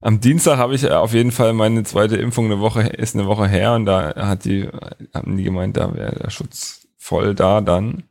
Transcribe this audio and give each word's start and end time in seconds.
Am 0.00 0.20
Dienstag 0.20 0.58
habe 0.58 0.74
ich 0.74 0.84
äh, 0.84 0.90
auf 0.90 1.12
jeden 1.12 1.32
Fall 1.32 1.52
meine 1.52 1.82
zweite 1.82 2.16
Impfung 2.16 2.46
eine 2.46 2.60
Woche, 2.60 2.82
ist 2.82 3.16
eine 3.16 3.26
Woche 3.26 3.48
her 3.48 3.74
und 3.74 3.84
da 3.84 4.14
hat 4.14 4.44
die, 4.44 4.68
haben 5.12 5.36
die 5.36 5.42
gemeint, 5.42 5.76
da 5.76 5.92
wäre 5.94 6.14
der 6.14 6.30
Schutz 6.30 6.86
voll 6.96 7.34
da 7.34 7.60
dann. 7.60 8.04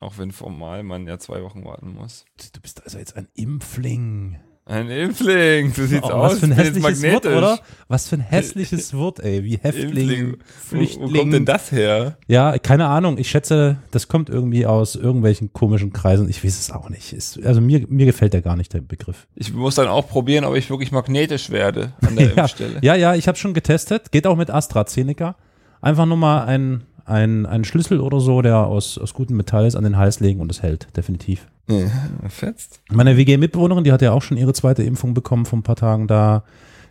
Auch 0.00 0.18
wenn 0.18 0.32
formal 0.32 0.82
man 0.82 1.06
ja 1.06 1.18
zwei 1.18 1.42
Wochen 1.42 1.64
warten 1.64 1.94
muss. 1.94 2.24
Du 2.52 2.60
bist 2.60 2.82
also 2.84 2.98
jetzt 2.98 3.16
ein 3.16 3.28
Impfling. 3.34 4.40
Ein 4.68 4.90
Impfling, 4.90 5.72
so 5.72 5.86
sieht's 5.86 6.04
Oh, 6.06 6.12
aus. 6.12 6.32
was 6.32 6.38
für 6.40 6.44
ein 6.46 6.52
hässliches 6.52 7.02
Wort, 7.02 7.24
oder? 7.26 7.58
Was 7.88 8.06
für 8.06 8.16
ein 8.16 8.20
hässliches 8.20 8.92
Wort, 8.98 9.18
ey. 9.20 9.42
Wie 9.42 9.56
Häftling, 9.56 9.88
Impfling. 9.88 10.32
Wo, 10.32 10.76
Flüchtling. 10.76 11.14
wo 11.14 11.18
kommt 11.18 11.32
denn 11.32 11.44
das 11.46 11.72
her? 11.72 12.18
Ja, 12.26 12.58
keine 12.58 12.86
Ahnung. 12.86 13.16
Ich 13.16 13.30
schätze, 13.30 13.78
das 13.92 14.08
kommt 14.08 14.28
irgendwie 14.28 14.66
aus 14.66 14.94
irgendwelchen 14.94 15.54
komischen 15.54 15.94
Kreisen. 15.94 16.28
Ich 16.28 16.44
weiß 16.44 16.58
es 16.60 16.70
auch 16.70 16.90
nicht. 16.90 17.14
Ist, 17.14 17.42
also 17.46 17.62
mir, 17.62 17.86
mir 17.88 18.04
gefällt 18.04 18.34
der 18.34 18.42
gar 18.42 18.56
nicht, 18.56 18.74
der 18.74 18.82
Begriff. 18.82 19.26
Ich 19.36 19.54
muss 19.54 19.76
dann 19.76 19.88
auch 19.88 20.06
probieren, 20.06 20.44
ob 20.44 20.54
ich 20.54 20.68
wirklich 20.68 20.92
magnetisch 20.92 21.48
werde 21.48 21.94
an 22.06 22.16
der 22.16 22.26
ja, 22.34 22.42
Impfstelle. 22.42 22.78
ja, 22.82 22.94
ja, 22.94 23.14
ich 23.14 23.26
habe 23.26 23.38
schon 23.38 23.54
getestet. 23.54 24.12
Geht 24.12 24.26
auch 24.26 24.36
mit 24.36 24.50
AstraZeneca. 24.50 25.34
Einfach 25.80 26.04
nur 26.04 26.18
mal 26.18 26.44
ein, 26.44 26.82
ein, 27.06 27.46
ein 27.46 27.64
Schlüssel 27.64 28.00
oder 28.00 28.20
so, 28.20 28.42
der 28.42 28.58
aus, 28.66 28.98
aus 28.98 29.14
gutem 29.14 29.38
Metall 29.38 29.64
ist, 29.66 29.76
an 29.76 29.84
den 29.84 29.96
Hals 29.96 30.20
legen 30.20 30.40
und 30.40 30.50
es 30.52 30.60
hält, 30.62 30.88
definitiv. 30.94 31.46
Nee, 31.68 31.90
fetzt. 32.28 32.80
Meine 32.90 33.16
WG-Mitbewohnerin, 33.16 33.84
die 33.84 33.92
hat 33.92 34.02
ja 34.02 34.12
auch 34.12 34.22
schon 34.22 34.36
ihre 34.38 34.54
zweite 34.54 34.82
Impfung 34.82 35.14
bekommen 35.14 35.44
vor 35.44 35.58
ein 35.58 35.62
paar 35.62 35.76
Tagen. 35.76 36.08
Da 36.08 36.44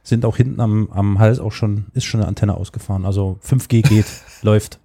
sind 0.03 0.23
auch 0.23 0.37
hinten 0.37 0.61
am, 0.61 0.89
am 0.91 1.19
Hals 1.19 1.39
auch 1.39 1.51
schon, 1.51 1.87
ist 1.93 2.05
schon 2.05 2.21
eine 2.21 2.27
Antenne 2.27 2.55
ausgefahren. 2.55 3.05
Also 3.05 3.39
5G 3.43 3.81
geht, 3.81 4.05
läuft. 4.43 4.79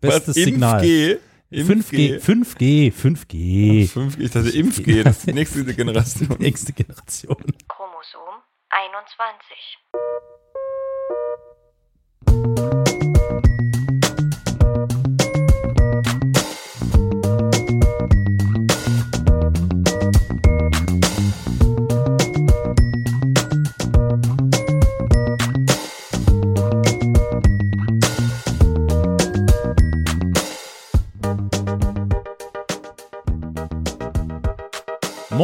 Bestes 0.00 0.28
Was, 0.28 0.34
Signal. 0.34 0.82
5G? 0.82 1.18
5G, 1.52 2.20
5G, 2.20 2.92
5G. 2.92 3.92
5G, 3.92 4.20
ich 4.20 4.30
dachte 4.30 4.50
Impf-G, 4.50 5.02
das 5.02 5.18
ist 5.18 5.26
die 5.26 5.32
nächste 5.32 5.64
Generation. 5.64 6.28
Nächste 6.38 6.72
Generation. 6.72 7.36
Chromosom 7.68 8.42
21. 8.70 9.78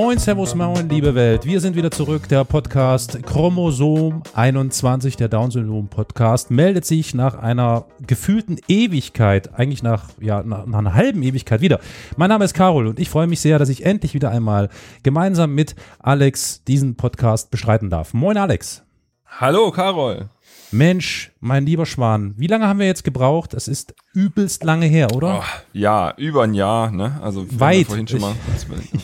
Moin, 0.07 0.21
Servus, 0.21 0.55
Moin, 0.55 0.89
liebe 0.89 1.17
Welt. 1.17 1.45
Wir 1.47 1.61
sind 1.61 1.75
wieder 1.75 1.91
zurück. 1.91 2.29
Der 2.29 2.45
Podcast 2.45 3.21
Chromosom 3.25 4.23
21, 4.35 5.17
der 5.17 5.27
Down-Syndrom-Podcast, 5.27 6.53
meldet 6.53 6.85
sich 6.85 7.13
nach 7.13 7.35
einer 7.35 7.87
gefühlten 8.07 8.61
Ewigkeit, 8.69 9.53
eigentlich 9.59 9.83
nach, 9.83 10.11
ja, 10.21 10.45
nach, 10.45 10.65
nach 10.67 10.79
einer 10.79 10.95
halben 10.95 11.25
Ewigkeit 11.25 11.61
wieder. 11.61 11.81
Mein 12.17 12.29
Name 12.29 12.45
ist 12.45 12.55
Carol 12.55 12.87
und 12.87 13.01
ich 13.01 13.11
freue 13.11 13.27
mich 13.27 13.41
sehr, 13.41 13.59
dass 13.59 13.69
ich 13.69 13.85
endlich 13.85 14.15
wieder 14.15 14.31
einmal 14.31 14.69
gemeinsam 15.03 15.57
mit 15.57 15.75
Alex 15.99 16.63
diesen 16.63 16.95
Podcast 16.95 17.51
bestreiten 17.51 17.91
darf. 17.91 18.15
Moin, 18.15 18.37
Alex. 18.37 18.85
Hallo, 19.27 19.73
Carol. 19.73 20.31
Mensch, 20.77 21.33
mein 21.41 21.65
lieber 21.65 21.87
Schwan, 21.87 22.35
wie 22.37 22.47
lange 22.47 22.67
haben 22.67 22.79
wir 22.79 22.87
jetzt 22.87 23.03
gebraucht? 23.03 23.55
Es 23.55 23.67
ist 23.67 23.95
übelst 24.13 24.63
lange 24.63 24.87
her, 24.87 25.15
oder? 25.15 25.41
Oh, 25.41 25.45
ja, 25.73 26.13
über 26.17 26.43
ein 26.45 26.55
Jahr, 26.55 26.91
ne? 26.91 27.19
Also 27.23 27.47
Weit. 27.59 27.87
vorhin 27.87 28.07
schon 28.07 28.21
mal 28.21 28.35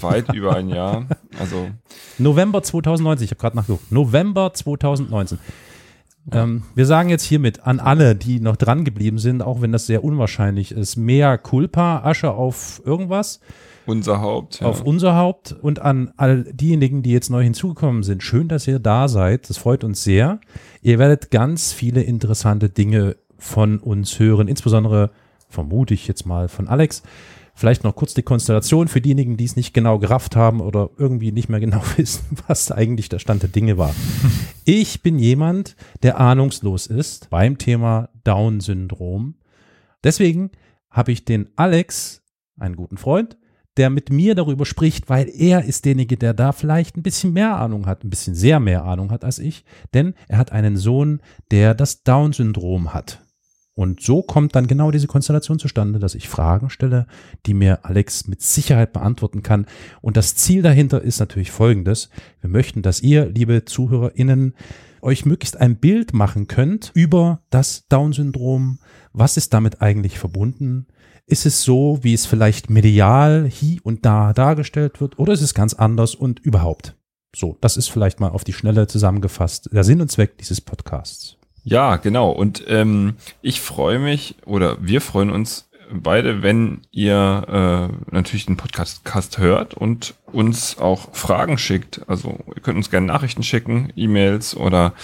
weit 0.03 0.34
über 0.34 0.56
ein 0.56 0.69
Jahr. 0.69 1.06
Also 1.39 1.70
November 2.19 2.62
2019, 2.62 3.25
ich 3.25 3.31
habe 3.31 3.41
gerade 3.41 3.56
nachgeguckt. 3.56 3.91
November 3.91 4.53
2019. 4.53 5.39
Ähm, 6.31 6.62
wir 6.75 6.87
sagen 6.87 7.09
jetzt 7.09 7.25
hiermit 7.25 7.67
an 7.67 7.81
alle, 7.81 8.15
die 8.15 8.39
noch 8.39 8.56
dran 8.56 8.84
geblieben 8.84 9.19
sind, 9.19 9.43
auch 9.43 9.61
wenn 9.61 9.73
das 9.73 9.87
sehr 9.87 10.05
unwahrscheinlich 10.05 10.73
ist, 10.73 10.97
mehr 10.97 11.39
Culpa, 11.39 12.03
Asche 12.04 12.33
auf 12.33 12.83
irgendwas, 12.84 13.41
unser 13.87 14.20
Haupt. 14.20 14.60
Ja. 14.60 14.66
auf 14.66 14.82
unser 14.82 15.16
Haupt 15.16 15.53
und 15.53 15.81
an 15.81 16.12
all 16.16 16.44
diejenigen, 16.44 17.03
die 17.03 17.10
jetzt 17.10 17.31
neu 17.31 17.43
hinzugekommen 17.43 18.03
sind. 18.03 18.22
Schön, 18.22 18.48
dass 18.48 18.66
ihr 18.66 18.78
da 18.78 19.09
seid. 19.09 19.48
Das 19.50 19.59
freut 19.59 19.84
uns 19.84 20.04
sehr. 20.04 20.41
Ihr 20.82 20.98
werdet 20.98 21.31
ganz 21.31 21.72
viele 21.72 22.03
interessante 22.03 22.69
Dinge 22.69 23.16
von 23.38 23.78
uns 23.78 24.19
hören, 24.19 24.48
insbesondere 24.48 25.10
vermute 25.48 25.94
ich 25.94 26.09
jetzt 26.09 26.26
mal 26.26 26.48
von 26.48 26.69
Alex. 26.69 27.03
Vielleicht 27.54 27.84
noch 27.84 27.94
kurz 27.94 28.15
die 28.15 28.22
Konstellation 28.22 28.88
für 28.88 29.03
diejenigen, 29.03 29.37
die 29.37 29.44
es 29.44 29.56
nicht 29.56 29.75
genau 29.75 29.98
gerafft 29.98 30.37
haben 30.37 30.60
oder 30.60 30.88
irgendwie 30.97 31.32
nicht 31.32 31.50
mehr 31.50 31.60
genau 31.60 31.82
wissen, 31.97 32.38
was 32.47 32.72
eigentlich 32.72 33.09
der 33.09 33.19
Stand 33.19 33.42
der 33.42 33.50
Dinge 33.50 33.78
war. 33.78 33.94
Ich 34.65 35.03
bin 35.03 35.19
jemand, 35.19 35.75
der 36.04 36.21
ahnungslos 36.21 36.87
ist 36.87 37.31
beim 37.31 37.59
Thema 37.59 38.10
Down-Syndrom. 38.22 39.34
Deswegen 40.04 40.53
habe 40.88 41.10
ich 41.10 41.25
den 41.25 41.48
Alex, 41.56 42.22
einen 42.60 42.76
guten 42.76 42.97
Freund, 42.97 43.37
der 43.77 43.91
mit 43.91 44.10
mir 44.10 44.34
darüber 44.34 44.66
spricht, 44.66 45.09
weil 45.09 45.28
er 45.28 45.65
ist 45.65 45.84
derjenige, 45.84 46.16
der 46.16 46.34
da 46.34 46.53
vielleicht 46.53 46.97
ein 46.97 47.03
bisschen 47.03 47.33
mehr 47.33 47.56
Ahnung 47.56 47.87
hat, 47.87 48.05
ein 48.05 48.10
bisschen 48.10 48.34
sehr 48.34 48.60
mehr 48.60 48.84
Ahnung 48.84 49.10
hat 49.10 49.25
als 49.25 49.38
ich, 49.38 49.65
denn 49.94 50.15
er 50.28 50.38
hat 50.38 50.53
einen 50.53 50.77
Sohn, 50.77 51.21
der 51.50 51.75
das 51.75 52.03
Down-Syndrom 52.03 52.93
hat. 52.93 53.22
Und 53.75 54.03
so 54.03 54.22
kommt 54.22 54.55
dann 54.55 54.66
genau 54.66 54.91
diese 54.91 55.06
Konstellation 55.06 55.59
zustande, 55.59 55.99
dass 55.99 56.15
ich 56.15 56.28
Fragen 56.28 56.69
stelle, 56.69 57.06
die 57.47 57.55
mir 57.55 57.87
Alex 57.87 58.27
mit 58.28 58.43
Sicherheit 58.43 58.93
beantworten 58.93 59.43
kann. 59.43 59.66
Und 60.03 60.19
das 60.19 60.37
Ziel 60.37 60.60
dahinter 60.60 61.00
ist 61.00 61.21
natürlich 61.21 61.50
folgendes. 61.50 62.10
Wir 62.43 62.50
möchten, 62.50 62.83
dass 62.83 63.00
ihr, 63.00 63.31
liebe 63.31 63.65
ZuhörerInnen, 63.65 64.54
euch 65.00 65.25
möglichst 65.25 65.56
ein 65.56 65.77
Bild 65.77 66.12
machen 66.12 66.49
könnt 66.49 66.93
über 66.94 67.41
das 67.49 67.89
Down-Syndrom. 67.89 68.78
Was 69.15 69.39
ist 69.39 69.54
damit 69.54 69.81
eigentlich 69.81 70.19
verbunden? 70.19 70.87
Ist 71.27 71.47
es 71.47 71.62
so, 71.62 71.99
wie 72.03 72.15
es 72.15 72.27
vielleicht 72.27 72.69
medial 72.71 73.49
hier 73.50 73.78
und 73.84 74.05
da 74.05 74.33
dargestellt 74.33 75.00
wird, 75.00 75.19
oder 75.19 75.33
ist 75.33 75.43
es 75.43 75.55
ganz 75.55 75.75
anders 75.75 76.15
und 76.15 76.41
überhaupt? 76.41 76.97
So, 77.34 77.56
das 77.60 77.77
ist 77.77 77.88
vielleicht 77.88 78.21
mal 78.21 78.31
auf 78.31 78.44
die 78.44 78.53
Schnelle 78.53 78.87
zusammengefasst 78.87 79.71
der 79.72 79.84
Sinn 79.84 80.00
und 80.00 80.10
Zweck 80.10 80.37
dieses 80.38 80.60
Podcasts. 80.60 81.38
Ja, 81.65 81.97
genau. 81.97 82.31
Und 82.31 82.65
ähm, 82.69 83.15
ich 83.41 83.60
freue 83.60 83.99
mich 83.99 84.34
oder 84.44 84.77
wir 84.81 85.00
freuen 85.00 85.31
uns 85.31 85.71
beide, 85.93 86.43
wenn 86.43 86.81
ihr 86.91 87.91
äh, 88.10 88.15
natürlich 88.15 88.47
den 88.47 88.56
Podcast 88.56 89.39
hört 89.39 89.75
und 89.75 90.15
uns 90.27 90.78
auch 90.78 91.15
Fragen 91.15 91.59
schickt. 91.59 92.03
Also 92.09 92.39
ihr 92.54 92.62
könnt 92.62 92.77
uns 92.77 92.91
gerne 92.91 93.06
Nachrichten 93.06 93.43
schicken, 93.43 93.93
E-Mails 93.97 94.56
oder 94.56 94.94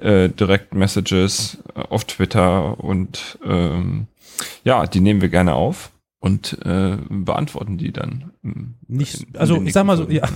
äh, 0.00 0.28
Direct 0.28 0.74
Messages 0.74 1.58
äh, 1.74 1.80
auf 1.80 2.04
Twitter 2.04 2.78
und 2.82 3.38
ähm, 3.44 4.06
ja, 4.64 4.86
die 4.86 5.00
nehmen 5.00 5.20
wir 5.20 5.28
gerne 5.28 5.54
auf 5.54 5.90
und 6.20 6.58
äh, 6.64 6.96
beantworten 7.08 7.78
die 7.78 7.92
dann. 7.92 8.32
ähm, 8.44 8.74
Nicht, 8.88 9.22
in- 9.22 9.36
also 9.36 9.62
ich 9.62 9.72
sag 9.72 9.84
mal 9.86 9.96
so, 9.96 10.08
ja, 10.08 10.28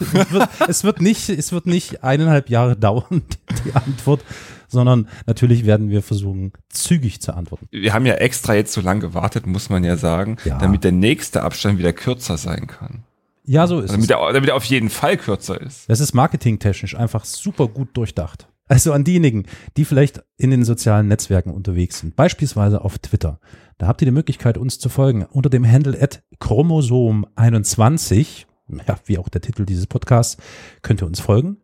es, 0.00 0.30
wird, 0.32 0.48
es 0.68 0.84
wird 0.84 1.00
nicht, 1.00 1.28
es 1.28 1.52
wird 1.52 1.66
nicht 1.66 2.02
eineinhalb 2.04 2.50
Jahre 2.50 2.76
dauern, 2.76 3.22
die 3.64 3.72
Antwort, 3.74 4.22
sondern 4.68 5.08
natürlich 5.26 5.64
werden 5.64 5.90
wir 5.90 6.02
versuchen, 6.02 6.52
zügig 6.68 7.20
zu 7.22 7.34
antworten. 7.34 7.68
wir 7.70 7.92
haben 7.94 8.04
ja 8.04 8.14
extra 8.14 8.54
jetzt 8.54 8.72
so 8.72 8.80
lange 8.80 9.00
gewartet, 9.00 9.46
muss 9.46 9.70
man 9.70 9.84
ja 9.84 9.96
sagen, 9.96 10.36
Ja. 10.44 10.58
damit 10.58 10.84
der 10.84 10.92
nächste 10.92 11.42
Abstand 11.42 11.78
wieder 11.78 11.92
kürzer 11.92 12.36
sein 12.36 12.66
kann. 12.66 13.04
Ja, 13.48 13.68
so 13.68 13.78
ist 13.78 13.92
Damit 13.92 14.06
es. 14.06 14.10
er, 14.10 14.32
damit 14.32 14.48
er 14.50 14.56
auf 14.56 14.64
jeden 14.64 14.90
Fall 14.90 15.16
kürzer 15.16 15.60
ist. 15.60 15.88
Das 15.88 16.00
ist 16.00 16.14
marketingtechnisch 16.14 16.96
einfach 16.96 17.24
super 17.24 17.68
gut 17.68 17.96
durchdacht. 17.96 18.48
Also 18.68 18.92
an 18.92 19.04
diejenigen, 19.04 19.44
die 19.76 19.84
vielleicht 19.84 20.24
in 20.36 20.50
den 20.50 20.64
sozialen 20.64 21.06
Netzwerken 21.06 21.52
unterwegs 21.52 22.00
sind, 22.00 22.16
beispielsweise 22.16 22.84
auf 22.84 22.98
Twitter. 22.98 23.38
Da 23.78 23.86
habt 23.86 24.02
ihr 24.02 24.06
die 24.06 24.12
Möglichkeit, 24.12 24.58
uns 24.58 24.78
zu 24.78 24.88
folgen 24.88 25.24
unter 25.24 25.50
dem 25.50 25.70
Handle 25.70 26.00
at 26.00 26.22
chromosom21, 26.40 28.46
ja, 28.88 28.98
wie 29.04 29.18
auch 29.18 29.28
der 29.28 29.42
Titel 29.42 29.64
dieses 29.64 29.86
Podcasts, 29.86 30.36
könnt 30.82 31.02
ihr 31.02 31.06
uns 31.06 31.20
folgen. 31.20 31.58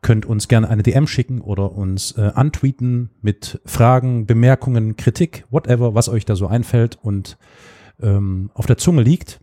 Könnt 0.00 0.26
uns 0.26 0.48
gerne 0.48 0.68
eine 0.68 0.82
DM 0.82 1.06
schicken 1.06 1.40
oder 1.40 1.70
uns 1.70 2.18
äh, 2.18 2.32
antweeten 2.34 3.10
mit 3.20 3.60
Fragen, 3.64 4.26
Bemerkungen, 4.26 4.96
Kritik, 4.96 5.44
whatever, 5.48 5.94
was 5.94 6.08
euch 6.08 6.24
da 6.24 6.34
so 6.34 6.48
einfällt 6.48 6.98
und 7.00 7.38
ähm, 8.00 8.50
auf 8.54 8.66
der 8.66 8.78
Zunge 8.78 9.02
liegt. 9.02 9.38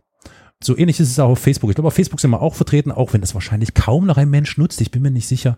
So 0.62 0.76
ähnlich 0.76 1.00
ist 1.00 1.08
es 1.08 1.18
auch 1.18 1.30
auf 1.30 1.38
Facebook. 1.38 1.70
Ich 1.70 1.76
glaube, 1.76 1.88
auf 1.88 1.94
Facebook 1.94 2.20
sind 2.20 2.30
wir 2.30 2.42
auch 2.42 2.54
vertreten, 2.54 2.92
auch 2.92 3.14
wenn 3.14 3.22
das 3.22 3.32
wahrscheinlich 3.32 3.72
kaum 3.72 4.04
noch 4.04 4.18
ein 4.18 4.28
Mensch 4.28 4.58
nutzt. 4.58 4.82
Ich 4.82 4.90
bin 4.90 5.00
mir 5.00 5.10
nicht 5.10 5.26
sicher. 5.26 5.56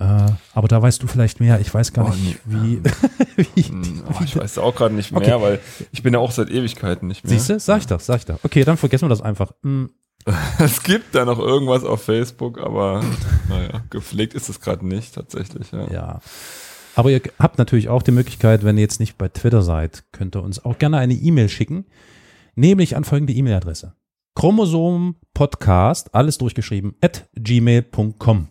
Äh, 0.00 0.26
aber 0.54 0.66
da 0.68 0.80
weißt 0.80 1.02
du 1.02 1.06
vielleicht 1.06 1.40
mehr. 1.40 1.60
Ich 1.60 1.72
weiß 1.72 1.92
gar 1.92 2.06
Oh, 2.06 2.08
nicht, 2.14 2.38
wie. 2.46 2.80
wie 3.54 3.62
Hm, 3.62 4.02
Oh, 4.08 4.22
ich 4.24 4.34
weiß 4.34 4.58
auch 4.58 4.74
gerade 4.74 4.94
nicht 4.94 5.12
mehr, 5.12 5.20
Okay. 5.20 5.40
weil 5.42 5.60
ich 5.92 6.02
bin 6.02 6.14
ja 6.14 6.18
auch 6.20 6.30
seit 6.32 6.48
Ewigkeiten 6.50 7.06
nicht 7.06 7.22
mehr. 7.24 7.30
Siehst 7.32 7.50
du? 7.50 7.60
Sag 7.60 7.80
ich 7.80 7.86
doch, 7.86 8.00
sag 8.00 8.16
ich 8.18 8.24
doch. 8.26 8.38
Okay, 8.42 8.64
dann 8.64 8.76
vergessen 8.78 9.04
wir 9.04 9.10
das 9.10 9.20
einfach. 9.22 9.52
Hm, 9.62 9.90
Es 10.58 10.82
gibt 10.82 11.14
da 11.14 11.24
noch 11.24 11.38
irgendwas 11.38 11.84
auf 11.84 12.02
Facebook, 12.02 12.58
aber 12.58 13.02
naja, 13.48 13.82
gepflegt 13.90 14.34
ist 14.34 14.48
es 14.48 14.60
gerade 14.60 14.86
nicht 14.86 15.14
tatsächlich. 15.14 15.70
Ja. 15.72 15.90
ja. 15.90 16.20
Aber 16.96 17.10
ihr 17.10 17.20
habt 17.38 17.58
natürlich 17.58 17.88
auch 17.88 18.02
die 18.02 18.10
Möglichkeit, 18.10 18.64
wenn 18.64 18.76
ihr 18.76 18.82
jetzt 18.82 19.00
nicht 19.00 19.16
bei 19.16 19.28
Twitter 19.28 19.62
seid, 19.62 20.04
könnt 20.12 20.34
ihr 20.36 20.42
uns 20.42 20.64
auch 20.64 20.78
gerne 20.78 20.98
eine 20.98 21.14
E-Mail 21.14 21.48
schicken. 21.48 21.84
Nämlich 22.54 22.96
an 22.96 23.04
folgende 23.04 23.32
E-Mail-Adresse. 23.32 23.94
Chromosompodcast, 24.34 26.14
alles 26.14 26.38
durchgeschrieben, 26.38 26.94
at 27.00 27.28
gmail.com. 27.34 28.48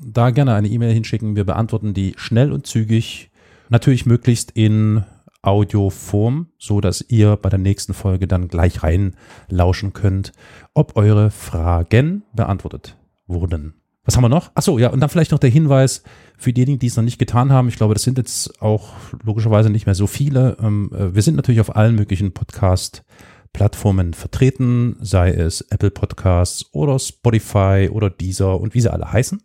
da 0.00 0.30
gerne 0.30 0.54
eine 0.54 0.68
E-Mail 0.68 0.92
hinschicken. 0.92 1.36
Wir 1.36 1.44
beantworten 1.44 1.94
die 1.94 2.14
schnell 2.16 2.52
und 2.52 2.66
zügig. 2.66 3.30
Natürlich 3.68 4.06
möglichst 4.06 4.50
in 4.52 5.04
Audioform, 5.42 6.48
so 6.58 6.80
dass 6.80 7.04
ihr 7.08 7.36
bei 7.36 7.48
der 7.48 7.58
nächsten 7.58 7.94
Folge 7.94 8.26
dann 8.26 8.48
gleich 8.48 8.82
reinlauschen 8.82 9.92
könnt, 9.92 10.32
ob 10.74 10.96
eure 10.96 11.30
Fragen 11.30 12.24
beantwortet 12.34 12.96
wurden. 13.26 13.74
Was 14.04 14.16
haben 14.16 14.24
wir 14.24 14.28
noch? 14.28 14.50
Achso, 14.54 14.78
ja, 14.78 14.88
und 14.88 15.00
dann 15.00 15.08
vielleicht 15.08 15.30
noch 15.30 15.38
der 15.38 15.50
Hinweis 15.50 16.02
für 16.36 16.52
diejenigen, 16.52 16.78
die 16.78 16.88
es 16.88 16.96
noch 16.96 17.04
nicht 17.04 17.18
getan 17.18 17.52
haben. 17.52 17.68
Ich 17.68 17.76
glaube, 17.76 17.94
das 17.94 18.02
sind 18.02 18.18
jetzt 18.18 18.60
auch 18.60 18.92
logischerweise 19.22 19.70
nicht 19.70 19.86
mehr 19.86 19.94
so 19.94 20.06
viele. 20.06 20.56
Ähm, 20.60 20.90
äh, 20.92 21.14
wir 21.14 21.22
sind 21.22 21.36
natürlich 21.36 21.60
auf 21.60 21.76
allen 21.76 21.94
möglichen 21.94 22.32
Podcast-Plattformen 22.32 24.14
vertreten, 24.14 24.96
sei 25.00 25.30
es 25.30 25.60
Apple 25.70 25.90
Podcasts 25.90 26.66
oder 26.72 26.98
Spotify 26.98 27.88
oder 27.92 28.10
Deezer 28.10 28.58
und 28.60 28.74
wie 28.74 28.80
sie 28.80 28.92
alle 28.92 29.12
heißen 29.12 29.42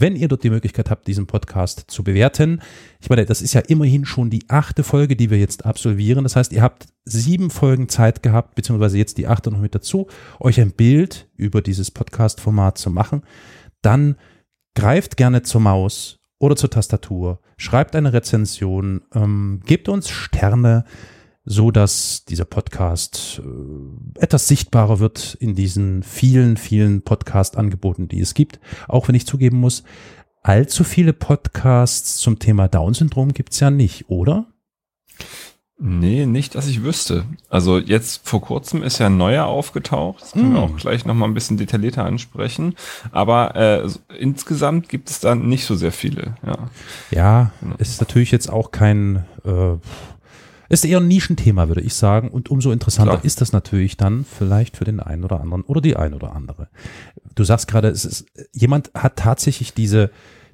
wenn 0.00 0.16
ihr 0.16 0.28
dort 0.28 0.42
die 0.42 0.50
Möglichkeit 0.50 0.90
habt, 0.90 1.06
diesen 1.06 1.26
Podcast 1.26 1.84
zu 1.88 2.02
bewerten. 2.02 2.60
Ich 3.00 3.10
meine, 3.10 3.26
das 3.26 3.42
ist 3.42 3.54
ja 3.54 3.60
immerhin 3.60 4.04
schon 4.04 4.30
die 4.30 4.44
achte 4.48 4.82
Folge, 4.82 5.16
die 5.16 5.30
wir 5.30 5.38
jetzt 5.38 5.66
absolvieren. 5.66 6.24
Das 6.24 6.36
heißt, 6.36 6.52
ihr 6.52 6.62
habt 6.62 6.86
sieben 7.04 7.50
Folgen 7.50 7.88
Zeit 7.88 8.22
gehabt, 8.22 8.54
beziehungsweise 8.54 8.98
jetzt 8.98 9.18
die 9.18 9.26
achte 9.26 9.50
noch 9.50 9.60
mit 9.60 9.74
dazu, 9.74 10.06
euch 10.38 10.60
ein 10.60 10.72
Bild 10.72 11.28
über 11.36 11.62
dieses 11.62 11.90
Podcast-Format 11.90 12.78
zu 12.78 12.90
machen. 12.90 13.22
Dann 13.82 14.16
greift 14.74 15.16
gerne 15.16 15.42
zur 15.42 15.60
Maus 15.60 16.18
oder 16.38 16.56
zur 16.56 16.70
Tastatur, 16.70 17.40
schreibt 17.56 17.94
eine 17.94 18.12
Rezension, 18.12 19.02
ähm, 19.14 19.60
gebt 19.66 19.88
uns 19.88 20.08
Sterne, 20.08 20.84
so 21.44 21.70
dass 21.70 22.24
dieser 22.24 22.44
Podcast 22.44 23.40
äh, 23.44 24.20
etwas 24.20 24.48
sichtbarer 24.48 24.98
wird 24.98 25.36
in 25.40 25.54
diesen 25.54 26.02
vielen, 26.02 26.56
vielen 26.56 27.02
Podcast-Angeboten, 27.02 28.08
die 28.08 28.20
es 28.20 28.34
gibt. 28.34 28.60
Auch 28.88 29.08
wenn 29.08 29.14
ich 29.14 29.26
zugeben 29.26 29.58
muss, 29.58 29.84
allzu 30.42 30.84
viele 30.84 31.12
Podcasts 31.12 32.18
zum 32.18 32.38
Thema 32.38 32.68
Down-Syndrom 32.68 33.32
gibt's 33.32 33.60
ja 33.60 33.70
nicht, 33.70 34.08
oder? 34.08 34.46
Nee, 35.82 36.26
nicht, 36.26 36.56
dass 36.56 36.66
ich 36.66 36.82
wüsste. 36.82 37.24
Also 37.48 37.78
jetzt 37.78 38.28
vor 38.28 38.42
kurzem 38.42 38.82
ist 38.82 38.98
ja 38.98 39.06
ein 39.06 39.16
neuer 39.16 39.46
aufgetaucht. 39.46 40.20
Das 40.20 40.32
können 40.32 40.50
mm. 40.50 40.54
wir 40.54 40.60
auch 40.60 40.76
gleich 40.76 41.06
nochmal 41.06 41.26
ein 41.30 41.32
bisschen 41.32 41.56
detaillierter 41.56 42.04
ansprechen. 42.04 42.74
Aber 43.12 43.56
äh, 43.56 43.88
insgesamt 44.18 44.90
gibt 44.90 45.08
es 45.08 45.20
da 45.20 45.34
nicht 45.34 45.64
so 45.64 45.74
sehr 45.74 45.92
viele. 45.92 46.34
Ja, 46.44 46.58
ja 47.10 47.52
genau. 47.60 47.76
ist 47.78 47.98
natürlich 47.98 48.30
jetzt 48.30 48.50
auch 48.50 48.72
kein 48.72 49.24
äh, 49.46 49.78
ist 50.70 50.84
eher 50.84 50.98
ein 50.98 51.08
Nischenthema, 51.08 51.68
würde 51.68 51.80
ich 51.80 51.94
sagen. 51.94 52.28
Und 52.28 52.48
umso 52.50 52.70
interessanter 52.72 53.14
Klar. 53.14 53.24
ist 53.24 53.40
das 53.40 53.52
natürlich 53.52 53.96
dann 53.96 54.24
vielleicht 54.24 54.76
für 54.76 54.84
den 54.84 55.00
einen 55.00 55.24
oder 55.24 55.40
anderen 55.40 55.62
oder 55.62 55.80
die 55.80 55.96
ein 55.96 56.14
oder 56.14 56.34
andere. 56.34 56.68
Du 57.34 57.44
sagst 57.44 57.68
gerade, 57.68 57.88
es 57.88 58.04
ist, 58.04 58.26
jemand 58.52 58.90
hat 58.94 59.16
tatsächlich 59.16 59.74
diese, 59.74 60.10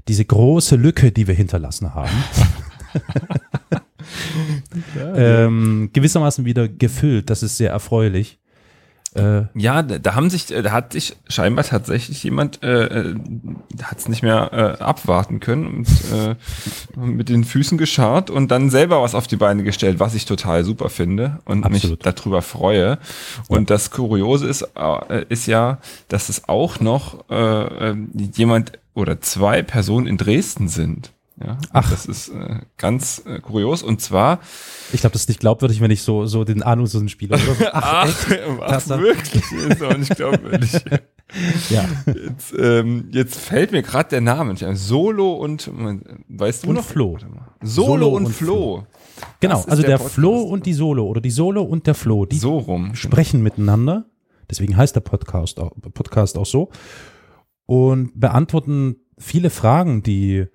diese 0.08 0.24
große 0.24 0.76
Lücke, 0.76 1.12
die 1.12 1.26
wir 1.26 1.34
hinterlassen 1.34 1.94
haben. 1.94 2.10
ähm, 5.14 5.90
gewissermaßen 5.92 6.44
wieder 6.44 6.68
gefüllt. 6.68 7.30
Das 7.30 7.42
ist 7.42 7.56
sehr 7.58 7.70
erfreulich. 7.70 8.38
Äh, 9.16 9.46
ja, 9.54 9.82
da 9.82 10.14
haben 10.14 10.30
sich, 10.30 10.46
da 10.46 10.72
hat 10.72 10.92
sich 10.92 11.16
scheinbar 11.28 11.64
tatsächlich 11.64 12.22
jemand, 12.22 12.62
äh, 12.62 12.84
äh 12.84 13.14
hat 13.82 13.98
es 13.98 14.08
nicht 14.08 14.22
mehr 14.22 14.50
äh, 14.52 14.82
abwarten 14.82 15.40
können 15.40 15.66
und 15.66 15.88
äh, 16.12 16.34
mit 16.98 17.28
den 17.28 17.44
Füßen 17.44 17.78
gescharrt 17.78 18.30
und 18.30 18.50
dann 18.50 18.70
selber 18.70 19.02
was 19.02 19.14
auf 19.14 19.26
die 19.26 19.36
Beine 19.36 19.62
gestellt, 19.62 20.00
was 20.00 20.14
ich 20.14 20.26
total 20.26 20.64
super 20.64 20.90
finde 20.90 21.40
und 21.44 21.64
Absolut. 21.64 22.04
mich 22.04 22.14
darüber 22.14 22.42
freue. 22.42 22.98
Und 23.48 23.70
ja. 23.70 23.76
das 23.76 23.90
Kuriose 23.90 24.46
ist, 24.46 24.68
äh, 24.74 25.24
ist 25.28 25.46
ja, 25.46 25.78
dass 26.08 26.28
es 26.28 26.48
auch 26.48 26.80
noch 26.80 27.28
äh, 27.30 27.90
äh 27.90 27.96
jemand 28.34 28.72
oder 28.94 29.20
zwei 29.20 29.62
Personen 29.62 30.06
in 30.06 30.16
Dresden 30.16 30.68
sind. 30.68 31.12
Ja, 31.38 31.58
Ach. 31.70 31.90
Das 31.90 32.06
ist 32.06 32.28
äh, 32.28 32.60
ganz 32.78 33.22
äh, 33.26 33.40
kurios. 33.40 33.82
Und 33.82 34.00
zwar. 34.00 34.40
Ich 34.92 35.00
glaube, 35.00 35.12
das 35.12 35.22
ist 35.22 35.28
nicht 35.28 35.40
glaubwürdig, 35.40 35.80
wenn 35.80 35.90
ich 35.90 36.02
so, 36.02 36.24
so 36.26 36.44
den 36.44 36.62
ahnungslosen 36.62 37.10
Spieler. 37.10 37.38
Ach, 37.72 38.08
Ach 38.08 38.58
was 38.58 38.88
wirklich? 38.88 39.44
ist 39.52 39.82
auch 39.82 39.96
nicht 39.96 40.16
glaubwürdig. 40.16 40.72
ja. 41.70 41.84
Jetzt, 42.06 42.54
ähm, 42.58 43.08
jetzt 43.12 43.38
fällt 43.38 43.72
mir 43.72 43.82
gerade 43.82 44.08
der 44.08 44.22
Name 44.22 44.52
nicht 44.52 44.64
ein. 44.64 44.76
Solo 44.76 45.34
und, 45.34 45.70
weißt 46.28 46.64
du 46.64 46.70
und 46.70 46.76
noch? 46.76 46.84
Flo. 46.84 47.18
Solo, 47.18 47.36
Solo 47.62 48.08
und, 48.08 48.26
und 48.26 48.32
Flo. 48.32 48.54
Flo. 48.54 48.86
Genau, 49.40 49.62
also 49.64 49.82
der, 49.82 49.98
der 49.98 50.08
Flo 50.08 50.40
und 50.40 50.66
die 50.66 50.74
Solo 50.74 51.06
oder 51.06 51.20
die 51.20 51.30
Solo 51.30 51.62
und 51.62 51.86
der 51.86 51.94
Flo, 51.94 52.26
die 52.26 52.36
so 52.36 52.58
rum. 52.58 52.94
sprechen 52.94 53.42
miteinander. 53.42 54.06
Deswegen 54.48 54.76
heißt 54.76 54.94
der 54.94 55.00
Podcast 55.00 55.58
auch, 55.58 55.72
Podcast 55.92 56.38
auch 56.38 56.46
so. 56.46 56.70
Und 57.66 58.18
beantworten 58.18 58.96
viele 59.18 59.50
Fragen, 59.50 60.02
die 60.02 60.46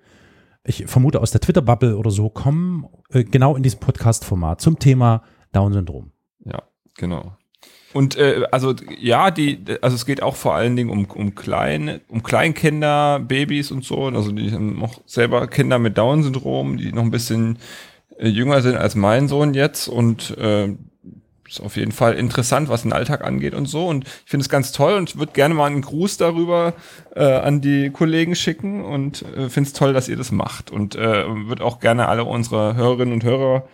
ich 0.64 0.86
vermute 0.86 1.20
aus 1.20 1.30
der 1.30 1.40
Twitter-Bubble 1.40 1.96
oder 1.96 2.10
so, 2.10 2.28
kommen 2.28 2.86
äh, 3.10 3.24
genau 3.24 3.56
in 3.56 3.62
diesem 3.62 3.80
Podcast-Format 3.80 4.60
zum 4.60 4.78
Thema 4.78 5.22
Down-Syndrom. 5.52 6.12
Ja, 6.44 6.62
genau. 6.96 7.36
Und 7.92 8.16
äh, 8.16 8.44
also 8.50 8.74
ja, 8.98 9.30
die, 9.30 9.64
also 9.82 9.96
es 9.96 10.06
geht 10.06 10.22
auch 10.22 10.36
vor 10.36 10.54
allen 10.54 10.76
Dingen 10.76 10.90
um, 10.90 11.04
um 11.04 11.34
kleine, 11.34 12.00
um 12.08 12.22
Kleinkinder, 12.22 13.20
Babys 13.20 13.70
und 13.70 13.84
so. 13.84 14.04
Also 14.06 14.32
die 14.32 14.50
haben 14.52 14.82
auch 14.82 15.00
selber 15.04 15.46
Kinder 15.46 15.78
mit 15.78 15.98
Down-Syndrom, 15.98 16.78
die 16.78 16.92
noch 16.92 17.02
ein 17.02 17.10
bisschen 17.10 17.58
äh, 18.18 18.28
jünger 18.28 18.62
sind 18.62 18.76
als 18.76 18.94
mein 18.94 19.28
Sohn 19.28 19.52
jetzt 19.52 19.88
und 19.88 20.36
äh, 20.38 20.74
ist 21.48 21.60
auf 21.60 21.76
jeden 21.76 21.92
Fall 21.92 22.14
interessant, 22.14 22.68
was 22.68 22.82
den 22.82 22.92
Alltag 22.92 23.24
angeht 23.24 23.54
und 23.54 23.66
so. 23.66 23.86
Und 23.86 24.04
ich 24.04 24.30
finde 24.30 24.42
es 24.42 24.48
ganz 24.48 24.72
toll 24.72 24.94
und 24.94 25.10
ich 25.10 25.18
würde 25.18 25.32
gerne 25.32 25.54
mal 25.54 25.66
einen 25.66 25.82
Gruß 25.82 26.16
darüber 26.16 26.74
äh, 27.14 27.24
an 27.24 27.60
die 27.60 27.90
Kollegen 27.90 28.34
schicken 28.34 28.84
und 28.84 29.22
äh, 29.22 29.48
finde 29.48 29.68
es 29.68 29.72
toll, 29.72 29.92
dass 29.92 30.08
ihr 30.08 30.16
das 30.16 30.32
macht. 30.32 30.70
Und 30.70 30.94
äh, 30.94 31.24
würde 31.46 31.64
auch 31.64 31.80
gerne 31.80 32.08
alle 32.08 32.24
unsere 32.24 32.74
Hörerinnen 32.74 33.12
und 33.12 33.24
Hörer 33.24 33.64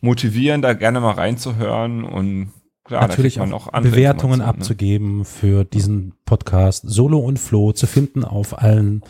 motivieren, 0.00 0.62
da 0.62 0.72
gerne 0.74 1.00
mal 1.00 1.12
reinzuhören 1.12 2.04
und 2.04 2.52
klar, 2.84 3.08
natürlich 3.08 3.40
auch, 3.40 3.72
Bewertungen 3.72 4.38
ne? 4.38 4.44
abzugeben 4.44 5.24
für 5.24 5.64
diesen 5.64 6.14
Podcast 6.24 6.84
Solo 6.86 7.18
und 7.18 7.38
Flo 7.38 7.72
zu 7.72 7.86
finden 7.86 8.24
auf 8.24 8.58
allen 8.58 9.02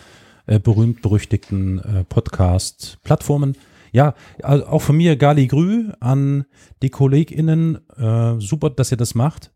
äh, 0.46 0.58
berühmt-berüchtigten 0.58 1.78
äh, 1.78 2.04
Podcast-Plattformen. 2.04 3.56
Ja, 3.92 4.14
also 4.42 4.66
auch 4.66 4.82
von 4.82 4.96
mir 4.96 5.16
Gali 5.16 5.46
Grü 5.46 5.90
an 6.00 6.44
die 6.82 6.90
KollegInnen. 6.90 7.78
Äh, 7.96 8.40
super, 8.40 8.70
dass 8.70 8.90
ihr 8.90 8.96
das 8.96 9.14
macht. 9.14 9.52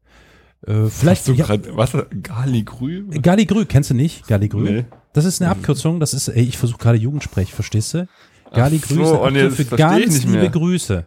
Äh, 0.67 0.87
vielleicht 0.87 1.27
du 1.27 1.33
ja, 1.33 1.47
grad, 1.47 1.77
was 1.77 1.93
Gali 2.23 2.63
Grü? 2.63 3.09
Gali 3.21 3.47
Grü, 3.47 3.65
kennst 3.65 3.91
du 3.91 3.95
nicht? 3.95 4.27
Gali 4.27 4.49
Grü? 4.49 4.63
Nee. 4.63 4.85
Das 5.13 5.25
ist 5.25 5.43
eine 5.43 5.51
Abkürzung, 5.51 6.01
das 6.01 6.15
ist, 6.15 6.29
ey, 6.29 6.45
ich 6.45 6.57
versuche 6.57 6.79
gerade 6.79 6.99
Jugendsprech, 6.99 7.53
verstehst 7.53 7.95
du? 7.95 8.09
Gali 8.53 8.79
Grü 8.79 9.05
so, 9.05 9.27
ist 9.27 9.57
für 9.57 9.77
ganz 9.77 10.25
liebe 10.25 10.49
Grüße. 10.51 11.07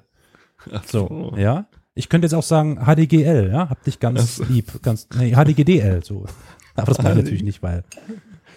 Ach 0.71 0.83
so, 0.85 1.07
so, 1.07 1.37
ja. 1.37 1.67
Ich 1.93 2.09
könnte 2.09 2.25
jetzt 2.25 2.33
auch 2.33 2.43
sagen 2.43 2.79
HDGL, 2.85 3.49
ja, 3.51 3.69
hab 3.69 3.83
dich 3.83 3.99
ganz 3.99 4.37
so. 4.37 4.43
lieb, 4.43 4.81
ganz, 4.81 5.07
nee, 5.17 5.33
HDGDL, 5.33 6.03
so. 6.03 6.25
Aber 6.75 6.87
das 6.87 6.97
meine 6.97 7.11
ich 7.11 7.23
natürlich 7.23 7.43
nicht, 7.43 7.63
weil 7.63 7.83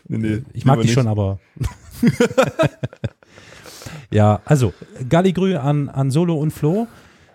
nee, 0.08 0.18
nee, 0.18 0.42
ich 0.52 0.64
mag 0.64 0.80
dich 0.80 0.92
schon, 0.92 1.06
aber 1.06 1.38
Ja, 4.10 4.40
also 4.44 4.72
Galligrü 5.08 5.56
an, 5.56 5.88
an 5.88 6.10
Solo 6.10 6.36
und 6.36 6.50
Flo. 6.50 6.86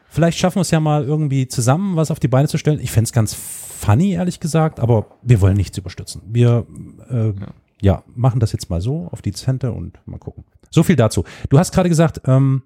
Vielleicht 0.09 0.37
schaffen 0.37 0.57
wir 0.57 0.61
es 0.61 0.71
ja 0.71 0.79
mal 0.79 1.03
irgendwie 1.03 1.47
zusammen 1.47 1.95
was 1.95 2.11
auf 2.11 2.19
die 2.19 2.27
Beine 2.27 2.47
zu 2.47 2.57
stellen. 2.57 2.79
Ich 2.79 2.91
fände 2.91 3.07
es 3.07 3.13
ganz 3.13 3.33
funny, 3.33 4.13
ehrlich 4.13 4.39
gesagt, 4.39 4.79
aber 4.79 5.07
wir 5.21 5.41
wollen 5.41 5.57
nichts 5.57 5.77
überstützen. 5.77 6.21
Wir 6.25 6.65
äh, 7.09 7.27
ja. 7.27 7.33
ja. 7.81 8.03
machen 8.15 8.39
das 8.39 8.51
jetzt 8.51 8.69
mal 8.69 8.81
so 8.81 9.07
auf 9.11 9.21
die 9.21 9.33
Zente 9.33 9.71
und 9.71 9.99
mal 10.05 10.19
gucken. 10.19 10.43
So 10.69 10.83
viel 10.83 10.95
dazu. 10.95 11.23
Du 11.49 11.59
hast 11.59 11.73
gerade 11.73 11.89
gesagt, 11.89 12.21
ähm, 12.25 12.63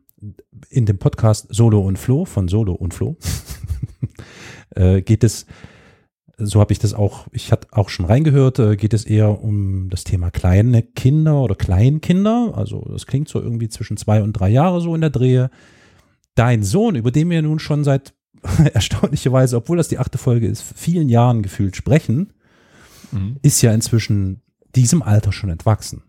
in 0.69 0.85
dem 0.85 0.97
Podcast 0.97 1.47
Solo 1.49 1.81
und 1.81 1.97
Flo 1.97 2.25
von 2.25 2.47
Solo 2.47 2.73
und 2.73 2.93
Flo 2.93 3.15
äh, 4.75 5.01
geht 5.01 5.23
es 5.23 5.45
so 6.37 6.59
habe 6.59 6.71
ich 6.71 6.79
das 6.79 6.93
auch, 6.93 7.27
ich 7.31 7.51
hatte 7.51 7.67
auch 7.71 7.89
schon 7.89 8.05
reingehört, 8.05 8.59
äh, 8.59 8.75
geht 8.75 8.93
es 8.93 9.05
eher 9.05 9.41
um 9.43 9.89
das 9.89 10.03
Thema 10.03 10.29
kleine 10.29 10.83
Kinder 10.83 11.41
oder 11.41 11.55
Kleinkinder. 11.55 12.53
Also 12.55 12.87
das 12.91 13.07
klingt 13.07 13.27
so 13.27 13.41
irgendwie 13.41 13.69
zwischen 13.69 13.97
zwei 13.97 14.21
und 14.21 14.33
drei 14.33 14.49
Jahre 14.49 14.79
so 14.79 14.93
in 14.93 15.01
der 15.01 15.09
Drehe. 15.09 15.49
Dein 16.35 16.61
Sohn, 16.61 16.95
über 16.95 17.09
den 17.09 17.29
wir 17.31 17.41
nun 17.41 17.57
schon 17.57 17.83
seit 17.83 18.13
erstaunlicherweise, 18.73 19.57
obwohl 19.57 19.77
das 19.77 19.87
die 19.87 19.97
achte 19.97 20.19
Folge 20.19 20.47
ist, 20.47 20.61
vielen 20.61 21.09
Jahren 21.09 21.41
gefühlt 21.41 21.75
sprechen, 21.75 22.33
mhm. 23.11 23.37
ist 23.41 23.63
ja 23.63 23.73
inzwischen 23.73 24.41
diesem 24.75 25.01
Alter 25.01 25.31
schon 25.31 25.49
entwachsen. 25.49 26.03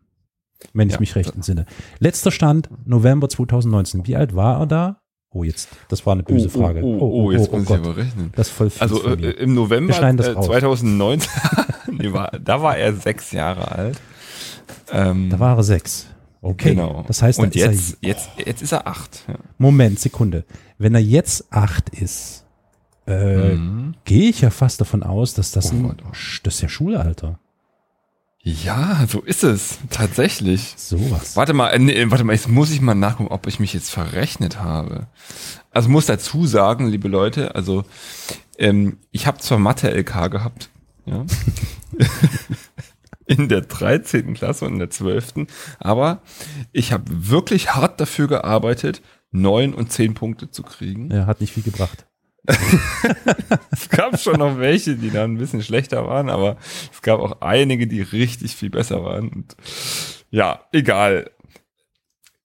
Wenn 0.75 0.89
ich 0.89 0.95
ja. 0.95 1.01
mich 1.01 1.15
recht 1.15 1.35
entsinne. 1.35 1.65
Letzter 2.01 2.33
Stand, 2.33 2.69
November 2.85 3.29
2019. 3.29 4.07
Wie 4.07 4.17
alt 4.17 4.35
war 4.35 4.61
er 4.61 4.67
da? 4.67 5.01
Oh, 5.31 5.45
jetzt, 5.45 5.69
das 5.89 6.07
war 6.07 6.15
eine 6.15 6.23
böse 6.23 6.47
oh, 6.47 6.51
oh 6.55 6.61
Frage. 6.61 6.81
Oh, 6.83 6.87
oh, 6.87 6.99
oh, 7.01 7.25
oh 7.25 7.33
jetzt 7.33 7.51
oh, 7.53 7.59
muss 7.59 7.69
ich 7.69 7.77
aber 7.77 7.97
rechnen. 7.97 8.33
Das 8.35 8.49
ist 8.49 8.55
voll 8.55 8.71
fies 8.71 8.81
Also 8.81 9.07
äh, 9.07 9.31
im 9.33 9.55
November 9.55 9.95
äh, 9.95 10.17
2019, 10.17 11.31
nee, 11.93 12.13
war, 12.13 12.31
da 12.43 12.63
war 12.63 12.79
er 12.79 12.95
sechs 12.95 13.33
Jahre 13.33 13.71
alt. 13.71 14.01
Ähm, 14.91 15.29
da 15.29 15.39
war 15.39 15.57
er 15.57 15.63
sechs. 15.63 16.07
Okay. 16.41 16.71
Genau. 16.71 17.05
Das 17.07 17.21
heißt, 17.21 17.41
und 17.41 17.55
jetzt, 17.55 17.99
er, 18.01 18.09
jetzt, 18.09 18.31
jetzt 18.45 18.63
ist 18.63 18.73
er 18.73 18.87
acht. 18.87 19.25
Ja. 19.29 19.35
Moment, 19.59 19.99
Sekunde. 19.99 20.45
Wenn 20.79 20.95
er 20.95 21.01
jetzt 21.01 21.53
acht 21.53 21.91
ist, 21.91 22.45
äh, 23.07 23.55
mhm. 23.55 23.95
gehe 24.05 24.31
ich 24.31 24.41
ja 24.41 24.51
fast 24.51 24.81
davon 24.81 25.03
aus, 25.03 25.35
dass 25.35 25.51
das, 25.51 25.73
ein, 25.73 25.95
das 26.43 26.55
ist 26.55 26.61
ja 26.63 26.69
Schulalter. 26.69 27.39
Ja, 28.65 29.07
so 29.07 29.21
ist 29.21 29.45
es. 29.45 29.79
Tatsächlich. 29.91 30.75
Sowas. 30.77 31.37
Warte 31.37 31.53
mal, 31.53 31.69
äh, 31.69 31.79
nee, 31.79 32.05
warte 32.09 32.25
mal, 32.25 32.33
jetzt 32.33 32.49
muss 32.49 32.71
ich 32.71 32.81
mal 32.81 32.95
nachgucken, 32.95 33.31
ob 33.31 33.47
ich 33.47 33.61
mich 33.61 33.75
jetzt 33.75 33.91
verrechnet 33.91 34.61
habe. 34.61 35.07
Also 35.71 35.89
muss 35.89 36.07
dazu 36.07 36.47
sagen, 36.47 36.89
liebe 36.89 37.09
Leute, 37.09 37.55
also 37.55 37.85
ähm, 38.59 38.99
ich 39.11 39.27
habe 39.27 39.39
zwar 39.39 39.59
Mathe-LK 39.59 40.31
gehabt, 40.31 40.71
ja, 41.05 41.27
in 43.27 43.49
der 43.49 43.61
13. 43.61 44.35
Klasse 44.35 44.65
und 44.65 44.75
in 44.75 44.79
der 44.79 44.91
12., 44.91 45.47
aber 45.79 46.23
ich 46.73 46.93
habe 46.93 47.05
wirklich 47.09 47.75
hart 47.75 48.01
dafür 48.01 48.29
gearbeitet, 48.29 49.03
neun 49.31 49.75
und 49.75 49.93
zehn 49.93 50.15
Punkte 50.15 50.51
zu 50.51 50.63
kriegen. 50.63 51.11
Ja, 51.11 51.27
hat 51.27 51.43
nicht 51.43 51.53
viel 51.53 51.63
gebracht. 51.63 52.08
Es 53.71 53.89
gab 53.91 54.19
schon 54.19 54.39
noch 54.39 54.59
welche, 54.59 54.97
die 54.97 55.11
dann 55.11 55.33
ein 55.35 55.39
bisschen 55.39 55.63
schlechter 55.63 56.07
waren, 56.07 56.31
aber 56.31 56.57
es 56.93 57.03
gab 57.03 57.21
auch 57.21 57.41
einige, 57.41 57.87
die 57.87 58.01
richtig 58.03 58.57
viel 58.57 58.71
besser 58.71 59.05
waren. 59.05 59.29
Und 59.29 59.57
ja, 60.31 60.61
egal. 60.73 61.31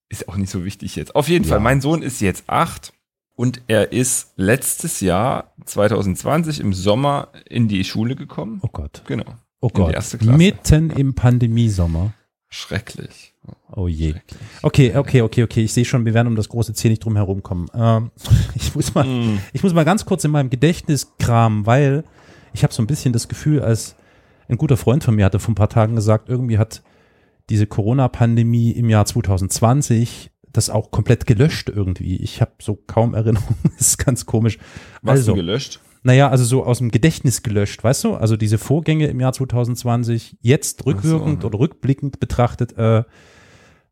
Ist 0.10 0.28
auch 0.30 0.36
nicht 0.36 0.52
so 0.52 0.64
wichtig 0.64 0.96
jetzt. 0.96 1.16
Auf 1.16 1.28
jeden 1.28 1.46
Ja. 1.46 1.52
Fall, 1.52 1.60
mein 1.60 1.82
Sohn 1.82 2.02
ist 2.04 2.22
jetzt 2.22 2.44
acht 2.48 2.94
und 3.36 3.62
er 3.68 3.92
ist 3.92 4.34
letztes 4.36 5.00
Jahr, 5.02 5.54
2020, 5.66 6.60
im 6.60 6.74
Sommer 6.74 7.30
in 7.50 7.68
die 7.68 7.84
Schule 7.84 8.16
gekommen. 8.16 8.60
Oh 8.62 8.70
Gott. 8.72 9.02
Genau. 9.08 9.26
Oh 9.60 9.70
Gott. 9.70 9.96
Mitten 10.22 10.90
im 10.92 11.16
Pandemiesommer. 11.16 12.14
Schrecklich. 12.54 13.34
Oh 13.72 13.88
je. 13.88 14.14
Okay, 14.62 14.96
okay, 14.96 15.24
okay, 15.24 15.42
okay. 15.42 15.64
Ich 15.64 15.74
sehe 15.74 15.86
schon, 15.86 16.06
wir 16.06 16.14
werden 16.14 16.28
um 16.28 16.36
das 16.36 16.50
große 16.50 16.76
C 16.76 16.88
nicht 16.88 17.04
drum 17.04 17.16
herum 17.16 17.42
kommen. 17.42 17.66
Ähm, 17.74 18.12
ich 18.56 18.76
muss 18.76 18.94
mal, 18.94 19.06
Mm. 19.06 19.40
ich 19.54 19.64
muss 19.64 19.74
mal 19.74 19.86
ganz 19.86 20.06
kurz 20.06 20.24
in 20.24 20.30
meinem 20.30 20.52
Gedächtnis 20.52 21.14
kramen, 21.18 21.66
weil 21.66 22.04
ich 22.54 22.62
habe 22.62 22.72
so 22.72 22.84
ein 22.84 22.88
bisschen 22.88 23.12
das 23.12 23.28
Gefühl, 23.28 23.64
als 23.64 23.96
ein 24.48 24.58
guter 24.58 24.78
Freund 24.78 25.04
von 25.04 25.16
mir 25.16 25.26
hatte 25.26 25.40
vor 25.40 25.54
ein 25.54 25.56
paar 25.56 25.70
Tagen 25.70 25.96
gesagt, 25.96 26.30
irgendwie 26.30 26.60
hat 26.60 26.84
diese 27.50 27.66
Corona-Pandemie 27.66 28.70
im 28.70 28.88
Jahr 28.88 29.06
2020 29.08 30.30
das 30.52 30.70
auch 30.70 30.92
komplett 30.92 31.26
gelöscht 31.26 31.70
irgendwie. 31.70 32.18
Ich 32.18 32.40
habe 32.40 32.52
so 32.62 32.76
kaum 32.86 33.16
Erinnerungen. 33.16 33.58
Das 33.80 33.88
ist 33.88 33.98
ganz 33.98 34.28
komisch. 34.28 34.60
Was 35.02 35.22
also, 35.22 35.32
denn 35.32 35.44
gelöscht? 35.44 35.80
Naja, 36.04 36.30
also 36.30 36.44
so 36.44 36.66
aus 36.66 36.80
dem 36.80 36.92
Gedächtnis 36.92 37.44
gelöscht, 37.44 37.84
weißt 37.84 38.04
du? 38.04 38.16
Also 38.16 38.38
diese 38.38 38.58
Vorgänge 38.58 39.08
im 39.08 39.20
Jahr 39.20 39.34
2020, 39.34 40.38
jetzt 40.42 40.86
rückwirkend 40.86 41.44
ja. 41.44 41.48
oder 41.48 41.60
rückblickend 41.60 42.20
betrachtet, 42.20 42.78
äh, 42.78 43.04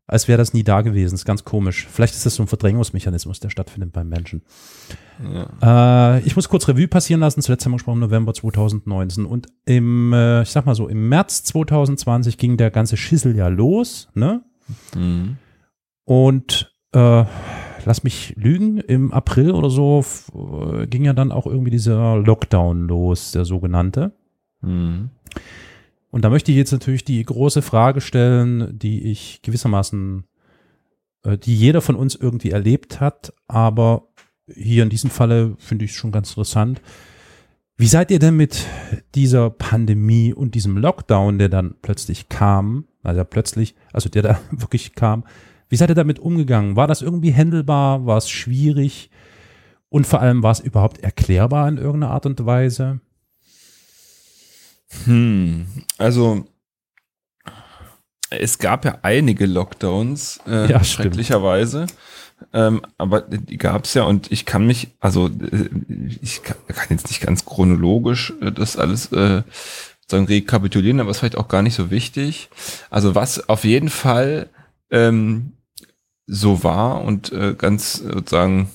als 0.06 0.28
wäre 0.28 0.36
das 0.36 0.52
nie 0.52 0.62
da 0.62 0.82
gewesen. 0.82 1.14
ist 1.14 1.24
ganz 1.24 1.44
komisch. 1.44 1.88
Vielleicht 1.90 2.14
ist 2.14 2.26
das 2.26 2.34
so 2.34 2.42
ein 2.42 2.46
Verdrängungsmechanismus, 2.46 3.40
der 3.40 3.48
stattfindet 3.48 3.92
beim 3.92 4.10
Menschen. 4.10 4.42
Ja. 5.32 6.16
Äh, 6.16 6.20
ich 6.26 6.36
muss 6.36 6.50
kurz 6.50 6.68
Revue 6.68 6.86
passieren 6.86 7.20
lassen. 7.20 7.40
Zuletzt 7.40 7.64
haben 7.64 7.72
wir 7.72 7.76
gesprochen, 7.76 8.00
November 8.00 8.34
2019. 8.34 9.24
Und 9.24 9.46
im, 9.64 10.12
äh, 10.12 10.42
ich 10.42 10.50
sag 10.50 10.66
mal 10.66 10.74
so, 10.74 10.88
im 10.88 11.08
März 11.08 11.44
2020 11.44 12.36
ging 12.36 12.58
der 12.58 12.70
ganze 12.70 12.98
Schissel 12.98 13.34
ja 13.36 13.48
los, 13.48 14.10
ne? 14.14 14.42
Mhm. 14.94 15.36
Und 16.04 16.74
äh, 16.92 17.24
lass 17.84 18.04
mich 18.04 18.34
lügen, 18.36 18.78
im 18.78 19.12
April 19.12 19.52
oder 19.52 19.70
so 19.70 20.04
äh, 20.34 20.86
ging 20.86 21.04
ja 21.04 21.12
dann 21.12 21.32
auch 21.32 21.46
irgendwie 21.46 21.70
dieser 21.70 22.16
Lockdown 22.16 22.88
los, 22.88 23.32
der 23.32 23.44
sogenannte. 23.44 24.12
Mhm. 24.60 25.10
Und 26.10 26.24
da 26.24 26.30
möchte 26.30 26.50
ich 26.50 26.58
jetzt 26.58 26.72
natürlich 26.72 27.04
die 27.04 27.24
große 27.24 27.62
Frage 27.62 28.00
stellen, 28.00 28.78
die 28.78 29.04
ich 29.04 29.40
gewissermaßen, 29.42 30.24
äh, 31.24 31.38
die 31.38 31.56
jeder 31.56 31.80
von 31.80 31.96
uns 31.96 32.14
irgendwie 32.14 32.50
erlebt 32.50 33.00
hat, 33.00 33.32
aber 33.48 34.08
hier 34.46 34.82
in 34.82 34.90
diesem 34.90 35.10
Falle 35.10 35.56
finde 35.58 35.84
ich 35.84 35.92
es 35.92 35.96
schon 35.96 36.12
ganz 36.12 36.30
interessant. 36.30 36.80
Wie 37.76 37.86
seid 37.86 38.10
ihr 38.10 38.18
denn 38.18 38.36
mit 38.36 38.66
dieser 39.14 39.50
Pandemie 39.50 40.32
und 40.32 40.54
diesem 40.54 40.76
Lockdown, 40.76 41.38
der 41.38 41.48
dann 41.48 41.74
plötzlich 41.80 42.28
kam, 42.28 42.84
also 43.02 43.24
plötzlich, 43.24 43.74
also 43.92 44.08
der 44.08 44.22
da 44.22 44.40
wirklich 44.50 44.94
kam, 44.94 45.24
wie 45.72 45.76
seid 45.76 45.88
ihr 45.88 45.94
damit 45.94 46.18
umgegangen? 46.18 46.76
War 46.76 46.86
das 46.86 47.00
irgendwie 47.00 47.32
handelbar? 47.32 48.04
War 48.04 48.18
es 48.18 48.28
schwierig? 48.28 49.08
Und 49.88 50.06
vor 50.06 50.20
allem, 50.20 50.42
war 50.42 50.52
es 50.52 50.60
überhaupt 50.60 50.98
erklärbar 50.98 51.66
in 51.66 51.78
irgendeiner 51.78 52.12
Art 52.12 52.26
und 52.26 52.44
Weise? 52.44 53.00
Hm, 55.04 55.66
also 55.96 56.44
es 58.28 58.58
gab 58.58 58.84
ja 58.84 58.98
einige 59.00 59.46
Lockdowns, 59.46 60.40
äh, 60.46 60.70
Ja, 60.70 60.84
schrecklicherweise. 60.84 61.86
Ähm, 62.52 62.82
aber 62.98 63.22
die 63.22 63.56
gab 63.56 63.86
es 63.86 63.94
ja 63.94 64.02
und 64.02 64.30
ich 64.30 64.44
kann 64.44 64.66
mich, 64.66 64.88
also 65.00 65.28
äh, 65.28 65.70
ich 66.20 66.42
kann, 66.42 66.58
kann 66.66 66.88
jetzt 66.90 67.08
nicht 67.08 67.22
ganz 67.22 67.46
chronologisch 67.46 68.34
äh, 68.42 68.52
das 68.52 68.76
alles 68.76 69.10
äh, 69.12 69.42
sozusagen 70.02 70.26
rekapitulieren, 70.26 71.00
aber 71.00 71.12
ist 71.12 71.20
vielleicht 71.20 71.38
auch 71.38 71.48
gar 71.48 71.62
nicht 71.62 71.76
so 71.76 71.90
wichtig. 71.90 72.50
Also 72.90 73.14
was 73.14 73.48
auf 73.48 73.64
jeden 73.64 73.88
Fall 73.88 74.50
ähm, 74.90 75.52
so 76.26 76.62
war 76.64 77.02
und 77.02 77.32
äh, 77.32 77.54
ganz 77.56 77.94
sozusagen 77.94 78.70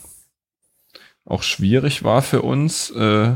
auch 1.25 1.44
schwierig 1.44 2.04
war 2.04 2.22
für 2.22 2.42
uns, 2.42 2.89
äh, 2.92 3.36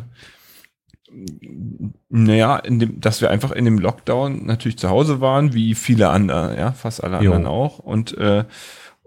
naja, 2.09 2.57
in 2.57 2.79
dem, 2.79 3.01
dass 3.01 3.21
wir 3.21 3.29
einfach 3.29 3.51
in 3.51 3.65
dem 3.65 3.79
Lockdown 3.79 4.45
natürlich 4.45 4.77
zu 4.77 4.89
Hause 4.89 5.19
waren, 5.21 5.53
wie 5.53 5.75
viele 5.75 6.09
andere, 6.09 6.57
ja, 6.57 6.71
fast 6.71 7.03
alle 7.03 7.17
Jo. 7.21 7.31
anderen 7.33 7.47
auch. 7.47 7.79
Und, 7.79 8.17
äh, 8.17 8.45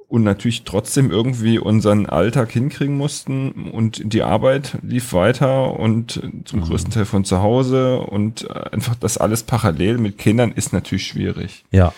und 0.06 0.22
natürlich 0.22 0.64
trotzdem 0.64 1.10
irgendwie 1.10 1.58
unseren 1.58 2.06
Alltag 2.06 2.50
hinkriegen 2.52 2.96
mussten 2.96 3.70
und 3.70 4.12
die 4.12 4.22
Arbeit 4.22 4.76
lief 4.82 5.12
weiter 5.14 5.78
und 5.78 6.20
zum 6.44 6.60
Mhm. 6.60 6.64
größten 6.64 6.92
Teil 6.92 7.04
von 7.06 7.24
zu 7.24 7.42
Hause 7.42 8.00
und 8.00 8.48
äh, 8.50 8.52
einfach 8.70 8.94
das 8.96 9.16
alles 9.16 9.42
parallel 9.42 9.96
mit 9.98 10.18
Kindern 10.18 10.52
ist 10.52 10.72
natürlich 10.74 11.06
schwierig. 11.06 11.64
Ja. 11.70 11.94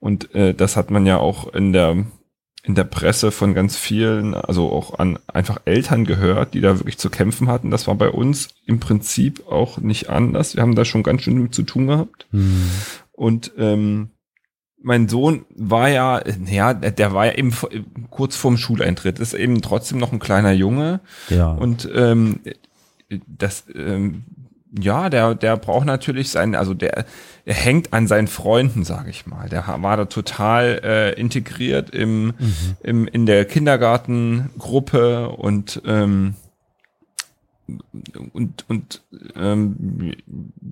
Und 0.00 0.34
äh, 0.34 0.52
das 0.52 0.76
hat 0.76 0.90
man 0.90 1.06
ja 1.06 1.18
auch 1.18 1.54
in 1.54 1.72
der 1.72 2.04
in 2.66 2.74
der 2.74 2.84
Presse 2.84 3.30
von 3.30 3.52
ganz 3.52 3.76
vielen, 3.76 4.34
also 4.34 4.72
auch 4.72 4.98
an 4.98 5.18
einfach 5.26 5.60
Eltern 5.66 6.06
gehört, 6.06 6.54
die 6.54 6.62
da 6.62 6.78
wirklich 6.78 6.96
zu 6.96 7.10
kämpfen 7.10 7.48
hatten. 7.48 7.70
Das 7.70 7.86
war 7.86 7.94
bei 7.94 8.08
uns 8.08 8.48
im 8.64 8.80
Prinzip 8.80 9.46
auch 9.48 9.76
nicht 9.78 10.08
anders. 10.08 10.56
Wir 10.56 10.62
haben 10.62 10.74
da 10.74 10.86
schon 10.86 11.02
ganz 11.02 11.22
schön 11.22 11.36
mit 11.36 11.54
zu 11.54 11.62
tun 11.62 11.88
gehabt. 11.88 12.26
Hm. 12.30 12.70
Und 13.12 13.52
ähm, 13.58 14.08
mein 14.82 15.08
Sohn 15.08 15.44
war 15.54 15.90
ja, 15.90 16.22
ja, 16.46 16.72
der 16.72 17.12
war 17.12 17.26
ja 17.26 17.34
eben 17.34 17.52
vor- 17.52 17.70
kurz 18.08 18.34
vorm 18.34 18.56
Schuleintritt, 18.56 19.18
ist 19.18 19.34
eben 19.34 19.60
trotzdem 19.60 19.98
noch 19.98 20.12
ein 20.12 20.18
kleiner 20.18 20.52
Junge. 20.52 21.00
Ja. 21.28 21.52
Und 21.52 21.86
ähm, 21.94 22.40
das, 23.26 23.64
ähm, 23.74 24.24
ja, 24.78 25.08
der, 25.08 25.34
der 25.34 25.56
braucht 25.56 25.86
natürlich 25.86 26.30
sein, 26.30 26.54
also 26.54 26.74
der, 26.74 27.04
er 27.44 27.54
hängt 27.54 27.92
an 27.92 28.06
seinen 28.06 28.28
Freunden, 28.28 28.84
sage 28.84 29.10
ich 29.10 29.26
mal. 29.26 29.48
Der 29.48 29.64
war 29.80 29.96
da 29.96 30.06
total 30.06 30.80
äh, 30.82 31.20
integriert 31.20 31.90
im, 31.90 32.34
im, 32.82 33.06
in 33.06 33.26
der 33.26 33.44
Kindergartengruppe 33.44 35.28
und 35.28 35.82
ähm, 35.86 36.34
und 38.32 38.64
und 38.68 39.02
ähm, 39.36 40.14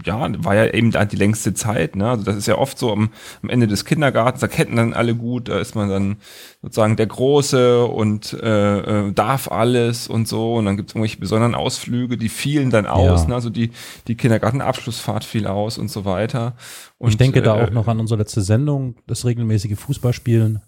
ja, 0.05 0.29
war 0.45 0.55
ja 0.55 0.67
eben 0.73 0.91
da 0.91 1.05
die 1.05 1.17
längste 1.17 1.55
Zeit, 1.55 1.97
ne? 1.97 2.11
Also 2.11 2.25
das 2.25 2.37
ist 2.37 2.47
ja 2.47 2.59
oft 2.59 2.79
so 2.79 2.93
am, 2.93 3.11
am 3.43 3.49
Ende 3.49 3.67
des 3.67 3.85
Kindergartens, 3.85 4.41
da 4.41 4.49
kennen 4.49 4.77
dann 4.77 4.93
alle 4.93 5.15
gut, 5.15 5.49
da 5.49 5.59
ist 5.59 5.75
man 5.75 5.89
dann 5.89 6.17
sozusagen 6.61 6.97
der 6.97 7.07
Große 7.07 7.85
und 7.87 8.35
äh, 8.35 9.09
äh, 9.09 9.13
darf 9.13 9.51
alles 9.51 10.07
und 10.09 10.29
so 10.29 10.55
und 10.55 10.67
dann 10.67 10.77
gibt 10.77 10.91
es 10.91 10.95
irgendwelche 10.95 11.19
besonderen 11.19 11.55
Ausflüge, 11.55 12.17
die 12.17 12.29
fielen 12.29 12.71
dann 12.71 12.87
aus, 12.87 13.23
Ja. 13.23 13.29
ne? 13.29 13.35
Also 13.37 13.51
die, 13.51 13.71
die 14.07 14.15
Kindergartenabschlussfahrt 14.15 15.25
fiel 15.25 15.47
aus 15.47 15.79
und 15.79 15.91
so 15.91 16.05
weiter. 16.05 16.55
Und, 16.99 17.11
ich 17.11 17.17
denke 17.17 17.43
da 17.43 17.59
äh, 17.59 17.65
auch 17.65 17.71
noch 17.71 17.89
an 17.89 18.01
unsere 18.01 18.19
letzte 18.19 18.43
Sendung, 18.43 18.97
das 19.07 19.25
regelmäßige 19.25 19.79
Fußballspielen. 19.79 20.61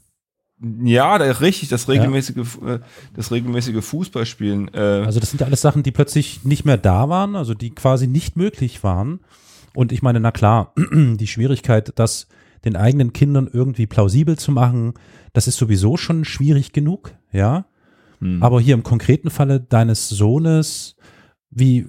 Ja, 0.83 1.19
da, 1.19 1.25
richtig, 1.31 1.69
das 1.69 1.89
regelmäßige, 1.89 2.37
äh, 2.67 2.79
das 3.15 3.31
regelmäßige 3.31 3.85
Fußballspielen. 3.85 4.73
Äh, 4.73 4.79
Also 4.79 5.21
das 5.21 5.31
sind 5.31 5.41
ja 5.41 5.47
alles 5.47 5.61
Sachen, 5.61 5.83
die 5.83 5.91
plötzlich 5.93 6.45
nicht 6.45 6.65
mehr 6.65 6.79
da 6.79 7.09
waren, 7.09 7.37
also 7.37 7.55
die 7.55 7.71
quasi 7.71 8.07
nicht 8.07 8.37
möglich 8.37 8.83
waren. 8.83 9.21
Und 9.75 9.93
ich 9.93 10.03
meine, 10.03 10.21
na 10.21 10.31
klar, 10.31 10.73
die 10.93 11.27
Schwierigkeit, 11.27 11.93
das 11.97 12.29
den 12.65 12.77
eigenen 12.77 13.13
Kindern 13.13 13.49
irgendwie 13.53 13.87
plausibel 13.87 14.39
zu 14.39 14.53
machen, 14.53 14.95
das 15.33 15.49
ist 15.49 15.59
sowieso 15.59 15.97
schon 15.97 16.25
schwierig 16.25 16.73
genug, 16.73 17.13
ja. 17.33 17.67
hm. 18.21 18.43
Aber 18.43 18.61
hier 18.61 18.75
im 18.75 18.83
konkreten 18.83 19.31
Falle 19.31 19.61
deines 19.61 20.09
Sohnes, 20.09 20.97
wie 21.57 21.87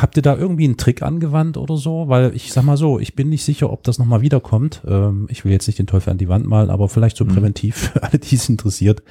habt 0.00 0.16
ihr 0.16 0.22
da 0.22 0.36
irgendwie 0.36 0.64
einen 0.64 0.76
Trick 0.76 1.02
angewandt 1.02 1.56
oder 1.56 1.76
so? 1.76 2.08
Weil 2.08 2.34
ich 2.36 2.52
sag 2.52 2.62
mal 2.64 2.76
so, 2.76 3.00
ich 3.00 3.16
bin 3.16 3.28
nicht 3.30 3.42
sicher, 3.44 3.72
ob 3.72 3.82
das 3.82 3.98
nochmal 3.98 4.20
wiederkommt. 4.22 4.82
Ähm, 4.86 5.26
ich 5.28 5.44
will 5.44 5.50
jetzt 5.52 5.66
nicht 5.66 5.78
den 5.80 5.88
Teufel 5.88 6.10
an 6.10 6.18
die 6.18 6.28
Wand 6.28 6.46
malen, 6.46 6.70
aber 6.70 6.88
vielleicht 6.88 7.16
so 7.16 7.24
Mhm. 7.24 7.28
präventiv 7.30 7.76
für 7.92 8.02
alle, 8.02 8.18
die 8.20 8.36
es 8.36 8.48
interessiert. 8.48 9.02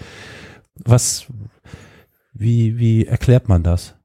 Was, 0.76 1.26
wie, 2.34 2.78
wie 2.80 3.06
erklärt 3.06 3.50
man 3.50 3.64
das? 3.64 3.96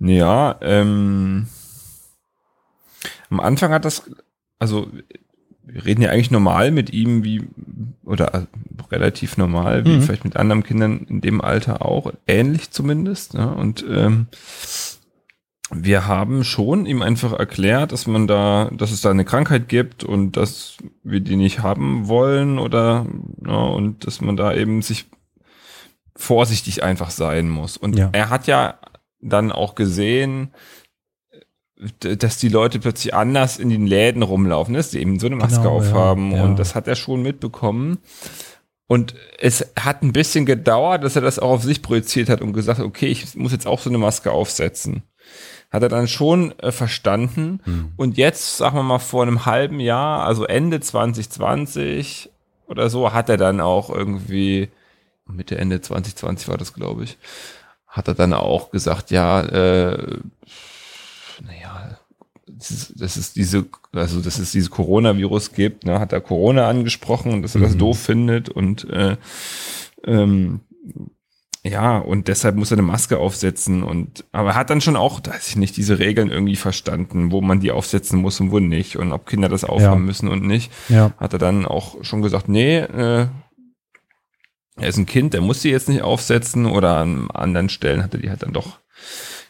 Ja, 0.00 0.56
ähm, 0.60 1.46
am 3.30 3.40
Anfang 3.40 3.72
hat 3.72 3.84
das, 3.84 4.10
also 4.58 4.88
wir 5.62 5.84
reden 5.84 6.02
ja 6.02 6.10
eigentlich 6.10 6.30
normal 6.32 6.70
mit 6.72 6.92
ihm 6.92 7.22
wie, 7.22 7.42
oder 8.10 8.46
relativ 8.90 9.36
normal, 9.38 9.84
wie 9.84 9.96
Mhm. 9.96 10.02
vielleicht 10.02 10.24
mit 10.24 10.36
anderen 10.36 10.62
Kindern 10.64 11.06
in 11.08 11.20
dem 11.20 11.40
Alter 11.40 11.84
auch, 11.84 12.12
ähnlich 12.26 12.70
zumindest. 12.70 13.34
Ja, 13.34 13.46
und 13.46 13.84
ähm, 13.88 14.26
wir 15.72 16.06
haben 16.08 16.42
schon 16.42 16.84
ihm 16.86 17.00
einfach 17.02 17.32
erklärt, 17.32 17.92
dass 17.92 18.06
man 18.08 18.26
da, 18.26 18.70
dass 18.72 18.90
es 18.90 19.02
da 19.02 19.10
eine 19.10 19.24
Krankheit 19.24 19.68
gibt 19.68 20.02
und 20.02 20.36
dass 20.36 20.76
wir 21.04 21.20
die 21.20 21.36
nicht 21.36 21.60
haben 21.60 22.08
wollen 22.08 22.58
oder 22.58 23.06
ja, 23.46 23.54
und 23.54 24.04
dass 24.06 24.20
man 24.20 24.36
da 24.36 24.52
eben 24.52 24.82
sich 24.82 25.06
vorsichtig 26.16 26.82
einfach 26.82 27.10
sein 27.10 27.48
muss. 27.48 27.76
Und 27.76 27.96
Ja. 27.96 28.08
er 28.12 28.30
hat 28.30 28.46
ja 28.48 28.74
dann 29.20 29.52
auch 29.52 29.74
gesehen, 29.74 30.50
dass 32.00 32.38
die 32.38 32.48
Leute 32.48 32.78
plötzlich 32.78 33.14
anders 33.14 33.58
in 33.58 33.70
den 33.70 33.86
Läden 33.86 34.22
rumlaufen, 34.22 34.74
dass 34.74 34.90
die 34.90 35.00
eben 35.00 35.18
so 35.18 35.26
eine 35.26 35.36
Maske 35.36 35.62
Genau, 35.62 35.80
ja, 35.80 35.88
aufhaben 35.88 36.32
ja. 36.32 36.44
und 36.44 36.58
das 36.58 36.74
hat 36.74 36.86
er 36.86 36.96
schon 36.96 37.22
mitbekommen. 37.22 37.98
Und 38.86 39.14
es 39.38 39.72
hat 39.78 40.02
ein 40.02 40.12
bisschen 40.12 40.46
gedauert, 40.46 41.04
dass 41.04 41.14
er 41.14 41.22
das 41.22 41.38
auch 41.38 41.50
auf 41.50 41.62
sich 41.62 41.80
projiziert 41.80 42.28
hat 42.28 42.40
und 42.40 42.52
gesagt 42.52 42.80
okay, 42.80 43.06
ich 43.06 43.36
muss 43.36 43.52
jetzt 43.52 43.66
auch 43.66 43.78
so 43.80 43.88
eine 43.88 43.98
Maske 43.98 44.32
aufsetzen. 44.32 45.04
Hat 45.70 45.84
er 45.84 45.88
dann 45.88 46.08
schon 46.08 46.58
äh, 46.58 46.72
verstanden. 46.72 47.60
Hm. 47.62 47.92
Und 47.96 48.18
jetzt, 48.18 48.56
sagen 48.56 48.76
wir 48.76 48.82
mal, 48.82 48.98
vor 48.98 49.22
einem 49.22 49.46
halben 49.46 49.78
Jahr, 49.78 50.26
also 50.26 50.44
Ende 50.44 50.80
2020 50.80 52.30
oder 52.66 52.90
so, 52.90 53.12
hat 53.12 53.28
er 53.28 53.36
dann 53.36 53.60
auch 53.60 53.90
irgendwie, 53.90 54.70
Mitte, 55.24 55.56
Ende 55.56 55.80
2020 55.80 56.48
war 56.48 56.58
das, 56.58 56.74
glaube 56.74 57.04
ich, 57.04 57.16
hat 57.86 58.08
er 58.08 58.14
dann 58.14 58.32
auch 58.32 58.72
gesagt, 58.72 59.12
ja, 59.12 59.40
äh, 59.42 60.18
das 62.60 62.70
ist, 62.70 62.92
das 63.00 63.16
ist 63.16 63.36
diese, 63.36 63.66
also 63.92 64.20
dass 64.20 64.38
es 64.38 64.52
dieses 64.52 64.70
Coronavirus 64.70 65.52
gibt, 65.52 65.84
ne, 65.84 65.98
hat 65.98 66.12
er 66.12 66.20
Corona 66.20 66.68
angesprochen 66.68 67.32
und 67.32 67.42
dass 67.42 67.54
er 67.54 67.60
das 67.62 67.74
Mhm. 67.74 67.78
doof 67.78 67.98
findet 67.98 68.48
und 68.48 68.88
äh, 68.90 69.16
ähm, 70.04 70.60
ja, 71.62 71.98
und 71.98 72.28
deshalb 72.28 72.56
muss 72.56 72.70
er 72.70 72.76
eine 72.78 72.86
Maske 72.86 73.18
aufsetzen 73.18 73.82
und 73.82 74.24
aber 74.32 74.50
er 74.50 74.54
hat 74.54 74.70
dann 74.70 74.80
schon 74.80 74.96
auch, 74.96 75.20
weiß 75.26 75.48
ich 75.48 75.56
nicht, 75.56 75.76
diese 75.76 75.98
Regeln 75.98 76.30
irgendwie 76.30 76.56
verstanden, 76.56 77.32
wo 77.32 77.42
man 77.42 77.60
die 77.60 77.70
aufsetzen 77.70 78.18
muss 78.18 78.40
und 78.40 78.50
wo 78.50 78.60
nicht 78.60 78.96
und 78.96 79.12
ob 79.12 79.26
Kinder 79.26 79.48
das 79.50 79.64
aufhaben 79.64 80.00
Ja. 80.02 80.06
müssen 80.06 80.28
und 80.28 80.42
nicht. 80.46 80.72
Ja. 80.88 81.12
Hat 81.18 81.34
er 81.34 81.38
dann 81.38 81.66
auch 81.66 82.02
schon 82.02 82.22
gesagt, 82.22 82.48
nee, 82.48 82.78
äh, 82.78 83.26
er 84.76 84.88
ist 84.88 84.96
ein 84.96 85.04
Kind, 85.04 85.34
der 85.34 85.42
muss 85.42 85.60
die 85.60 85.68
jetzt 85.68 85.90
nicht 85.90 86.00
aufsetzen 86.00 86.64
oder 86.64 86.96
an 86.96 87.30
anderen 87.30 87.68
Stellen 87.68 88.02
hat 88.02 88.14
er 88.14 88.20
die 88.20 88.30
halt 88.30 88.42
dann 88.42 88.54
doch 88.54 88.78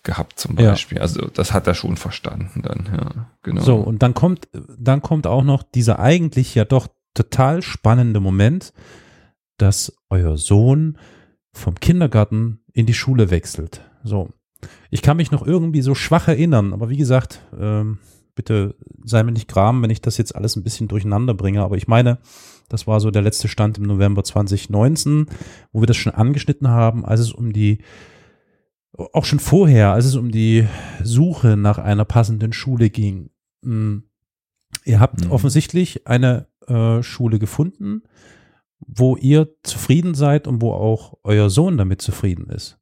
gehabt 0.03 0.39
zum 0.39 0.59
Ja. 0.59 0.71
Beispiel. 0.71 0.99
Also 0.99 1.29
das 1.29 1.53
hat 1.53 1.67
er 1.67 1.75
schon 1.75 1.97
verstanden 1.97 2.63
dann, 2.63 2.89
ja, 2.93 3.31
genau. 3.43 3.61
So, 3.63 3.77
und 3.77 4.03
dann 4.03 4.15
kommt, 4.15 4.49
dann 4.79 5.03
kommt 5.03 5.27
auch 5.27 5.45
noch 5.45 5.63
dieser 5.63 5.99
eigentlich 5.99 6.55
ja 6.55 6.65
doch 6.65 6.89
total 7.15 7.63
spannende 7.63 8.21
Moment, 8.21 8.73
dass 9.59 9.93
euer 10.09 10.39
Sohn 10.39 10.97
vom 11.53 11.75
Kindergarten 11.75 12.61
in 12.73 12.87
die 12.87 12.95
Schule 12.95 13.31
wechselt. 13.31 13.83
So. 14.03 14.31
Ich 14.91 15.03
kann 15.03 15.17
mich 15.17 15.31
noch 15.31 15.47
irgendwie 15.47 15.83
so 15.83 15.95
schwach 15.95 16.29
erinnern, 16.29 16.73
aber 16.73 16.89
wie 16.89 16.97
gesagt, 16.97 17.41
ähm, 17.59 17.99
bitte 18.35 18.77
sei 19.05 19.23
mir 19.23 19.33
nicht 19.33 19.49
gram, 19.49 19.83
wenn 19.83 19.91
ich 19.91 20.01
das 20.01 20.17
jetzt 20.17 20.35
alles 20.35 20.57
ein 20.57 20.63
bisschen 20.63 20.89
durcheinander 20.89 21.35
bringe, 21.35 21.63
aber 21.63 21.77
ich 21.77 21.89
meine, 21.89 22.19
das 22.69 22.87
war 22.87 23.01
so 23.01 23.11
der 23.11 23.23
letzte 23.23 23.49
Stand 23.49 23.79
im 23.79 23.85
November 23.85 24.23
2019, 24.23 25.27
wo 25.73 25.81
wir 25.83 25.87
das 25.87 25.97
schon 25.97 26.15
angeschnitten 26.15 26.69
haben, 26.69 27.05
als 27.05 27.21
es 27.21 27.33
um 27.33 27.53
die 27.53 27.79
auch 28.97 29.25
schon 29.25 29.39
vorher, 29.41 29.93
als 29.93 30.05
es 30.05 30.17
um 30.17 30.31
die 30.31 30.67
Suche 31.03 31.57
nach 31.57 31.79
einer 31.79 32.05
passenden 32.05 32.53
Schule 32.53 32.91
ging. 32.91 33.31
Mm, 33.63 33.99
Ihr 34.85 35.01
habt 35.01 35.25
Mhm. 35.25 35.33
offensichtlich 35.33 36.07
eine 36.07 36.47
äh, 36.69 37.03
Schule 37.03 37.39
gefunden, 37.39 38.03
wo 38.79 39.17
ihr 39.17 39.49
zufrieden 39.63 40.15
seid 40.15 40.47
und 40.47 40.63
wo 40.63 40.73
auch 40.73 41.19
euer 41.25 41.51
Sohn 41.51 41.77
damit 41.77 42.01
zufrieden 42.03 42.49
ist. 42.51 42.79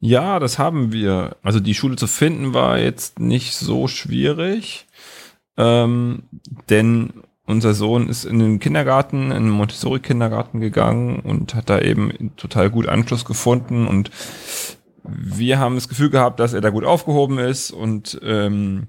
Ja, 0.00 0.38
das 0.38 0.58
haben 0.58 0.92
wir. 0.92 1.36
Also 1.42 1.60
die 1.60 1.74
Schule 1.74 1.96
zu 1.96 2.06
finden 2.06 2.54
war 2.54 2.78
jetzt 2.78 3.18
nicht 3.20 3.54
so 3.54 3.88
schwierig, 3.88 4.86
ähm, 5.56 6.24
denn 6.68 7.12
unser 7.46 7.74
Sohn 7.74 8.08
ist 8.08 8.24
in 8.24 8.38
den 8.38 8.58
Kindergarten, 8.58 9.30
in 9.30 9.44
den 9.44 9.50
Montessori-Kindergarten 9.50 10.60
gegangen 10.60 11.20
und 11.20 11.54
hat 11.54 11.68
da 11.68 11.80
eben 11.80 12.32
total 12.36 12.70
gut 12.70 12.88
Anschluss 12.88 13.24
gefunden 13.24 13.86
und 13.86 14.10
wir 15.02 15.58
haben 15.58 15.74
das 15.74 15.88
Gefühl 15.88 16.08
gehabt, 16.08 16.40
dass 16.40 16.54
er 16.54 16.62
da 16.62 16.70
gut 16.70 16.84
aufgehoben 16.84 17.38
ist 17.38 17.70
und 17.70 18.18
ähm, 18.22 18.88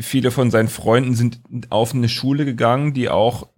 viele 0.00 0.30
von 0.30 0.50
seinen 0.50 0.68
Freunden 0.68 1.14
sind 1.14 1.40
auf 1.70 1.94
eine 1.94 2.08
Schule 2.08 2.44
gegangen, 2.44 2.94
die 2.94 3.08
auch 3.08 3.48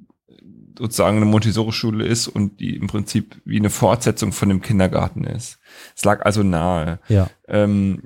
sozusagen 0.78 1.18
eine 1.18 1.26
Montessori-Schule 1.26 2.06
ist 2.06 2.26
und 2.26 2.58
die 2.60 2.76
im 2.76 2.86
Prinzip 2.86 3.40
wie 3.44 3.58
eine 3.58 3.68
Fortsetzung 3.68 4.32
von 4.32 4.48
dem 4.48 4.62
Kindergarten 4.62 5.24
ist. 5.24 5.58
Es 5.94 6.04
lag 6.04 6.24
also 6.24 6.42
nahe. 6.42 7.00
Ja. 7.08 7.28
Ähm, 7.46 8.04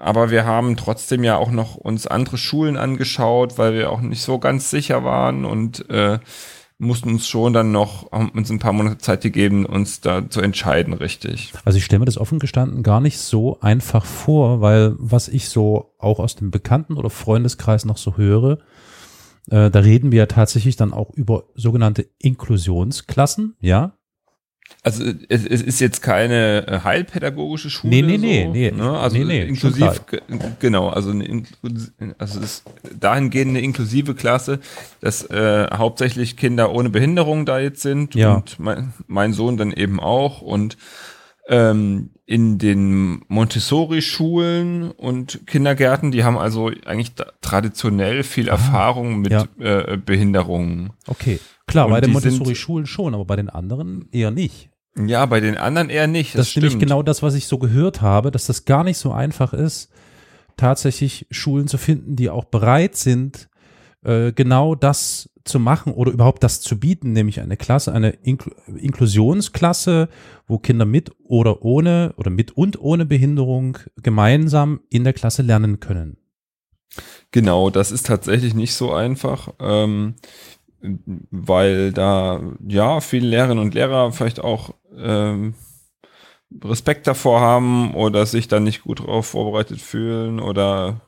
aber 0.00 0.30
wir 0.30 0.44
haben 0.44 0.76
trotzdem 0.76 1.24
ja 1.24 1.36
auch 1.36 1.50
noch 1.50 1.76
uns 1.76 2.06
andere 2.06 2.38
Schulen 2.38 2.76
angeschaut, 2.76 3.58
weil 3.58 3.74
wir 3.74 3.90
auch 3.90 4.00
nicht 4.00 4.22
so 4.22 4.38
ganz 4.38 4.70
sicher 4.70 5.04
waren 5.04 5.44
und 5.44 5.88
äh, 5.90 6.18
mussten 6.78 7.10
uns 7.10 7.28
schon 7.28 7.52
dann 7.52 7.72
noch, 7.72 8.10
haben 8.10 8.30
uns 8.30 8.50
ein 8.50 8.58
paar 8.58 8.72
Monate 8.72 8.98
Zeit 8.98 9.20
gegeben, 9.20 9.66
uns 9.66 10.00
da 10.00 10.28
zu 10.28 10.40
entscheiden, 10.40 10.94
richtig. 10.94 11.52
Also 11.64 11.76
ich 11.76 11.84
stelle 11.84 12.00
mir 12.00 12.06
das 12.06 12.16
offen 12.16 12.38
gestanden 12.38 12.82
gar 12.82 13.00
nicht 13.00 13.18
so 13.18 13.60
einfach 13.60 14.06
vor, 14.06 14.62
weil 14.62 14.94
was 14.98 15.28
ich 15.28 15.50
so 15.50 15.92
auch 15.98 16.18
aus 16.18 16.36
dem 16.36 16.50
Bekannten- 16.50 16.96
oder 16.96 17.10
Freundeskreis 17.10 17.84
noch 17.84 17.98
so 17.98 18.16
höre, 18.16 18.58
äh, 19.50 19.70
da 19.70 19.78
reden 19.80 20.10
wir 20.10 20.20
ja 20.20 20.26
tatsächlich 20.26 20.76
dann 20.76 20.94
auch 20.94 21.10
über 21.10 21.44
sogenannte 21.54 22.06
Inklusionsklassen, 22.18 23.56
ja. 23.60 23.92
Also 24.82 25.04
es, 25.28 25.44
es 25.46 25.60
ist 25.62 25.78
jetzt 25.80 26.00
keine 26.00 26.66
äh, 26.66 26.80
heilpädagogische 26.84 27.68
Schule. 27.68 27.90
Nee, 27.90 28.02
nee, 28.02 28.16
nee, 28.18 28.44
so, 28.44 28.50
nee. 28.50 28.70
Ne? 28.70 28.98
Also 28.98 29.16
Nee, 29.18 29.24
nee, 29.24 29.42
inklusiv, 29.46 30.06
ge- 30.06 30.22
genau, 30.58 30.88
also 30.88 31.10
eine 31.10 31.42
also 32.18 32.38
es 32.40 32.44
ist 32.44 32.64
dahingehend 32.98 33.50
eine 33.50 33.60
inklusive 33.60 34.14
Klasse, 34.14 34.58
dass 35.02 35.24
äh, 35.28 35.66
hauptsächlich 35.76 36.36
Kinder 36.38 36.72
ohne 36.72 36.88
Behinderung 36.88 37.44
da 37.44 37.58
jetzt 37.60 37.82
sind 37.82 38.14
Ja. 38.14 38.34
und 38.36 38.58
mein, 38.58 38.94
mein 39.06 39.34
Sohn 39.34 39.58
dann 39.58 39.70
eben 39.72 40.00
auch 40.00 40.40
und 40.40 40.78
ähm, 41.50 42.10
in 42.26 42.58
den 42.58 43.24
Montessori-Schulen 43.28 44.92
und 44.92 45.46
Kindergärten, 45.46 46.12
die 46.12 46.22
haben 46.22 46.38
also 46.38 46.70
eigentlich 46.86 47.12
traditionell 47.40 48.22
viel 48.22 48.46
Erfahrung 48.48 49.20
mit 49.20 49.32
Ah, 49.34 49.46
ja. 49.58 49.80
äh, 49.80 49.96
Behinderungen. 49.96 50.92
Okay. 51.08 51.40
Klar, 51.66 51.86
Und 51.86 51.92
bei 51.92 52.00
den 52.00 52.12
Montessori-Schulen 52.12 52.86
schon, 52.86 53.14
aber 53.14 53.24
bei 53.24 53.36
den 53.36 53.50
anderen 53.50 54.08
eher 54.12 54.30
nicht. 54.30 54.70
Ja, 54.96 55.26
bei 55.26 55.40
den 55.40 55.56
anderen 55.56 55.90
eher 55.90 56.06
nicht. 56.06 56.34
Das, 56.34 56.46
Das, 56.46 56.48
ist 56.50 56.56
nämlich 56.56 56.78
genau 56.78 57.02
das, 57.02 57.22
was 57.22 57.34
ich 57.34 57.46
so 57.46 57.58
gehört 57.58 58.00
habe, 58.00 58.30
dass 58.30 58.46
das 58.46 58.64
gar 58.64 58.84
nicht 58.84 58.98
so 58.98 59.12
einfach 59.12 59.52
ist, 59.52 59.90
tatsächlich 60.56 61.26
Schulen 61.32 61.66
zu 61.66 61.78
finden, 61.78 62.14
die 62.14 62.30
auch 62.30 62.44
bereit 62.44 62.94
sind, 62.96 63.48
äh, 64.04 64.32
genau 64.32 64.74
das 64.76 65.30
zu 65.50 65.58
machen 65.60 65.92
oder 65.92 66.12
überhaupt 66.12 66.42
das 66.42 66.60
zu 66.60 66.78
bieten, 66.78 67.12
nämlich 67.12 67.40
eine 67.40 67.56
Klasse, 67.56 67.92
eine 67.92 68.10
Inkl 68.10 68.54
Inklusionsklasse, 68.66 70.08
wo 70.46 70.58
Kinder 70.58 70.84
mit 70.84 71.12
oder 71.22 71.62
ohne 71.62 72.14
oder 72.16 72.30
mit 72.30 72.52
und 72.52 72.80
ohne 72.80 73.04
Behinderung 73.04 73.78
gemeinsam 73.96 74.80
in 74.88 75.04
der 75.04 75.12
Klasse 75.12 75.42
lernen 75.42 75.80
können. 75.80 76.16
Genau, 77.30 77.70
das 77.70 77.92
ist 77.92 78.06
tatsächlich 78.06 78.54
nicht 78.54 78.74
so 78.74 78.92
einfach, 78.92 79.52
ähm, 79.60 80.14
weil 81.30 81.92
da 81.92 82.40
ja 82.66 83.00
viele 83.00 83.28
Lehrerinnen 83.28 83.62
und 83.62 83.74
Lehrer 83.74 84.12
vielleicht 84.12 84.40
auch 84.40 84.74
ähm, 84.96 85.54
Respekt 86.64 87.06
davor 87.06 87.40
haben 87.40 87.94
oder 87.94 88.26
sich 88.26 88.48
dann 88.48 88.64
nicht 88.64 88.82
gut 88.82 89.00
darauf 89.00 89.26
vorbereitet 89.26 89.80
fühlen 89.80 90.40
oder 90.40 91.02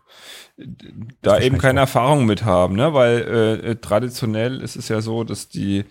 da 1.22 1.38
eben 1.38 1.58
keine 1.58 1.80
auch. 1.80 1.84
Erfahrung 1.84 2.26
mit 2.26 2.44
haben, 2.44 2.76
ne? 2.76 2.94
Weil 2.94 3.18
äh, 3.18 3.70
äh, 3.70 3.76
traditionell 3.76 4.60
ist 4.60 4.76
es 4.76 4.88
ja 4.88 5.00
so, 5.00 5.24
dass 5.24 5.48
die 5.48 5.84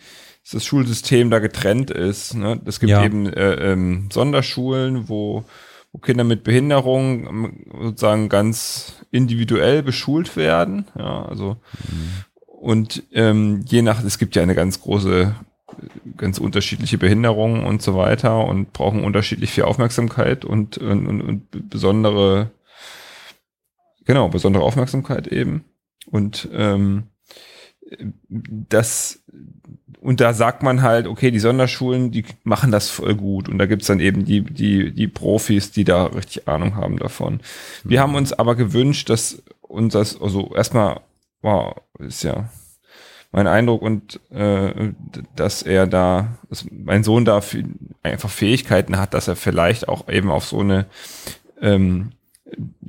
dass 0.44 0.54
das 0.54 0.66
Schulsystem 0.66 1.30
da 1.30 1.38
getrennt 1.40 1.92
ist. 1.92 2.34
Ne? 2.34 2.60
Es 2.66 2.80
gibt 2.80 2.90
Ja. 2.90 3.06
eben 3.06 3.32
äh, 3.32 3.74
ähm, 3.74 4.10
Sonderschulen, 4.12 5.08
wo, 5.08 5.44
wo 5.92 6.00
Kinder 6.00 6.24
mit 6.24 6.44
Behinderung 6.44 7.28
ähm, 7.28 7.66
sozusagen 7.80 8.28
ganz 8.28 8.96
individuell 9.12 9.84
beschult 9.84 10.36
werden. 10.36 10.86
Ja, 10.98 11.26
also 11.26 11.58
und 12.48 13.04
ähm, 13.12 13.64
je 13.68 13.84
nach, 13.84 14.04
es 14.04 14.18
gibt 14.18 14.36
ja 14.36 14.42
eine 14.42 14.56
ganz 14.56 14.82
große, 14.82 15.36
ganz 16.18 16.40
unterschiedliche 16.40 16.98
Behinderungen 16.98 17.64
und 17.64 17.82
so 17.84 17.96
weiter 17.96 18.46
und 18.46 18.74
brauchen 18.74 19.04
unterschiedlich 19.04 19.52
viel 19.52 19.64
Aufmerksamkeit 19.66 20.44
und, 20.44 20.78
und, 20.80 21.08
und, 21.08 21.22
und 21.22 21.70
besondere, 21.70 22.50
genau, 24.06 24.30
besondere 24.30 24.64
Aufmerksamkeit 24.64 25.28
eben. 25.28 25.66
Und 26.06 26.50
ähm, 26.54 27.04
das 28.40 29.24
und 30.02 30.20
da 30.20 30.34
sagt 30.34 30.64
man 30.64 30.82
halt, 30.82 31.06
okay, 31.06 31.30
die 31.30 31.40
Sonderschulen, 31.40 32.10
die 32.10 32.26
machen 32.44 32.72
das 32.72 32.90
voll 32.90 33.14
gut. 33.14 33.48
Und 33.48 33.60
da 33.60 33.68
gibt's 33.68 33.86
dann 33.86 34.00
eben 34.00 34.26
die, 34.26 34.42
die, 34.42 34.92
die 34.92 35.08
Profis, 35.08 35.72
die 35.72 35.84
da 35.84 36.06
richtig 36.06 36.48
Ahnung 36.48 36.76
haben 36.76 36.98
davon. 36.98 37.40
Wir 37.84 38.02
haben 38.02 38.16
uns 38.16 38.34
aber 38.34 38.56
gewünscht, 38.56 39.12
dass 39.12 39.44
uns 39.62 39.94
das, 39.94 40.20
also 40.20 40.56
erstmal, 40.56 41.02
wow, 41.44 41.76
ist 42.00 42.24
ja 42.24 42.50
mein 43.32 43.46
Eindruck 43.46 43.84
und 43.84 44.20
äh, 44.32 44.92
dass 45.36 45.62
er 45.62 45.86
da, 45.86 46.40
dass 46.50 46.66
mein 46.72 47.04
Sohn 47.04 47.24
da 47.24 47.42
einfach 48.02 48.30
Fähigkeiten 48.30 48.98
hat, 48.98 49.14
dass 49.14 49.28
er 49.28 49.36
vielleicht 49.36 49.88
auch 49.88 50.10
eben 50.10 50.32
auf 50.32 50.46
so 50.46 50.60
eine 50.60 50.88
ähm, 51.62 52.12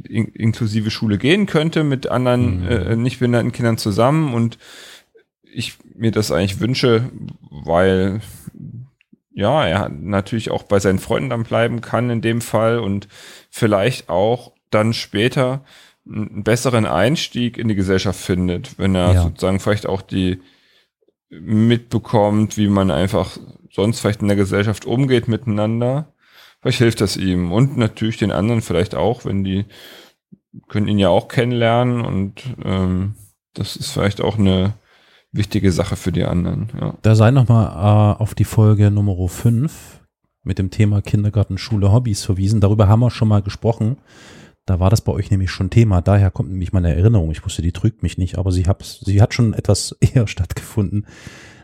in, 0.09 0.27
inklusive 0.29 0.91
Schule 0.91 1.19
gehen 1.19 1.47
könnte 1.47 1.85
mit 1.85 2.09
anderen 2.09 2.63
Mhm. 2.63 2.69
äh, 2.69 2.97
nicht 2.97 3.19
behinderten 3.19 3.53
Kindern 3.53 3.79
zusammen 3.79 4.35
und 4.35 4.59
ich 5.43 5.75
mir 5.95 6.11
das 6.13 6.31
eigentlich 6.31 6.61
wünsche, 6.61 7.11
weil 7.51 8.21
ja, 9.35 9.67
er 9.67 9.89
natürlich 9.89 10.51
auch 10.51 10.63
bei 10.65 10.79
seinen 10.79 10.99
Freunden 10.99 11.31
dann 11.31 11.45
bleiben 11.45 11.81
kann 11.81 12.11
in 12.11 12.21
dem 12.21 12.41
Fall 12.41 12.79
und 12.79 13.09
vielleicht 13.51 14.09
auch 14.11 14.53
dann 14.71 14.93
später 14.93 15.65
einen 16.07 16.43
besseren 16.43 16.85
Einstieg 16.85 17.57
in 17.59 17.69
die 17.69 17.75
Gesellschaft 17.75 18.21
findet, 18.21 18.79
wenn 18.79 18.95
er 18.95 19.13
Ja. 19.15 19.23
sozusagen 19.23 19.61
vielleicht 19.61 19.87
auch 19.87 20.03
die 20.03 20.41
mitbekommt, 21.31 22.57
wie 22.57 22.69
man 22.69 22.91
einfach 22.91 23.39
sonst 23.71 24.01
vielleicht 24.01 24.21
in 24.23 24.29
der 24.29 24.37
Gesellschaft 24.37 24.85
umgeht 24.85 25.29
miteinander. 25.29 26.12
Vielleicht 26.63 26.79
hilft 26.79 27.01
das 27.01 27.17
ihm 27.17 27.53
und 27.53 27.77
natürlich 27.77 28.17
den 28.17 28.31
anderen 28.33 28.63
vielleicht 28.63 28.95
auch, 28.95 29.25
wenn 29.25 29.45
die 29.45 29.67
können 30.69 30.89
ihn 30.89 30.99
ja 30.99 31.09
auch 31.09 31.29
kennenlernen 31.29 32.03
und 32.03 32.43
ähm, 32.65 33.17
das 33.55 33.77
ist 33.77 33.91
vielleicht 33.91 34.21
auch 34.21 34.39
eine 34.39 34.75
wichtige 35.33 35.73
Sache 35.73 35.97
für 35.97 36.13
die 36.13 36.25
anderen. 36.25 36.69
Ja. 36.81 36.95
Da 37.03 37.15
sei 37.15 37.31
nochmal 37.31 38.15
äh, 38.17 38.23
auf 38.23 38.35
die 38.35 38.45
Folge 38.45 38.91
Nummer 38.91 39.29
5 39.29 40.01
mit 40.45 40.59
dem 40.59 40.71
Thema 40.71 41.03
Kindergarten, 41.03 41.59
Schule, 41.59 41.93
Hobbys 41.93 42.25
verwiesen. 42.25 42.61
Darüber 42.61 42.89
haben 42.89 43.01
wir 43.01 43.11
schon 43.11 43.29
mal 43.29 43.43
gesprochen. 43.43 43.99
Da 44.67 44.79
war 44.79 44.91
das 44.91 45.01
bei 45.01 45.13
euch 45.13 45.31
nämlich 45.31 45.51
schon 45.51 45.71
Thema. 45.71 46.01
Daher 46.01 46.31
kommt 46.31 46.51
nämlich 46.51 46.73
meine 46.73 46.95
Erinnerung. 46.95 47.31
Ich 47.31 47.45
wusste, 47.45 47.63
die 47.63 47.73
trügt 47.73 48.03
mich 48.03 48.19
nicht, 48.19 48.39
aber 48.39 48.53
sie, 48.53 48.65
hab's, 48.65 49.01
sie 49.01 49.21
hat 49.21 49.35
schon 49.35 49.55
etwas 49.55 49.97
eher 50.01 50.27
stattgefunden. 50.27 51.07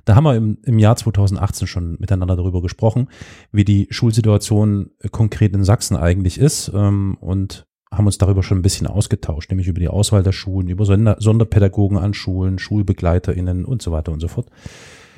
Da 0.05 0.15
haben 0.15 0.25
wir 0.25 0.35
im, 0.35 0.59
im 0.65 0.79
Jahr 0.79 0.97
2018 0.97 1.67
schon 1.67 1.97
miteinander 1.99 2.37
darüber 2.37 2.63
gesprochen, 2.63 3.09
wie 3.53 3.65
die 3.65 3.89
Schulsituation 3.91 4.91
äh, 5.01 5.09
konkret 5.09 5.55
in 5.55 5.65
Sachsen 5.65 5.97
eigentlich 5.97 6.39
ist 6.39 6.71
ähm, 6.75 7.17
und 7.21 7.67
haben 7.91 8.07
uns 8.07 8.19
darüber 8.19 8.43
schon 8.43 8.59
ein 8.59 8.63
bisschen 8.63 8.87
ausgetauscht, 8.87 9.51
nämlich 9.51 9.69
über 9.69 9.81
die 9.81 9.89
Auswahl 9.89 10.23
der 10.23 10.33
Schulen, 10.33 10.69
über 10.69 10.85
Sonder 10.85 11.17
Sonderpädagogen 11.19 11.97
an 11.97 12.15
Schulen, 12.15 12.59
SchulbegleiterInnen 12.59 13.65
und 13.65 13.81
so 13.81 13.93
weiter 13.93 14.13
und 14.13 14.21
so 14.21 14.29
fort. 14.29 14.51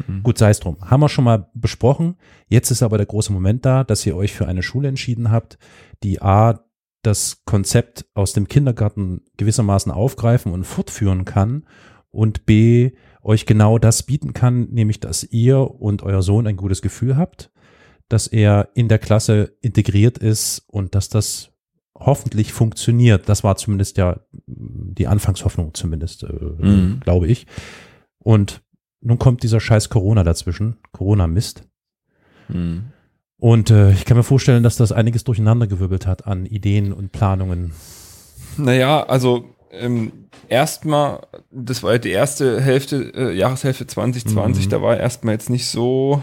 Mhm. 0.06 0.22
Gut, 0.22 0.38
sei 0.38 0.50
es 0.50 0.60
drum. 0.60 0.76
Haben 0.80 1.00
wir 1.00 1.08
schon 1.08 1.24
mal 1.24 1.48
besprochen. 1.54 2.16
Jetzt 2.48 2.70
ist 2.70 2.82
aber 2.82 2.96
der 2.96 3.06
große 3.06 3.32
Moment 3.32 3.66
da, 3.66 3.84
dass 3.84 4.06
ihr 4.06 4.16
euch 4.16 4.32
für 4.32 4.46
eine 4.46 4.62
Schule 4.62 4.88
entschieden 4.88 5.30
habt, 5.30 5.58
die 6.02 6.22
A, 6.22 6.60
das 7.02 7.42
Konzept 7.44 8.06
aus 8.14 8.34
dem 8.34 8.46
Kindergarten 8.46 9.22
gewissermaßen 9.36 9.90
aufgreifen 9.90 10.52
und 10.52 10.64
fortführen 10.64 11.24
kann 11.24 11.64
und 12.10 12.44
B, 12.46 12.92
euch 13.22 13.46
genau 13.46 13.78
das 13.78 14.02
bieten 14.02 14.32
kann, 14.32 14.68
nämlich 14.70 15.00
dass 15.00 15.24
ihr 15.24 15.58
und 15.58 16.02
euer 16.02 16.22
Sohn 16.22 16.46
ein 16.46 16.56
gutes 16.56 16.82
Gefühl 16.82 17.16
habt, 17.16 17.50
dass 18.08 18.26
er 18.26 18.68
in 18.74 18.88
der 18.88 18.98
Klasse 18.98 19.56
integriert 19.60 20.18
ist 20.18 20.64
und 20.66 20.94
dass 20.94 21.08
das 21.08 21.50
hoffentlich 21.94 22.52
funktioniert. 22.52 23.28
Das 23.28 23.44
war 23.44 23.56
zumindest 23.56 23.98
ja 23.98 24.20
die 24.46 25.06
Anfangshoffnung 25.06 25.74
zumindest, 25.74 26.24
äh, 26.24 26.32
Mhm. 26.32 27.00
glaube 27.00 27.26
ich. 27.28 27.46
Und 28.18 28.62
nun 29.00 29.18
kommt 29.18 29.42
dieser 29.42 29.60
scheiß 29.60 29.90
Corona 29.90 30.24
dazwischen, 30.24 30.76
Corona-Mist. 30.92 31.64
Mhm. 32.48 32.84
Und 33.36 33.70
äh, 33.70 33.92
ich 33.92 34.04
kann 34.04 34.16
mir 34.16 34.22
vorstellen, 34.22 34.62
dass 34.62 34.76
das 34.76 34.92
einiges 34.92 35.24
durcheinandergewirbelt 35.24 36.06
hat 36.06 36.26
an 36.26 36.44
Ideen 36.46 36.92
und 36.92 37.12
Planungen. 37.12 37.72
Naja, 38.58 39.02
also 39.04 39.44
ähm, 39.70 40.19
erstmal, 40.50 41.20
das 41.50 41.82
war 41.82 41.92
ja 41.92 41.98
die 41.98 42.10
erste 42.10 42.60
Hälfte, 42.60 43.12
äh, 43.14 43.32
Jahreshälfte 43.32 43.86
2020, 43.86 44.66
Mhm. 44.66 44.70
da 44.70 44.82
war 44.82 44.96
erstmal 44.98 45.34
jetzt 45.34 45.48
nicht 45.50 45.66
so, 45.66 46.22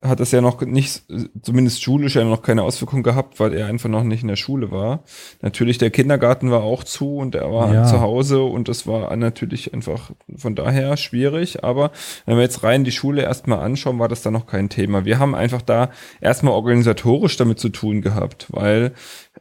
hat 0.00 0.20
das 0.20 0.30
ja 0.30 0.40
noch 0.40 0.60
nicht, 0.60 1.02
zumindest 1.42 1.82
schulisch 1.82 2.14
ja 2.14 2.22
noch 2.22 2.42
keine 2.42 2.62
Auswirkung 2.62 3.02
gehabt, 3.02 3.40
weil 3.40 3.52
er 3.52 3.66
einfach 3.66 3.88
noch 3.88 4.04
nicht 4.04 4.22
in 4.22 4.28
der 4.28 4.36
Schule 4.36 4.70
war. 4.70 5.02
Natürlich, 5.42 5.78
der 5.78 5.90
Kindergarten 5.90 6.52
war 6.52 6.62
auch 6.62 6.84
zu 6.84 7.16
und 7.16 7.34
er 7.34 7.50
war 7.52 7.74
Ja. 7.74 7.84
zu 7.84 8.00
Hause 8.00 8.42
und 8.44 8.68
das 8.68 8.86
war 8.86 9.16
natürlich 9.16 9.74
einfach 9.74 10.12
von 10.36 10.54
daher 10.54 10.96
schwierig. 10.96 11.64
Aber 11.64 11.90
wenn 12.26 12.36
wir 12.36 12.44
jetzt 12.44 12.62
rein 12.62 12.84
die 12.84 12.92
Schule 12.92 13.22
erstmal 13.22 13.58
anschauen, 13.58 13.98
war 13.98 14.06
das 14.06 14.22
da 14.22 14.30
noch 14.30 14.46
kein 14.46 14.68
Thema. 14.68 15.04
Wir 15.04 15.18
haben 15.18 15.34
einfach 15.34 15.62
da 15.62 15.90
erstmal 16.20 16.54
organisatorisch 16.54 17.36
damit 17.36 17.58
zu 17.58 17.68
tun 17.68 18.00
gehabt, 18.00 18.46
weil 18.50 18.92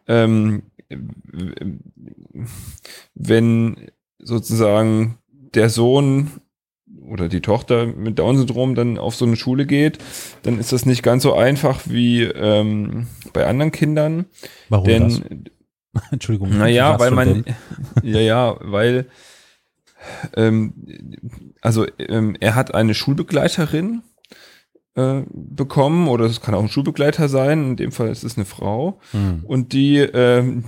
ähm, 0.07 0.63
wenn 3.15 3.91
sozusagen 4.19 5.17
der 5.29 5.69
Sohn 5.69 6.31
oder 7.01 7.29
die 7.29 7.41
Tochter 7.41 7.85
mit 7.85 8.19
Down-Syndrom 8.19 8.75
dann 8.75 8.97
auf 8.97 9.15
so 9.15 9.25
eine 9.25 9.35
Schule 9.35 9.65
geht, 9.65 9.99
dann 10.43 10.59
ist 10.59 10.71
das 10.71 10.85
nicht 10.85 11.03
ganz 11.03 11.23
so 11.23 11.33
einfach 11.33 11.81
wie 11.85 12.23
ähm, 12.23 13.07
bei 13.33 13.45
anderen 13.45 13.71
Kindern. 13.71 14.25
Warum 14.69 14.85
denn, 14.85 15.09
das? 15.93 16.03
Entschuldigung. 16.11 16.57
naja, 16.57 16.99
weil 16.99 17.11
man, 17.11 17.45
ja, 18.03 18.19
ja, 18.19 18.57
weil, 18.61 19.07
ähm, 20.35 20.73
also 21.61 21.85
ähm, 21.97 22.35
er 22.39 22.55
hat 22.55 22.73
eine 22.73 22.93
Schulbegleiterin 22.93 24.03
äh, 24.97 25.21
bekommen 25.29 26.07
oder 26.07 26.25
es 26.25 26.41
kann 26.41 26.55
auch 26.55 26.61
ein 26.61 26.69
Schulbegleiter 26.69 27.29
sein, 27.29 27.69
in 27.69 27.75
dem 27.75 27.91
Fall 27.91 28.09
ist 28.09 28.23
es 28.23 28.35
eine 28.35 28.45
Frau 28.45 28.99
Hm. 29.11 29.43
und 29.45 29.71
die, 29.71 29.99
ähm, 29.99 30.63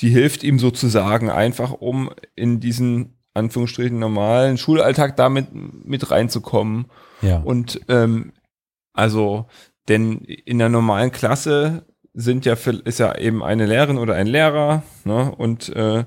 die 0.00 0.10
hilft 0.10 0.44
ihm 0.44 0.58
sozusagen 0.58 1.30
einfach, 1.30 1.72
um 1.72 2.10
in 2.36 2.60
diesen 2.60 3.14
Anführungsstrichen 3.32 3.98
normalen 3.98 4.58
Schulalltag 4.58 5.16
damit 5.16 5.48
mit 5.52 6.10
reinzukommen. 6.10 6.86
Ja. 7.22 7.38
Und 7.38 7.80
ähm, 7.88 8.32
also, 8.92 9.46
denn 9.88 10.18
in 10.18 10.58
der 10.58 10.68
normalen 10.68 11.10
Klasse 11.10 11.86
sind 12.12 12.44
ja 12.44 12.56
für, 12.56 12.72
ist 12.72 12.98
ja 12.98 13.16
eben 13.16 13.42
eine 13.42 13.66
Lehrerin 13.66 13.98
oder 13.98 14.14
ein 14.14 14.26
Lehrer, 14.26 14.82
ne? 15.04 15.32
Und 15.34 15.68
äh, 15.70 16.04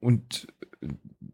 und 0.00 0.46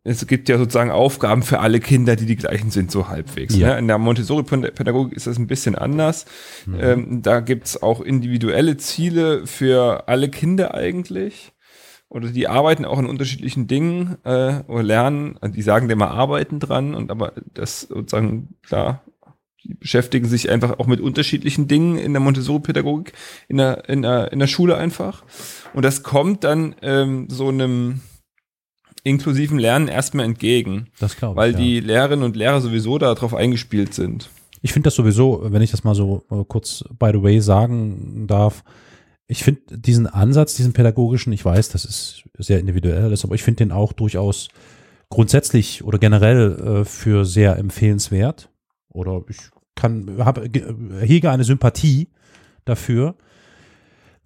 es 0.03 0.27
gibt 0.27 0.49
ja 0.49 0.57
sozusagen 0.57 0.91
Aufgaben 0.91 1.43
für 1.43 1.61
alle 1.61 1.79
Kinder, 1.79 2.17
die 2.17 2.25
die 2.25 2.37
gleichen 2.37 2.71
sind, 2.71 2.91
so 2.91 3.09
halbwegs. 3.09 3.55
Ja. 3.57 3.69
Ne? 3.69 3.79
In 3.79 3.89
der 3.89 3.99
Montessori-Pädagogik 3.99 5.15
ist 5.15 5.27
das 5.27 5.39
ein 5.39 5.47
bisschen 5.47 5.75
anders. 5.75 6.25
Mhm. 6.65 6.77
Ähm, 6.81 7.23
da 7.23 7.41
gibt's 7.41 7.83
auch 7.83 8.01
individuelle 8.01 8.79
Ziele 8.79 9.47
für 9.47 10.09
alle 10.09 10.31
Kinder 10.31 10.75
eigentlich. 10.75 11.53
Oder 12.09 12.29
die 12.29 12.49
arbeiten 12.49 12.85
auch 12.85 12.99
an 12.99 13.07
unterschiedlichen 13.07 13.67
Dingen 13.67 14.17
äh, 14.25 14.63
oder 14.67 14.83
lernen. 14.83 15.37
Also 15.41 15.55
Die 15.55 15.63
sagen 15.63 15.89
immer 15.91 16.11
arbeiten 16.11 16.61
dran 16.61 16.95
und 16.95 17.11
aber 17.11 17.35
das 17.55 17.83
sozusagen 17.83 18.57
klar. 18.63 19.05
Die 19.63 19.75
beschäftigen 19.75 20.27
sich 20.27 20.51
einfach 20.51 20.79
auch 20.79 20.87
mit 20.87 21.01
unterschiedlichen 21.01 21.69
Dingen 21.69 21.99
in 21.99 22.15
der 22.15 22.21
Montessori-Pädagogik 22.21 23.13
in 23.49 23.59
der, 23.59 23.89
in, 23.91 24.01
der, 24.01 24.33
in 24.33 24.39
der 24.39 24.47
Schule 24.47 24.79
einfach. 24.79 25.25
Und 25.75 25.85
das 25.85 26.03
kommt 26.03 26.43
dann 26.45 26.75
ähm, 26.81 27.29
so 27.29 27.49
einem 27.49 28.01
inklusiven 29.03 29.59
Lernen 29.59 29.89
erstmal 29.89 30.27
entgegen, 30.27 30.89
das 30.99 31.17
glaube 31.17 31.35
ich. 31.35 31.37
weil 31.39 31.53
ja. 31.53 31.59
die 31.59 31.81
Lehrerinnen 31.81 32.25
und 32.25 32.37
Lehrer 32.37 32.61
sowieso 32.61 32.99
darauf 32.99 33.35
eingespielt 33.35 33.95
sind. 33.95 34.29
Ich 34.63 34.73
finde 34.73 34.89
das 34.89 34.95
sowieso, 34.95 35.41
wenn 35.45 35.63
ich 35.63 35.71
das 35.71 35.85
mal 35.85 35.95
so 35.95 36.25
äh, 36.31 36.45
kurz 36.47 36.85
by 36.99 37.11
the 37.13 37.23
way 37.23 37.41
sagen 37.41 38.27
darf, 38.27 38.63
ich 39.27 39.45
finde 39.45 39.61
diesen 39.71 40.07
Ansatz, 40.07 40.55
diesen 40.55 40.73
pädagogischen, 40.73 41.33
ich 41.33 41.45
weiß, 41.45 41.69
das 41.71 41.85
ist 41.85 42.25
sehr 42.39 42.59
individuell 42.59 43.15
aber 43.23 43.35
ich 43.35 43.43
finde 43.43 43.59
den 43.59 43.73
auch 43.73 43.93
durchaus 43.93 44.49
grundsätzlich 45.09 45.85
oder 45.85 45.99
generell 45.99 46.81
äh, 46.81 46.85
für 46.85 47.25
sehr 47.25 47.57
empfehlenswert. 47.57 48.49
Oder 48.89 49.23
ich 49.29 49.37
kann, 49.77 50.19
habe, 50.19 50.49
ge- 50.51 50.75
hege 51.01 51.31
eine 51.31 51.45
Sympathie 51.45 52.09
dafür, 52.65 53.15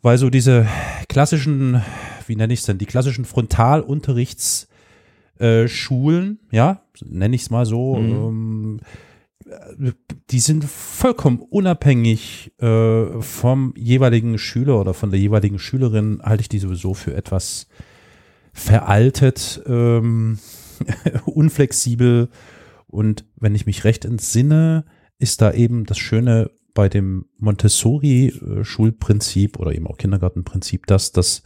weil 0.03 0.19
so 0.19 0.31
diese 0.31 0.67
klassischen, 1.09 1.83
wie 2.29 2.37
nenne 2.37 2.53
ich 2.53 2.61
es 2.61 2.67
denn, 2.67 2.79
die 2.79 2.87
klassischen 2.87 3.25
Frontalunterrichts 3.25 4.69
äh, 5.41 5.67
ja, 6.51 6.83
nenne 7.05 7.35
ich 7.35 7.43
es 7.43 7.51
mal 7.51 7.67
so, 7.67 7.97
ähm, 7.97 8.79
die 10.31 10.41
sind 10.41 10.65
vollkommen 10.65 11.39
unabhängig 11.39 12.51
äh, 12.59 13.21
vom 13.21 13.75
jeweiligen 13.77 14.39
Schüler 14.39 14.81
oder 14.81 14.95
von 14.95 15.11
der 15.11 15.21
jeweiligen 15.21 15.59
Schülerin, 15.59 16.23
halte 16.23 16.41
ich 16.41 16.49
die 16.49 16.59
sowieso 16.59 16.95
für 16.95 17.15
etwas 17.15 17.67
veraltet, 18.53 19.63
ähm, 19.67 20.39
unflexibel. 21.27 22.31
Und 22.87 23.27
wenn 23.37 23.55
ich 23.55 23.67
mich 23.67 23.85
recht 23.85 24.07
entsinne, 24.07 24.87
ist 25.19 25.43
da 25.43 25.53
eben 25.53 25.85
das 25.85 25.99
Schöne 25.99 26.51
bei 26.73 26.89
dem 26.89 27.27
Montessori-Schulprinzip 27.39 29.59
oder 29.59 29.73
eben 29.73 29.87
auch 29.87 29.99
Kindergartenprinzip, 29.99 30.87
dass 30.87 31.13
das 31.13 31.43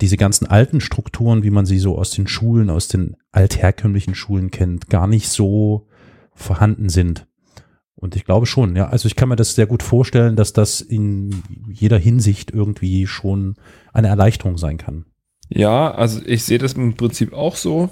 diese 0.00 0.16
ganzen 0.16 0.46
alten 0.46 0.80
Strukturen, 0.80 1.42
wie 1.42 1.50
man 1.50 1.66
sie 1.66 1.78
so 1.78 1.96
aus 1.98 2.10
den 2.10 2.26
Schulen, 2.26 2.70
aus 2.70 2.88
den 2.88 3.16
altherkömmlichen 3.32 4.14
Schulen 4.14 4.50
kennt, 4.50 4.88
gar 4.88 5.06
nicht 5.06 5.28
so 5.28 5.88
vorhanden 6.34 6.88
sind. 6.88 7.26
Und 7.94 8.16
ich 8.16 8.24
glaube 8.24 8.46
schon, 8.46 8.76
ja, 8.76 8.88
also 8.88 9.06
ich 9.08 9.16
kann 9.16 9.28
mir 9.28 9.36
das 9.36 9.54
sehr 9.54 9.66
gut 9.66 9.82
vorstellen, 9.82 10.34
dass 10.36 10.52
das 10.54 10.80
in 10.80 11.42
jeder 11.70 11.98
Hinsicht 11.98 12.50
irgendwie 12.50 13.06
schon 13.06 13.56
eine 13.92 14.08
Erleichterung 14.08 14.56
sein 14.56 14.78
kann. 14.78 15.04
Ja, 15.50 15.90
also 15.90 16.20
ich 16.24 16.44
sehe 16.44 16.58
das 16.58 16.72
im 16.74 16.94
Prinzip 16.94 17.32
auch 17.34 17.56
so. 17.56 17.90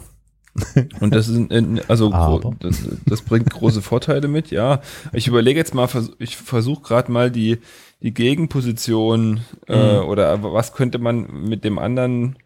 Und 1.01 1.15
das 1.15 1.29
ist, 1.29 1.37
ein- 1.53 1.81
also 1.89 2.11
das, 2.61 2.79
das 3.05 3.23
bringt 3.23 3.51
große 3.51 3.83
Vorteile 3.83 4.29
mit, 4.29 4.51
ja. 4.51 4.81
Ich 5.13 5.27
überlege 5.29 5.59
jetzt 5.59 5.75
mal, 5.75 5.89
ich 6.19 6.37
versuche 6.37 6.83
gerade 6.83 7.13
mal 7.13 7.31
die, 7.31 7.59
die 8.03 8.15
Gegenposition 8.15 9.41
äh, 9.67 9.77
Mhm. 10.01 10.09
oder 10.09 10.43
was 10.43 10.73
könnte 10.73 10.99
man 10.99 11.27
mit 11.49 11.65
dem 11.65 11.79
anderen, 11.79 12.37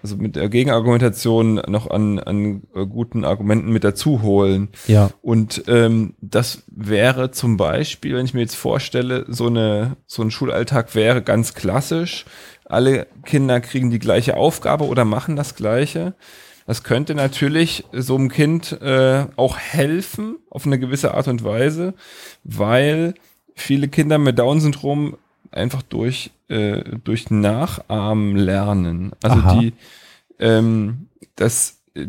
also 0.00 0.16
mit 0.16 0.36
der 0.36 0.48
Gegenargumentation 0.48 1.56
noch 1.68 1.90
an, 1.90 2.18
an 2.18 2.62
äh, 2.74 2.86
guten 2.86 3.24
Argumenten 3.24 3.70
mit 3.72 3.84
dazu 3.84 4.22
holen. 4.22 4.68
Ja, 4.86 5.10
Und 5.22 5.64
ähm, 5.66 6.14
das 6.20 6.62
wäre 6.68 7.30
zum 7.32 7.56
Beispiel, 7.56 8.14
wenn 8.16 8.24
ich 8.24 8.34
mir 8.34 8.40
jetzt 8.40 8.54
vorstelle, 8.56 9.24
so 9.28 9.46
eine 9.48 9.96
so 10.06 10.22
ein 10.22 10.30
Schulalltag 10.30 10.94
wäre 10.94 11.20
ganz 11.22 11.54
klassisch. 11.54 12.24
Alle 12.64 13.06
Kinder 13.24 13.60
kriegen 13.60 13.90
die 13.90 13.98
gleiche 13.98 14.36
Aufgabe 14.36 14.84
oder 14.86 15.04
machen 15.04 15.36
das 15.36 15.54
Gleiche. 15.54 16.14
Das 16.66 16.82
könnte 16.82 17.14
natürlich 17.14 17.84
so 17.92 18.14
einem 18.14 18.28
Kind 18.28 18.72
äh, 18.82 19.24
auch 19.36 19.56
helfen 19.56 20.36
auf 20.50 20.66
eine 20.66 20.78
gewisse 20.78 21.14
Art 21.14 21.26
und 21.26 21.42
Weise, 21.42 21.94
weil 22.44 23.14
viele 23.60 23.88
Kinder 23.88 24.18
mit 24.18 24.38
Down-Syndrom 24.38 25.16
einfach 25.50 25.82
durch 25.82 26.30
äh, 26.48 26.82
durch 27.04 27.30
Nachahmen 27.30 28.36
lernen. 28.36 29.12
Also 29.22 29.38
Aha. 29.38 29.58
die 29.58 29.72
ähm, 30.38 31.08
das 31.36 31.80
äh, 31.94 32.06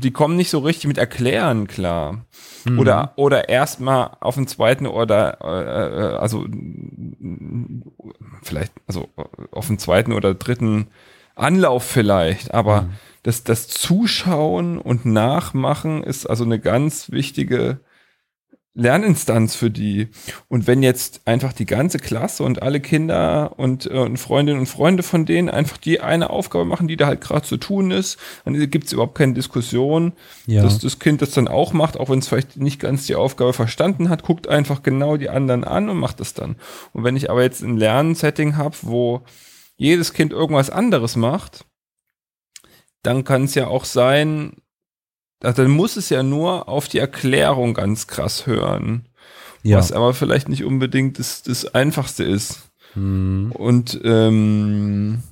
die 0.00 0.10
kommen 0.10 0.36
nicht 0.36 0.50
so 0.50 0.60
richtig 0.60 0.86
mit 0.86 0.98
Erklären 0.98 1.66
klar. 1.66 2.24
Mhm. 2.64 2.78
Oder, 2.78 3.12
oder 3.16 3.48
erstmal 3.48 4.16
auf 4.20 4.36
den 4.36 4.46
zweiten 4.46 4.86
oder, 4.86 5.38
äh, 5.42 6.14
äh, 6.14 6.16
also, 6.16 6.46
vielleicht, 8.42 8.72
also 8.86 9.08
äh, 9.16 9.22
auf 9.50 9.66
den 9.66 9.78
zweiten 9.78 10.12
oder 10.12 10.34
dritten 10.34 10.88
Anlauf 11.34 11.84
vielleicht, 11.84 12.54
aber 12.54 12.88
das, 13.22 13.44
das 13.44 13.68
Zuschauen 13.68 14.78
und 14.78 15.06
Nachmachen 15.06 16.02
ist 16.02 16.26
also 16.26 16.44
eine 16.44 16.58
ganz 16.58 17.10
wichtige 17.10 17.80
Lerninstanz 18.74 19.54
für 19.54 19.70
die. 19.70 20.08
Und 20.48 20.66
wenn 20.66 20.82
jetzt 20.82 21.20
einfach 21.26 21.52
die 21.52 21.66
ganze 21.66 21.98
Klasse 21.98 22.42
und 22.42 22.62
alle 22.62 22.80
Kinder 22.80 23.58
und, 23.58 23.86
äh, 23.86 23.98
und 23.98 24.16
Freundinnen 24.16 24.60
und 24.60 24.66
Freunde 24.66 25.02
von 25.02 25.26
denen 25.26 25.50
einfach 25.50 25.76
die 25.76 26.00
eine 26.00 26.30
Aufgabe 26.30 26.64
machen, 26.64 26.88
die 26.88 26.96
da 26.96 27.06
halt 27.06 27.20
gerade 27.20 27.46
zu 27.46 27.58
tun 27.58 27.90
ist, 27.90 28.18
dann 28.44 28.54
gibt 28.70 28.86
es 28.86 28.92
überhaupt 28.92 29.16
keine 29.16 29.34
Diskussion 29.34 30.12
ja. 30.46 30.62
dass 30.62 30.78
das 30.78 30.98
Kind 30.98 31.22
das 31.22 31.32
dann 31.32 31.48
auch 31.48 31.72
macht, 31.72 31.98
auch 31.98 32.08
wenn 32.08 32.18
es 32.18 32.28
vielleicht 32.28 32.56
nicht 32.56 32.80
ganz 32.80 33.06
die 33.06 33.14
Aufgabe 33.14 33.52
verstanden 33.52 34.08
hat, 34.08 34.22
guckt 34.22 34.48
einfach 34.48 34.82
genau 34.82 35.16
die 35.16 35.28
anderen 35.28 35.64
an 35.64 35.88
und 35.88 35.98
macht 35.98 36.20
das 36.20 36.34
dann. 36.34 36.56
Und 36.92 37.04
wenn 37.04 37.16
ich 37.16 37.30
aber 37.30 37.42
jetzt 37.42 37.62
ein 37.62 37.76
Lernsetting 37.76 38.56
habe, 38.56 38.76
wo 38.82 39.22
jedes 39.76 40.12
Kind 40.12 40.32
irgendwas 40.32 40.70
anderes 40.70 41.16
macht, 41.16 41.64
dann 43.02 43.24
kann 43.24 43.44
es 43.44 43.54
ja 43.54 43.66
auch 43.66 43.84
sein, 43.84 44.56
also 45.42 45.62
dann 45.62 45.72
muss 45.72 45.96
es 45.96 46.08
ja 46.08 46.22
nur 46.22 46.68
auf 46.68 46.88
die 46.88 46.98
Erklärung 46.98 47.74
ganz 47.74 48.06
krass 48.06 48.46
hören, 48.46 49.06
ja. 49.62 49.78
was 49.78 49.92
aber 49.92 50.14
vielleicht 50.14 50.48
nicht 50.48 50.64
unbedingt 50.64 51.18
das, 51.18 51.42
das 51.42 51.74
Einfachste 51.74 52.24
ist. 52.24 52.70
Mhm. 52.94 53.52
Und 53.52 54.00
ähm, 54.04 55.22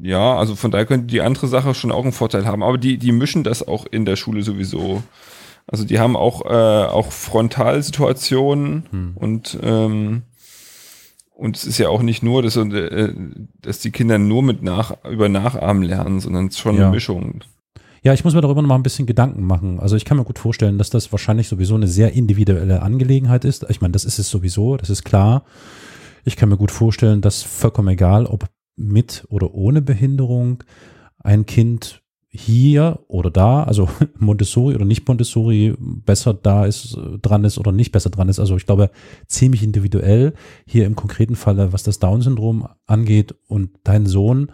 ja, 0.00 0.36
also 0.36 0.54
von 0.54 0.70
daher 0.70 0.86
könnte 0.86 1.06
die 1.06 1.20
andere 1.20 1.48
Sache 1.48 1.74
schon 1.74 1.92
auch 1.92 2.04
einen 2.04 2.12
Vorteil 2.12 2.46
haben. 2.46 2.62
Aber 2.62 2.78
die, 2.78 2.96
die 2.98 3.12
mischen 3.12 3.44
das 3.44 3.66
auch 3.66 3.86
in 3.86 4.04
der 4.04 4.16
Schule 4.16 4.42
sowieso. 4.42 5.02
Also 5.66 5.84
die 5.84 5.98
haben 5.98 6.16
auch, 6.16 6.44
äh, 6.44 6.86
auch 6.86 7.10
Frontalsituationen 7.10 8.84
Hm. 8.90 9.12
und 9.16 9.58
ähm, 9.62 10.22
und 11.36 11.56
es 11.56 11.64
ist 11.64 11.78
ja 11.78 11.88
auch 11.88 12.02
nicht 12.02 12.22
nur, 12.22 12.42
dass, 12.42 12.56
äh, 12.56 13.12
dass 13.60 13.80
die 13.80 13.90
Kinder 13.90 14.18
nur 14.18 14.42
mit 14.44 14.62
nach, 14.62 15.04
über 15.04 15.28
Nachahmen 15.28 15.82
lernen, 15.82 16.20
sondern 16.20 16.46
es 16.46 16.54
ist 16.54 16.60
schon 16.60 16.76
Ja. 16.76 16.82
eine 16.82 16.90
Mischung. 16.92 17.42
Ja, 18.04 18.12
ich 18.12 18.22
muss 18.22 18.34
mir 18.34 18.42
darüber 18.42 18.60
noch 18.60 18.68
mal 18.68 18.74
ein 18.74 18.82
bisschen 18.82 19.06
Gedanken 19.06 19.46
machen. 19.46 19.80
Also 19.80 19.96
ich 19.96 20.04
kann 20.04 20.18
mir 20.18 20.24
gut 20.24 20.38
vorstellen, 20.38 20.76
dass 20.76 20.90
das 20.90 21.10
wahrscheinlich 21.10 21.48
sowieso 21.48 21.74
eine 21.74 21.88
sehr 21.88 22.12
individuelle 22.12 22.82
Angelegenheit 22.82 23.46
ist. 23.46 23.64
Ich 23.70 23.80
meine, 23.80 23.92
das 23.92 24.04
ist 24.04 24.18
es 24.18 24.28
sowieso, 24.28 24.76
das 24.76 24.90
ist 24.90 25.04
klar. 25.04 25.44
Ich 26.26 26.36
kann 26.36 26.50
mir 26.50 26.58
gut 26.58 26.70
vorstellen, 26.70 27.22
dass 27.22 27.42
vollkommen 27.42 27.88
egal, 27.88 28.26
ob 28.26 28.44
mit 28.76 29.24
oder 29.30 29.54
ohne 29.54 29.80
Behinderung 29.80 30.62
ein 31.18 31.46
Kind 31.46 32.02
hier 32.28 33.00
oder 33.08 33.30
da, 33.30 33.62
also 33.62 33.88
Montessori 34.18 34.74
oder 34.74 34.84
nicht 34.84 35.08
Montessori, 35.08 35.74
besser 35.78 36.34
da 36.34 36.66
ist, 36.66 36.98
dran 37.22 37.44
ist 37.44 37.56
oder 37.56 37.72
nicht 37.72 37.92
besser 37.92 38.10
dran 38.10 38.28
ist. 38.28 38.38
Also 38.38 38.56
ich 38.56 38.66
glaube, 38.66 38.90
ziemlich 39.28 39.62
individuell 39.62 40.34
hier 40.66 40.84
im 40.84 40.94
konkreten 40.94 41.36
Falle, 41.36 41.72
was 41.72 41.84
das 41.84 42.00
Down-Syndrom 42.00 42.68
angeht. 42.86 43.34
Und 43.46 43.70
dein 43.84 44.04
Sohn 44.04 44.52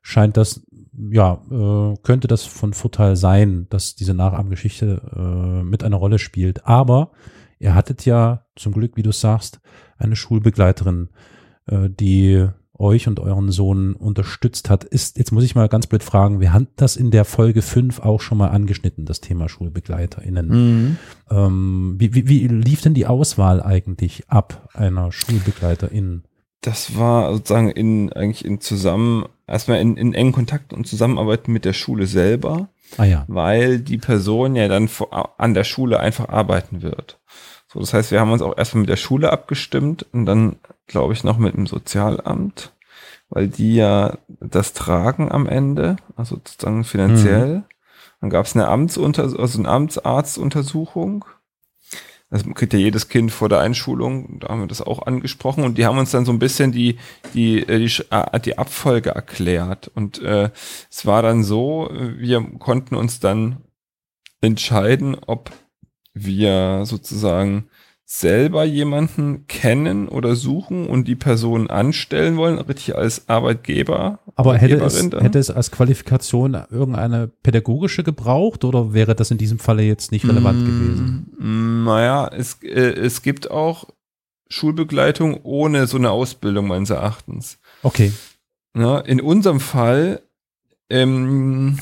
scheint 0.00 0.36
das 0.36 0.64
ja, 1.10 1.42
äh, 1.50 1.96
könnte 2.02 2.28
das 2.28 2.44
von 2.44 2.72
Vorteil 2.72 3.16
sein, 3.16 3.66
dass 3.70 3.94
diese 3.94 4.14
Nachahmgeschichte 4.14 5.02
äh, 5.16 5.62
mit 5.64 5.82
einer 5.84 5.96
Rolle 5.96 6.18
spielt. 6.18 6.66
Aber 6.66 7.12
ihr 7.58 7.74
hattet 7.74 8.04
ja 8.04 8.44
zum 8.56 8.72
Glück, 8.72 8.96
wie 8.96 9.02
du 9.02 9.12
sagst, 9.12 9.60
eine 9.98 10.16
Schulbegleiterin, 10.16 11.08
äh, 11.66 11.88
die 11.90 12.48
euch 12.76 13.06
und 13.06 13.20
euren 13.20 13.50
Sohn 13.50 13.94
unterstützt 13.94 14.68
hat. 14.68 14.84
Ist, 14.84 15.18
jetzt 15.18 15.32
muss 15.32 15.44
ich 15.44 15.54
mal 15.54 15.68
ganz 15.68 15.86
blöd 15.86 16.02
fragen, 16.02 16.40
wir 16.40 16.52
haben 16.52 16.68
das 16.76 16.96
in 16.96 17.10
der 17.10 17.24
Folge 17.24 17.62
5 17.62 18.00
auch 18.00 18.20
schon 18.20 18.38
mal 18.38 18.48
angeschnitten, 18.48 19.06
das 19.06 19.20
Thema 19.20 19.48
SchulbegleiterInnen. 19.48 20.98
Ähm, 21.30 21.94
wie, 21.98 22.14
wie, 22.14 22.28
wie 22.28 22.48
lief 22.48 22.82
denn 22.82 22.94
die 22.94 23.06
Auswahl 23.06 23.62
eigentlich 23.62 24.28
ab 24.28 24.68
einer 24.74 25.12
SchulbegleiterInnen? 25.12 26.24
Das 26.62 26.96
war 26.96 27.32
sozusagen 27.34 27.70
in 27.70 28.12
eigentlich 28.12 28.44
in 28.44 28.60
zusammen, 28.60 29.26
erstmal 29.46 29.80
in, 29.80 29.96
in 29.96 30.14
engen 30.14 30.32
Kontakt 30.32 30.72
und 30.72 30.86
Zusammenarbeit 30.86 31.48
mit 31.48 31.64
der 31.64 31.72
Schule 31.72 32.06
selber. 32.06 32.68
Ah 32.96 33.04
ja. 33.04 33.24
weil 33.26 33.80
die 33.80 33.98
Person 33.98 34.54
ja 34.54 34.68
dann 34.68 34.88
vor, 34.88 35.34
an 35.38 35.54
der 35.54 35.64
Schule 35.64 35.98
einfach 36.00 36.28
arbeiten 36.28 36.82
wird. 36.82 37.18
So, 37.72 37.80
das 37.80 37.92
heißt, 37.92 38.10
wir 38.12 38.20
haben 38.20 38.30
uns 38.30 38.42
auch 38.42 38.56
erstmal 38.56 38.82
mit 38.82 38.90
der 38.90 38.96
Schule 38.96 39.32
abgestimmt 39.32 40.06
und 40.12 40.26
dann, 40.26 40.56
glaube 40.86 41.12
ich, 41.12 41.24
noch 41.24 41.38
mit 41.38 41.56
dem 41.56 41.66
Sozialamt, 41.66 42.72
weil 43.30 43.48
die 43.48 43.74
ja 43.74 44.18
das 44.28 44.74
tragen 44.74 45.32
am 45.32 45.48
Ende, 45.48 45.96
also 46.14 46.36
sozusagen 46.36 46.84
finanziell. 46.84 47.64
Dann 48.20 48.30
gab 48.30 48.46
es 48.46 48.54
eine 48.54 48.68
Amtsunter 48.68 49.24
also 49.24 49.58
eine 49.58 49.68
Amtsarztuntersuchung. 49.68 51.24
Das 52.30 52.42
kriegt 52.54 52.72
ja 52.72 52.78
jedes 52.78 53.08
Kind 53.08 53.30
vor 53.30 53.48
der 53.48 53.60
Einschulung, 53.60 54.40
da 54.40 54.48
haben 54.48 54.60
wir 54.60 54.66
das 54.66 54.82
auch 54.82 55.06
angesprochen 55.06 55.62
und 55.62 55.78
die 55.78 55.86
haben 55.86 55.98
uns 55.98 56.10
dann 56.10 56.24
so 56.24 56.32
ein 56.32 56.38
bisschen 56.38 56.72
die, 56.72 56.98
die, 57.32 57.60
äh, 57.60 57.78
die, 57.78 58.02
äh, 58.10 58.40
die 58.40 58.58
Abfolge 58.58 59.10
erklärt. 59.10 59.88
Und 59.94 60.20
äh, 60.22 60.50
es 60.90 61.06
war 61.06 61.22
dann 61.22 61.44
so, 61.44 61.90
wir 61.92 62.42
konnten 62.58 62.96
uns 62.96 63.20
dann 63.20 63.58
entscheiden, 64.40 65.16
ob 65.26 65.50
wir 66.12 66.82
sozusagen 66.86 67.68
selber 68.20 68.64
jemanden 68.64 69.46
kennen 69.48 70.08
oder 70.08 70.36
suchen 70.36 70.86
und 70.86 71.08
die 71.08 71.16
Person 71.16 71.68
anstellen 71.68 72.36
wollen, 72.36 72.58
richtig 72.58 72.96
als 72.96 73.28
Arbeitgeber. 73.28 74.20
Aber 74.36 74.56
hätte 74.56 74.76
es, 74.76 75.08
dann. 75.10 75.20
hätte 75.20 75.38
es 75.38 75.50
als 75.50 75.70
Qualifikation 75.70 76.54
irgendeine 76.70 77.28
pädagogische 77.42 78.04
gebraucht 78.04 78.64
oder 78.64 78.94
wäre 78.94 79.14
das 79.14 79.30
in 79.30 79.38
diesem 79.38 79.58
Falle 79.58 79.82
jetzt 79.82 80.12
nicht 80.12 80.26
relevant 80.28 80.62
Mm, 80.62 80.64
gewesen? 80.64 81.84
Naja, 81.84 82.28
es, 82.28 82.58
äh, 82.62 82.68
es 82.92 83.22
gibt 83.22 83.50
auch 83.50 83.86
Schulbegleitung 84.48 85.40
ohne 85.42 85.86
so 85.86 85.96
eine 85.96 86.10
Ausbildung 86.10 86.68
meines 86.68 86.90
Erachtens. 86.90 87.58
Okay. 87.82 88.12
Ja, 88.76 88.98
in 89.00 89.20
unserem 89.20 89.60
Fall, 89.60 90.20
ähm, 90.90 91.78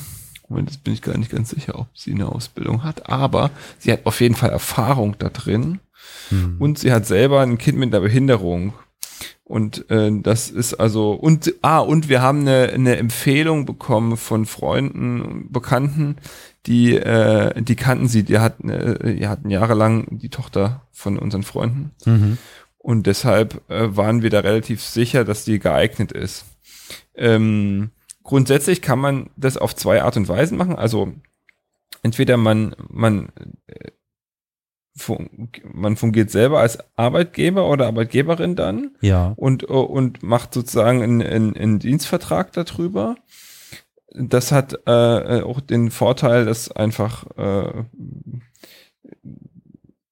Moment, 0.47 0.71
jetzt 0.71 0.83
bin 0.83 0.93
ich 0.93 1.01
gar 1.01 1.17
nicht 1.17 1.31
ganz 1.31 1.49
sicher, 1.49 1.79
ob 1.79 1.87
sie 1.93 2.11
eine 2.11 2.27
Ausbildung 2.27 2.83
hat, 2.83 3.09
aber 3.09 3.51
sie 3.79 3.91
hat 3.91 4.05
auf 4.05 4.21
jeden 4.21 4.35
Fall 4.35 4.49
Erfahrung 4.49 5.15
da 5.17 5.29
drin 5.29 5.79
Hm. 6.29 6.55
und 6.59 6.79
sie 6.79 6.91
hat 6.91 7.05
selber 7.05 7.41
ein 7.41 7.57
Kind 7.57 7.77
mit 7.77 7.93
einer 7.93 8.01
Behinderung. 8.01 8.73
Und 9.45 9.89
äh, 9.91 10.09
das 10.21 10.49
ist 10.49 10.75
also, 10.75 11.11
und 11.11 11.53
ah, 11.61 11.79
und 11.79 12.07
wir 12.07 12.21
haben 12.21 12.41
eine, 12.41 12.69
eine 12.69 12.95
Empfehlung 12.95 13.65
bekommen 13.65 14.15
von 14.15 14.45
Freunden, 14.45 15.51
Bekannten, 15.51 16.15
die, 16.65 16.95
äh, 16.95 17.61
die 17.61 17.75
kannten 17.75 18.07
sie, 18.07 18.23
die 18.23 18.39
hatten, 18.39 18.69
äh, 18.69 19.15
die 19.15 19.27
hatten 19.27 19.49
jahrelang 19.49 20.07
die 20.17 20.29
Tochter 20.29 20.87
von 20.91 21.19
unseren 21.19 21.43
Freunden. 21.43 21.91
Mhm. 22.05 22.37
Und 22.77 23.05
deshalb 23.05 23.61
äh, 23.69 23.95
waren 23.95 24.23
wir 24.23 24.29
da 24.29 24.39
relativ 24.39 24.81
sicher, 24.81 25.25
dass 25.25 25.43
die 25.43 25.59
geeignet 25.59 26.13
ist. 26.13 26.45
Ähm, 27.15 27.91
grundsätzlich 28.23 28.81
kann 28.81 28.99
man 28.99 29.29
das 29.37 29.57
auf 29.57 29.75
zwei 29.75 30.01
Art 30.03 30.17
und 30.17 30.27
Weisen 30.27 30.57
machen. 30.57 30.75
Also 30.75 31.13
entweder 32.01 32.37
man, 32.37 32.75
man, 32.89 33.29
äh, 33.67 33.91
fun 34.95 35.49
man 35.73 35.95
fungiert 35.95 36.29
selber 36.29 36.59
als 36.59 36.77
Arbeitgeber 36.95 37.69
oder 37.69 37.87
Arbeitgeberin 37.87 38.55
dann 38.55 38.95
Ja. 39.01 39.33
und, 39.35 39.63
äh, 39.63 39.67
und 39.67 40.23
macht 40.23 40.53
sozusagen 40.53 41.01
einen, 41.01 41.21
einen, 41.21 41.55
einen 41.55 41.79
Dienstvertrag 41.79 42.51
darüber. 42.53 43.15
Das 44.15 44.51
hat 44.51 44.79
äh, 44.85 45.41
auch 45.41 45.59
den 45.59 45.89
Vorteil, 45.89 46.45
dass 46.45 46.71
einfach 46.71 47.25
äh, 47.37 47.83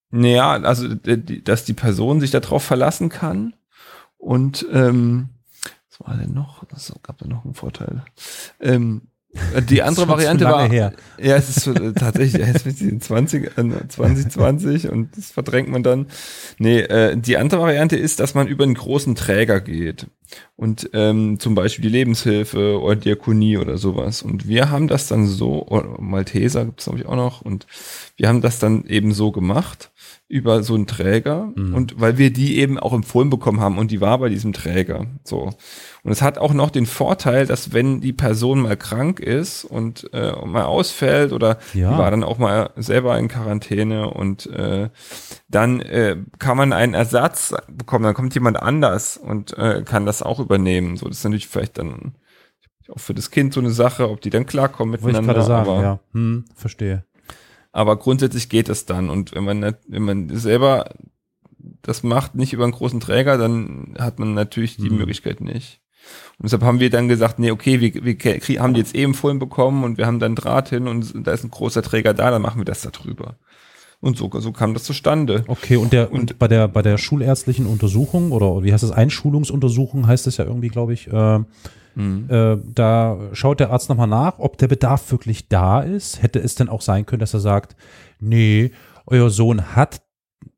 naja, 0.09 0.51
also 0.51 0.93
dass 0.95 1.63
die 1.65 1.73
Person 1.73 2.19
sich 2.19 2.31
darauf 2.31 2.63
verlassen 2.63 3.09
kann 3.09 3.55
und 4.17 4.65
ähm, 4.71 5.29
war 6.05 6.17
denn 6.17 6.33
noch? 6.33 6.63
Das 6.65 6.91
gab 7.03 7.17
da 7.19 7.27
noch 7.27 7.45
einen 7.45 7.53
Vorteil. 7.53 8.03
Ähm, 8.59 9.03
Äh, 9.55 9.61
Die 9.61 9.81
andere 9.81 10.09
Variante 10.09 10.43
war, 10.43 10.69
her. 10.69 10.91
ja, 11.17 11.37
es 11.37 11.55
ist 11.55 11.67
äh, 11.67 11.93
tatsächlich, 11.93 12.81
in 12.81 12.89
den 12.89 13.01
20, 13.01 13.57
äh, 13.57 13.87
2020 13.87 14.89
und 14.89 15.15
das 15.15 15.31
verdrängt 15.31 15.69
man 15.69 15.83
dann. 15.83 16.07
Nee, 16.57 16.79
äh, 16.81 17.15
die 17.15 17.37
andere 17.37 17.61
Variante 17.61 17.95
ist, 17.95 18.19
dass 18.19 18.33
man 18.33 18.47
über 18.47 18.65
einen 18.65 18.73
großen 18.73 19.15
Träger 19.15 19.61
geht 19.61 20.07
und 20.55 20.89
ähm, 20.93 21.39
zum 21.39 21.55
Beispiel 21.55 21.83
die 21.83 21.89
Lebenshilfe 21.89 22.79
oder 22.79 22.95
Diakonie 22.95 23.57
oder 23.57 23.77
sowas. 23.77 24.21
Und 24.21 24.47
wir 24.47 24.69
haben 24.69 24.87
das 24.87 25.07
dann 25.07 25.25
so, 25.25 25.65
oder 25.67 25.99
Malteser 25.99 26.65
gibt's 26.65 26.85
glaube 26.85 26.99
ich 26.99 27.05
auch 27.05 27.15
noch, 27.15 27.41
und 27.41 27.65
wir 28.17 28.27
haben 28.27 28.41
das 28.41 28.59
dann 28.59 28.85
eben 28.85 29.11
so 29.13 29.31
gemacht 29.31 29.91
über 30.27 30.63
so 30.63 30.75
einen 30.75 30.87
Träger 30.87 31.49
Mhm. 31.55 31.73
und 31.73 31.99
weil 31.99 32.17
wir 32.17 32.31
die 32.31 32.57
eben 32.59 32.79
auch 32.79 32.93
empfohlen 32.93 33.29
bekommen 33.29 33.59
haben 33.59 33.77
und 33.77 33.91
die 33.91 33.99
war 33.99 34.17
bei 34.19 34.29
diesem 34.29 34.53
Träger. 34.53 35.05
So. 35.25 35.49
Und 36.03 36.11
es 36.11 36.21
hat 36.21 36.37
auch 36.37 36.53
noch 36.53 36.69
den 36.69 36.85
Vorteil, 36.85 37.45
dass 37.45 37.73
wenn 37.73 37.99
die 37.99 38.13
Person 38.13 38.61
mal 38.61 38.77
krank 38.77 39.19
ist 39.19 39.65
und 39.65 40.09
äh, 40.13 40.31
mal 40.45 40.63
ausfällt 40.63 41.33
oder 41.33 41.57
Ja. 41.73 41.91
die 41.91 41.97
war 41.97 42.09
dann 42.11 42.23
auch 42.23 42.37
mal 42.37 42.69
selber 42.77 43.17
in 43.19 43.27
Quarantäne 43.27 44.09
und 44.09 44.45
äh, 44.47 44.89
dann 45.49 45.81
äh, 45.81 46.15
kann 46.39 46.55
man 46.55 46.71
einen 46.71 46.93
Ersatz 46.93 47.53
bekommen, 47.69 48.05
dann 48.05 48.13
kommt 48.13 48.33
jemand 48.33 48.57
anders 48.61 49.17
und 49.17 49.57
äh, 49.57 49.83
kann 49.83 50.05
das 50.05 50.20
auch 50.23 50.39
übernehmen. 50.39 50.97
So, 50.97 51.07
das 51.07 51.17
ist 51.19 51.23
natürlich 51.23 51.47
vielleicht 51.47 51.77
dann 51.77 52.15
auch 52.89 52.99
für 52.99 53.13
das 53.13 53.31
Kind 53.31 53.53
so 53.53 53.59
eine 53.61 53.71
Sache, 53.71 54.09
ob 54.09 54.21
die 54.21 54.29
dann 54.29 54.45
klarkommen 54.45 54.93
Wollte 54.93 55.01
ich 55.01 55.07
miteinander. 55.07 55.33
gerade 55.33 55.45
sagen, 55.47 55.69
aber, 55.69 55.81
ja. 55.81 55.99
Hm, 56.13 56.45
verstehe. 56.55 57.05
aber 57.71 57.95
grundsätzlich 57.97 58.49
geht 58.49 58.67
es 58.69 58.85
dann. 58.85 59.09
Und 59.09 59.33
wenn 59.33 59.43
man, 59.45 59.75
wenn 59.87 60.03
man 60.03 60.29
selber 60.37 60.89
das 61.83 62.03
macht, 62.03 62.35
nicht 62.35 62.53
über 62.53 62.63
einen 62.63 62.73
großen 62.73 62.99
Träger, 62.99 63.37
dann 63.37 63.95
hat 63.99 64.19
man 64.19 64.33
natürlich 64.33 64.77
die 64.77 64.89
Mhm. 64.89 64.97
Möglichkeit 64.97 65.41
nicht. 65.41 65.79
Und 66.39 66.45
deshalb 66.45 66.63
haben 66.63 66.79
wir 66.79 66.89
dann 66.89 67.07
gesagt, 67.07 67.37
nee, 67.37 67.51
okay, 67.51 67.79
wir, 67.79 67.93
wir 68.03 68.59
haben 68.61 68.73
die 68.73 68.79
jetzt 68.79 68.95
eh 68.95 69.03
empfohlen 69.03 69.37
bekommen 69.37 69.83
und 69.83 69.97
wir 69.99 70.07
haben 70.07 70.19
dann 70.19 70.35
Draht 70.35 70.69
hin 70.69 70.87
und 70.87 71.13
da 71.27 71.31
ist 71.31 71.43
ein 71.43 71.51
großer 71.51 71.83
Träger 71.83 72.13
da, 72.15 72.31
dann 72.31 72.41
machen 72.41 72.59
wir 72.59 72.65
das 72.65 72.81
da 72.81 72.89
drüber. 72.89 73.37
Und 74.01 74.17
so, 74.17 74.29
so 74.33 74.51
kam 74.51 74.73
das 74.73 74.83
zustande. 74.83 75.43
Okay, 75.47 75.77
und 75.77 75.93
der 75.93 76.11
und 76.11 76.39
bei 76.39 76.47
der 76.47 76.67
bei 76.67 76.81
der 76.81 76.97
schulärztlichen 76.97 77.67
Untersuchung 77.67 78.31
oder 78.31 78.63
wie 78.63 78.73
heißt 78.73 78.83
das 78.83 78.91
Einschulungsuntersuchung 78.91 80.07
heißt 80.07 80.25
es 80.25 80.37
ja 80.37 80.45
irgendwie, 80.45 80.69
glaube 80.69 80.93
ich, 80.93 81.07
äh, 81.07 81.39
Mhm. 81.95 82.29
äh, 82.29 82.57
da 82.73 83.17
schaut 83.33 83.59
der 83.59 83.71
Arzt 83.71 83.89
nochmal 83.89 84.07
nach, 84.07 84.39
ob 84.39 84.57
der 84.57 84.67
Bedarf 84.67 85.11
wirklich 85.11 85.49
da 85.49 85.81
ist. 85.81 86.21
Hätte 86.23 86.39
es 86.39 86.55
denn 86.55 86.69
auch 86.69 86.81
sein 86.81 87.05
können, 87.05 87.19
dass 87.19 87.33
er 87.33 87.41
sagt, 87.41 87.75
nee, 88.19 88.71
euer 89.05 89.29
Sohn 89.29 89.75
hat 89.75 90.01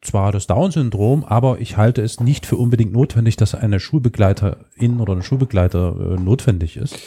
zwar 0.01 0.31
das 0.31 0.47
Down-Syndrom, 0.47 1.23
aber 1.23 1.59
ich 1.59 1.77
halte 1.77 2.01
es 2.01 2.19
nicht 2.19 2.45
für 2.45 2.57
unbedingt 2.57 2.93
notwendig, 2.93 3.35
dass 3.35 3.55
eine 3.55 3.79
Schulbegleiterin 3.79 4.99
oder 4.99 5.13
ein 5.13 5.23
Schulbegleiter 5.23 5.95
äh, 5.97 6.21
notwendig 6.21 6.77
ist. 6.77 6.99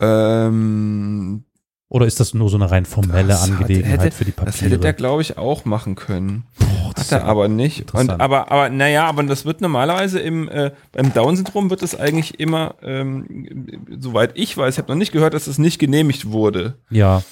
Ähm, 0.00 1.44
Oder 1.90 2.04
ist 2.04 2.20
das 2.20 2.34
nur 2.34 2.50
so 2.50 2.58
eine 2.58 2.70
rein 2.70 2.84
formelle 2.84 3.28
Das 3.28 3.44
Angelegenheit 3.50 4.02
hätte- 4.02 4.14
für 4.16 4.26
die 4.26 4.32
Papiere? 4.32 4.52
das 4.52 4.60
hätte 4.60 4.76
der, 4.78 4.92
glaube 4.92 5.22
ich, 5.22 5.38
auch 5.38 5.64
machen 5.64 5.94
können. 5.94 6.44
Boah, 6.58 6.92
das 6.94 7.10
Hat 7.12 7.22
er 7.22 7.26
aber 7.26 7.48
nicht. 7.48 7.94
Und, 7.94 8.10
aber, 8.10 8.52
aber, 8.52 8.68
naja, 8.68 9.06
aber 9.06 9.22
das 9.22 9.46
wird 9.46 9.62
normalerweise 9.62 10.18
im, 10.20 10.50
äh, 10.50 10.72
beim 10.92 11.14
Down-Syndrom 11.14 11.70
wird 11.70 11.82
es 11.82 11.98
eigentlich 11.98 12.38
immer, 12.40 12.74
ähm, 12.82 13.66
soweit 13.98 14.32
ich 14.34 14.54
weiß, 14.54 14.74
ich 14.74 14.78
habe 14.78 14.92
noch 14.92 14.98
nicht 14.98 15.12
gehört, 15.12 15.32
dass 15.32 15.46
es 15.46 15.56
nicht 15.56 15.78
genehmigt 15.78 16.30
wurde. 16.30 16.74
Ja. 16.90 17.22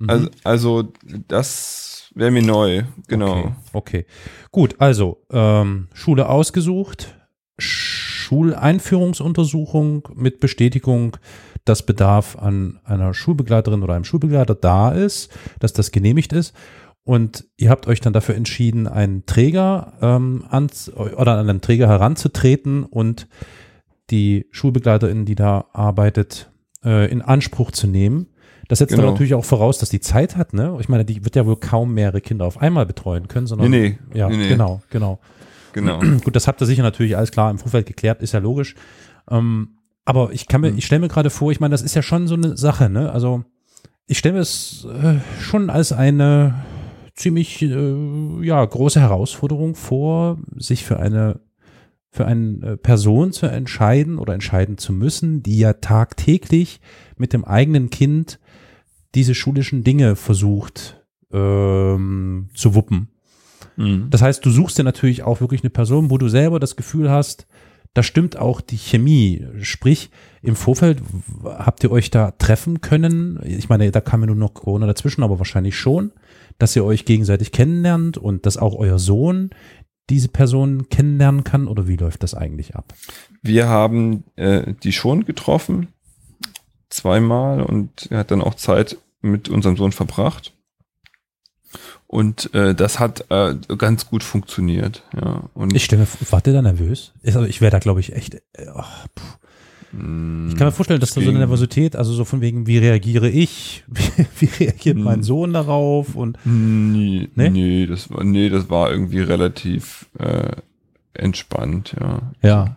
Mhm. 0.00 0.10
Also, 0.10 0.28
also 0.42 0.92
das 1.28 2.10
wäre 2.16 2.32
mir 2.32 2.42
neu, 2.42 2.82
genau. 3.06 3.38
Okay, 3.38 3.52
okay. 3.72 4.04
Gut, 4.50 4.74
also 4.80 5.22
ähm, 5.30 5.86
Schule 5.94 6.28
ausgesucht, 6.28 7.14
Schuleinführungsuntersuchung 7.58 10.08
mit 10.14 10.40
Bestätigung, 10.40 11.16
dass 11.64 11.84
Bedarf 11.86 12.36
an 12.36 12.80
einer 12.84 13.14
Schulbegleiterin 13.14 13.82
oder 13.82 13.94
einem 13.94 14.04
Schulbegleiter 14.04 14.54
da 14.54 14.90
ist, 14.90 15.30
dass 15.60 15.72
das 15.72 15.90
genehmigt 15.92 16.32
ist. 16.32 16.54
Und 17.04 17.46
ihr 17.56 17.70
habt 17.70 17.86
euch 17.88 18.00
dann 18.00 18.12
dafür 18.12 18.36
entschieden, 18.36 18.86
einen 18.86 19.26
Träger 19.26 19.94
ähm, 20.00 20.44
an, 20.48 20.68
oder 20.94 21.32
an 21.38 21.48
einen 21.48 21.60
Träger 21.60 21.88
heranzutreten 21.88 22.84
und 22.84 23.26
die 24.10 24.46
Schulbegleiterin, 24.50 25.24
die 25.24 25.34
da 25.34 25.64
arbeitet, 25.72 26.50
äh, 26.84 27.10
in 27.10 27.22
Anspruch 27.22 27.70
zu 27.72 27.86
nehmen. 27.86 28.26
Das 28.68 28.78
setzt 28.78 28.90
Genau. 28.92 29.02
aber 29.02 29.12
natürlich 29.12 29.34
auch 29.34 29.44
voraus, 29.44 29.78
dass 29.78 29.88
die 29.90 30.00
Zeit 30.00 30.36
hat, 30.36 30.52
ne? 30.54 30.76
Ich 30.80 30.88
meine, 30.88 31.04
die 31.04 31.24
wird 31.24 31.34
ja 31.34 31.44
wohl 31.44 31.56
kaum 31.56 31.92
mehrere 31.94 32.20
Kinder 32.20 32.44
auf 32.46 32.58
einmal 32.60 32.86
betreuen 32.86 33.26
können, 33.28 33.46
sondern 33.46 33.70
Nee, 33.70 33.98
nee, 34.12 34.18
ja, 34.18 34.28
nee, 34.28 34.36
nee. 34.36 34.48
genau, 34.48 34.80
genau. 34.90 35.18
Genau. 35.72 35.98
Gut, 36.24 36.36
das 36.36 36.46
habt 36.46 36.60
ihr 36.60 36.66
sicher 36.66 36.82
natürlich 36.82 37.16
alles 37.16 37.32
klar 37.32 37.50
im 37.50 37.58
Vorfeld 37.58 37.86
geklärt, 37.86 38.22
ist 38.22 38.32
ja 38.32 38.38
logisch. 38.38 38.74
Ähm, 39.30 39.70
aber 40.04 40.32
ich 40.32 40.48
kann 40.48 40.60
mir, 40.60 40.72
Mhm. 40.72 40.78
ich 40.78 40.86
stelle 40.86 41.00
mir 41.00 41.08
gerade 41.08 41.30
vor, 41.30 41.52
ich 41.52 41.60
meine, 41.60 41.72
das 41.72 41.82
ist 41.82 41.94
ja 41.94 42.02
schon 42.02 42.26
so 42.26 42.34
eine 42.34 42.56
Sache, 42.56 42.88
ne? 42.90 43.12
Also 43.12 43.44
ich 44.06 44.18
stelle 44.18 44.34
mir 44.34 44.40
es 44.40 44.84
äh, 44.84 45.18
schon 45.40 45.70
als 45.70 45.92
eine 45.92 46.54
ziemlich 47.14 47.62
äh, 47.62 48.44
ja 48.44 48.64
große 48.64 49.00
Herausforderung 49.00 49.74
vor, 49.74 50.38
sich 50.56 50.84
für 50.84 50.98
eine 50.98 51.40
für 52.14 52.26
eine 52.26 52.76
Person 52.76 53.32
zu 53.32 53.46
entscheiden 53.46 54.18
oder 54.18 54.34
entscheiden 54.34 54.76
zu 54.76 54.92
müssen, 54.92 55.42
die 55.42 55.58
ja 55.58 55.72
tagtäglich 55.74 56.80
mit 57.16 57.32
dem 57.32 57.46
eigenen 57.46 57.88
Kind 57.88 58.38
diese 59.14 59.34
schulischen 59.34 59.82
Dinge 59.82 60.14
versucht 60.14 61.02
ähm, 61.32 62.50
zu 62.54 62.74
wuppen. 62.74 63.08
Mhm. 63.76 64.08
Das 64.10 64.20
heißt, 64.20 64.44
du 64.44 64.50
suchst 64.50 64.78
dir 64.78 64.84
natürlich 64.84 65.22
auch 65.22 65.40
wirklich 65.40 65.62
eine 65.62 65.70
Person, 65.70 66.10
wo 66.10 66.18
du 66.18 66.28
selber 66.28 66.60
das 66.60 66.76
Gefühl 66.76 67.10
hast, 67.10 67.46
da 67.94 68.02
stimmt 68.02 68.36
auch 68.38 68.60
die 68.60 68.78
Chemie. 68.78 69.46
Sprich, 69.60 70.10
im 70.42 70.56
Vorfeld 70.56 71.02
habt 71.44 71.84
ihr 71.84 71.90
euch 71.90 72.10
da 72.10 72.30
treffen 72.32 72.80
können. 72.80 73.38
Ich 73.44 73.68
meine, 73.68 73.90
da 73.90 74.00
kam 74.00 74.20
ja 74.20 74.26
nur 74.26 74.36
noch 74.36 74.54
Corona 74.54 74.86
dazwischen, 74.86 75.22
aber 75.22 75.38
wahrscheinlich 75.38 75.76
schon, 75.76 76.12
dass 76.58 76.74
ihr 76.74 76.84
euch 76.84 77.04
gegenseitig 77.04 77.52
kennenlernt 77.52 78.16
und 78.16 78.46
dass 78.46 78.56
auch 78.56 78.74
euer 78.74 78.98
Sohn 78.98 79.50
diese 80.08 80.28
Person 80.28 80.88
kennenlernen 80.88 81.44
kann. 81.44 81.68
Oder 81.68 81.86
wie 81.86 81.96
läuft 81.96 82.22
das 82.22 82.34
eigentlich 82.34 82.74
ab? 82.74 82.94
Wir 83.42 83.68
haben 83.68 84.24
äh, 84.36 84.74
die 84.82 84.92
schon 84.92 85.24
getroffen, 85.24 85.88
zweimal 86.88 87.62
und 87.62 88.08
er 88.10 88.18
hat 88.18 88.30
dann 88.30 88.42
auch 88.42 88.54
Zeit 88.54 88.96
mit 89.20 89.48
unserem 89.48 89.76
Sohn 89.76 89.92
verbracht. 89.92 90.54
Und 92.12 92.52
äh, 92.54 92.74
das 92.74 92.98
hat 93.00 93.24
äh, 93.30 93.54
ganz 93.78 94.06
gut 94.06 94.22
funktioniert. 94.22 95.02
Ja. 95.16 95.44
Und 95.54 95.74
Ich 95.74 95.82
stelle 95.84 96.00
mir, 96.02 96.06
vor- 96.06 96.30
wart 96.32 96.46
ihr 96.46 96.52
da 96.52 96.60
nervös? 96.60 97.12
Ist- 97.22 97.36
Also 97.36 97.48
ich 97.48 97.62
wäre 97.62 97.70
da, 97.70 97.78
glaube 97.78 98.00
ich, 98.00 98.12
echt. 98.12 98.34
Äh, 98.34 98.66
mh, 99.92 100.50
ich 100.52 100.56
kann 100.58 100.66
mir 100.66 100.72
vorstellen, 100.72 101.00
dass 101.00 101.14
da 101.14 101.22
so 101.22 101.30
eine. 101.30 101.38
Nervosität, 101.38 101.96
also 101.96 102.12
so 102.12 102.26
von 102.26 102.42
wegen, 102.42 102.66
wie 102.66 102.76
reagiere 102.76 103.30
ich? 103.30 103.84
Wie, 103.88 104.26
wie 104.40 104.64
reagiert 104.64 104.96
Hm. 104.98 105.04
mein 105.04 105.22
Sohn 105.22 105.54
darauf? 105.54 106.14
Und 106.14 106.38
Nee, 106.44 107.30
Nee? 107.34 107.48
nee? 107.50 107.86
das 107.86 108.10
war, 108.10 108.22
nee, 108.24 108.50
das 108.50 108.68
war 108.68 108.90
irgendwie 108.90 109.20
relativ 109.20 110.06
äh, 110.18 110.56
entspannt, 111.14 111.94
ja. 111.98 112.30
ja. 112.42 112.76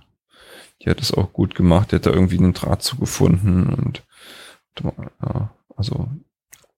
Die 0.81 0.89
hat 0.89 1.01
es 1.01 1.13
auch 1.13 1.33
gut 1.33 1.55
gemacht, 1.55 1.91
die 1.91 1.95
hat 1.97 2.05
da 2.05 2.11
irgendwie 2.11 2.37
einen 2.37 2.53
Draht 2.53 2.83
zu 2.83 2.95
gefunden 2.97 3.67
und 3.73 4.03
ja, 4.81 5.49
also 5.75 6.07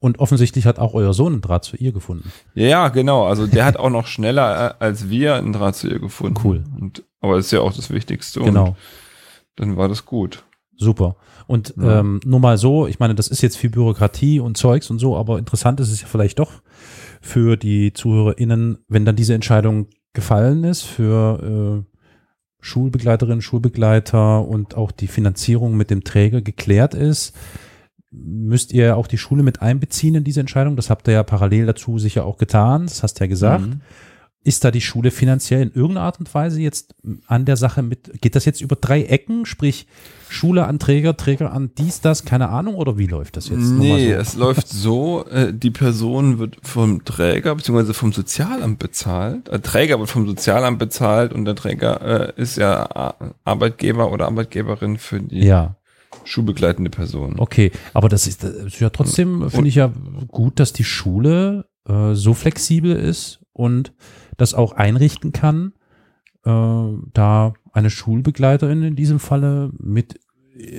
Und 0.08 0.20
offensichtlich 0.20 0.66
hat 0.66 0.80
auch 0.80 0.94
euer 0.94 1.14
Sohn 1.14 1.34
einen 1.34 1.42
Draht 1.42 1.64
zu 1.66 1.76
ihr 1.78 1.92
gefunden. 1.92 2.32
ja, 2.56 2.88
genau, 2.90 3.26
also 3.28 3.46
der 3.46 3.66
hat 3.66 3.78
auch 3.78 3.90
noch 3.90 4.08
schneller 4.08 4.72
äh, 4.72 4.84
als 4.84 5.10
wir 5.10 5.36
einen 5.36 5.54
Draht 5.54 5.76
zu 5.76 5.88
ihr 5.88 6.00
gefunden. 6.00 6.40
Cool. 6.44 6.64
Und, 6.80 7.04
aber 7.20 7.36
das 7.38 7.46
ist 7.48 7.52
ja 7.52 7.60
auch 7.62 7.74
das 7.74 7.90
Wichtigste. 7.92 8.40
Genau. 8.40 8.70
Und 8.70 8.76
dann 9.58 9.78
war 9.78 9.88
das 9.88 10.06
gut. 10.06 10.44
Super. 10.78 11.16
Und 11.48 11.74
Ja. 11.78 12.00
ähm, 12.00 12.20
nur 12.26 12.40
mal 12.40 12.58
so, 12.58 12.88
ich 12.88 13.00
meine, 13.00 13.16
das 13.16 13.28
ist 13.28 13.42
jetzt 13.42 13.58
viel 13.58 13.70
Bürokratie 13.70 14.40
und 14.40 14.58
Zeugs 14.58 14.90
und 14.90 15.00
so, 15.00 15.18
aber 15.18 15.40
interessant 15.40 15.80
ist 15.80 15.92
es 15.92 16.02
ja 16.02 16.08
vielleicht 16.08 16.40
doch 16.40 16.52
für 17.22 17.58
die 17.58 17.94
ZuhörerInnen, 17.94 18.78
wenn 18.88 19.04
dann 19.06 19.16
diese 19.16 19.34
Entscheidung 19.34 19.88
gefallen 20.14 20.64
ist 20.64 20.84
für 20.84 21.84
äh, 21.86 21.98
Schulbegleiterinnen, 22.62 23.42
Schulbegleiter 23.42 24.46
und 24.48 24.76
auch 24.76 24.92
die 24.92 25.08
Finanzierung 25.08 25.76
mit 25.78 25.90
dem 25.90 26.04
Träger 26.04 26.42
geklärt 26.42 26.94
ist, 26.94 27.36
müsst 28.12 28.72
ihr 28.74 28.96
auch 28.98 29.08
die 29.08 29.18
Schule 29.18 29.44
mit 29.44 29.62
einbeziehen 29.62 30.16
in 30.16 30.24
diese 30.24 30.40
Entscheidung. 30.40 30.76
Das 30.76 30.90
habt 30.90 31.08
ihr 31.08 31.14
ja 31.14 31.24
parallel 31.24 31.66
dazu 31.66 32.00
sicher 32.00 32.26
auch 32.26 32.38
getan. 32.38 32.84
Das 32.84 33.04
hast 33.04 33.16
du 33.16 33.24
ja 33.24 33.28
gesagt. 33.28 33.66
Mhm. 33.66 33.82
Ist 34.44 34.64
da 34.64 34.72
die 34.72 34.80
Schule 34.80 35.12
finanziell 35.12 35.62
in 35.62 35.74
irgendeiner 35.74 36.06
Art 36.06 36.20
und 36.20 36.34
Weise 36.34 36.62
jetzt 36.62 36.96
an 37.26 37.44
der 37.44 37.58
Sache 37.58 37.84
mit, 37.84 38.22
geht 38.22 38.34
das 38.34 38.46
jetzt 38.46 38.62
über 38.62 38.78
drei 38.78 39.04
Ecken, 39.04 39.46
sprich 39.46 39.88
Schule 40.30 40.66
an 40.68 40.80
Träger, 40.80 41.18
Träger 41.18 41.52
an 41.52 41.72
dies, 41.78 42.00
das, 42.00 42.24
keine 42.24 42.48
Ahnung, 42.48 42.76
oder 42.76 42.98
wie 42.98 43.08
läuft 43.08 43.36
das 43.36 43.50
jetzt? 43.50 43.60
Nee, 43.60 44.14
so. 44.14 44.20
es 44.20 44.36
läuft 44.36 44.70
so, 44.70 45.26
äh, 45.26 45.54
die 45.54 45.72
Person 45.72 46.40
wird 46.40 46.60
vom 46.64 47.04
Träger 47.04 47.56
bzw. 47.56 47.92
vom 47.92 48.14
Sozialamt 48.14 48.80
bezahlt. 48.80 49.50
Der 49.50 49.62
Träger 49.62 50.00
wird 50.00 50.10
vom 50.10 50.26
Sozialamt 50.26 50.80
bezahlt 50.80 51.34
und 51.34 51.44
der 51.44 51.56
Träger 51.56 52.34
äh, 52.38 52.42
ist 52.42 52.56
ja 52.56 53.16
Arbeitgeber 53.44 54.14
oder 54.14 54.28
Arbeitgeberin 54.28 54.98
für 54.98 55.20
die 55.20 55.46
Ja, 55.46 55.76
schulbegleitende 56.24 56.90
Person. 56.90 57.36
okay. 57.40 57.72
Aber 57.94 58.10
das 58.10 58.28
ist, 58.28 58.44
das 58.44 58.52
ist 58.52 58.80
ja 58.80 58.90
trotzdem, 58.90 59.50
finde 59.50 59.70
ich 59.70 59.76
ja 59.76 59.92
gut, 60.28 60.60
dass 60.60 60.74
die 60.74 60.84
Schule 60.84 61.66
äh, 61.88 62.14
so 62.14 62.34
flexibel 62.34 62.96
ist 62.96 63.40
und 63.54 63.94
das 64.38 64.54
auch 64.54 64.74
einrichten 64.74 65.32
kann, 65.32 65.74
äh, 66.46 66.52
da 67.14 67.54
eine 67.74 67.90
Schulbegleiterin 67.90 68.84
in 68.84 68.96
diesem 68.96 69.20
Falle 69.20 69.72
mit 69.80 70.20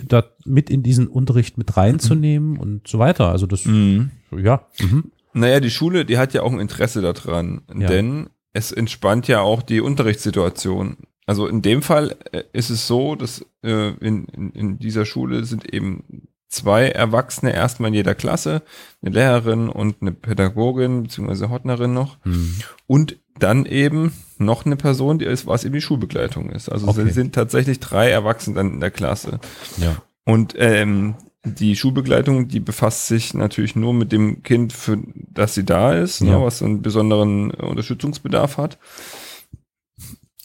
da 0.09 0.25
mit 0.45 0.71
in 0.71 0.83
diesen 0.83 1.07
Unterricht 1.07 1.57
mit 1.57 1.77
reinzunehmen 1.77 2.59
und 2.59 2.89
so 2.89 2.99
weiter. 2.99 3.29
Also 3.31 3.47
das, 3.47 3.65
Mhm. 3.65 4.11
ja. 4.37 4.67
Mhm. 4.81 5.13
Naja, 5.35 5.61
die 5.61 5.71
Schule, 5.71 6.05
die 6.05 6.19
hat 6.19 6.35
ja 6.35 6.43
auch 6.43 6.53
ein 6.53 6.59
Interesse 6.59 7.01
daran, 7.01 7.61
Ja. 7.73 7.87
denn 7.87 8.29
es 8.53 8.73
entspannt 8.73 9.29
ja 9.29 9.41
auch 9.41 9.63
die 9.63 9.81
Unterrichtssituation. 9.81 10.97
Also 11.29 11.47
in 11.47 11.61
dem 11.63 11.83
Fall 11.83 12.17
äh, 12.33 12.43
ist 12.53 12.71
es 12.71 12.87
so, 12.87 13.15
dass 13.15 13.45
äh, 13.63 13.91
in, 14.01 14.25
in, 14.27 14.51
in 14.53 14.79
dieser 14.79 15.05
Schule 15.05 15.45
sind 15.45 15.73
eben 15.73 16.29
zwei 16.49 16.89
Erwachsene 16.89 17.53
erstmal 17.53 17.89
in 17.89 17.95
jeder 17.95 18.15
Klasse, 18.15 18.63
eine 19.03 19.15
Lehrerin 19.15 19.69
und 19.69 19.97
eine 20.01 20.13
Pädagogin 20.13 21.03
beziehungsweise 21.03 21.51
Hortnerin 21.51 21.93
noch 21.93 22.17
Mhm. 22.25 22.57
und 22.87 23.17
dann 23.39 23.67
eben 23.67 24.13
noch 24.39 24.65
eine 24.65 24.77
Person, 24.77 25.19
die 25.19 25.27
ist, 25.27 25.47
was 25.47 25.65
eben 25.65 25.75
die 25.75 25.83
Schulbegleitung 25.83 26.49
ist. 26.51 26.71
Also 26.71 26.89
Okay. 26.89 27.05
es 27.07 27.15
sind 27.15 27.35
tatsächlich 27.35 27.79
drei 27.79 28.09
Erwachsene 28.11 28.57
dann 28.57 28.73
in 28.73 28.81
der 28.81 28.91
Klasse. 28.91 29.39
Ja. 29.77 30.01
Und 30.25 30.55
ähm, 30.57 31.15
die 31.45 31.77
Schulbegleitung, 31.77 32.49
die 32.49 32.61
befasst 32.61 33.07
sich 33.07 33.35
natürlich 33.35 33.77
nur 33.77 33.93
mit 33.95 34.11
dem 34.13 34.43
Kind, 34.43 34.73
für 34.73 34.99
das 35.15 35.55
sie 35.55 35.65
da 35.65 35.93
ist, 35.93 36.21
Ja. 36.21 36.39
ne, 36.39 36.43
was 36.45 36.63
einen 36.63 36.81
besonderen 36.83 37.51
Unterstützungsbedarf 37.51 38.57
hat. 38.57 38.79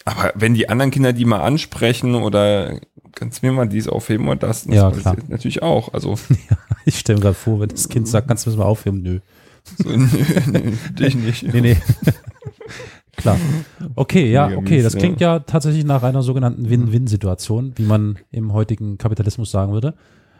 Aber 0.06 0.32
wenn 0.36 0.54
die 0.54 0.70
anderen 0.70 0.92
Kinder 0.92 1.14
die 1.14 1.26
mal 1.26 1.42
ansprechen 1.42 2.16
oder 2.16 2.80
kannst 3.14 3.42
du 3.42 3.48
mir 3.48 3.54
mal 3.54 3.68
dies 3.68 3.88
aufheben 3.88 4.28
oder 4.28 4.48
das, 4.48 4.66
das 4.66 4.76
Ja, 4.76 4.92
klar. 4.92 5.18
natürlich 5.28 5.62
auch. 5.62 5.94
Also 5.94 6.18
Ich 6.86 7.00
stelle 7.00 7.18
mir 7.18 7.24
gerade 7.24 7.36
vor, 7.36 7.60
wenn 7.60 7.70
das 7.70 7.90
Kind 7.90 8.08
sagt, 8.08 8.28
kannst 8.28 8.46
du 8.46 8.50
das 8.50 8.58
mal 8.58 8.66
aufheben? 8.66 9.02
Nö. 9.02 9.20
so, 9.78 9.90
nö, 9.90 10.08
nö, 10.52 10.72
dich 10.92 11.16
nicht. 11.16 11.44
Nee, 11.54 11.62
nee. 11.62 11.78
Klar. 13.16 13.38
Okay, 13.96 14.32
ja, 14.32 14.58
okay. 14.58 14.82
Das 14.82 14.94
ja. 14.94 15.00
klingt 15.00 15.22
ja 15.22 15.40
tatsächlich 15.40 15.86
nach 15.86 16.02
einer 16.02 16.24
sogenannten 16.24 16.70
Win-Win-Situation, 16.70 17.74
wie 17.76 17.84
man 17.84 18.18
im 18.32 18.54
heutigen 18.54 18.98
Kapitalismus 18.98 19.52
sagen 19.52 19.72
würde. 19.72 19.94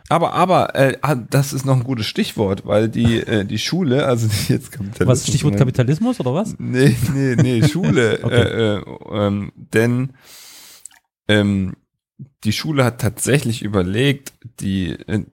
Aber, 0.10 0.34
aber, 0.34 0.76
äh, 0.76 0.98
ah, 1.02 1.16
das 1.16 1.54
ist 1.54 1.66
noch 1.66 1.76
ein 1.78 1.84
gutes 1.84 2.06
Stichwort, 2.06 2.66
weil 2.66 2.90
die, 2.90 3.20
äh, 3.20 3.46
die 3.46 3.58
Schule, 3.58 4.06
also 4.06 4.28
die 4.28 4.54
jetzt 4.54 4.72
Kapitalismus. 4.72 5.08
Was, 5.08 5.28
Stichwort 5.28 5.58
Kapitalismus 5.58 6.20
oder 6.20 6.34
was? 6.34 6.56
Nee, 6.60 6.96
nee, 7.14 7.36
nee, 7.36 7.68
Schule. 7.68 8.20
Okay. 8.24 8.36
äh, 8.36 8.76
äh, 8.78 8.84
ähm, 9.12 9.52
denn 9.56 10.14
ähm, 11.28 11.76
die 12.44 12.52
Schule 12.54 12.84
hat 12.84 13.00
tatsächlich 13.02 13.64
überlegt, 13.64 14.34
die 14.60 14.92
äh, 15.08 15.24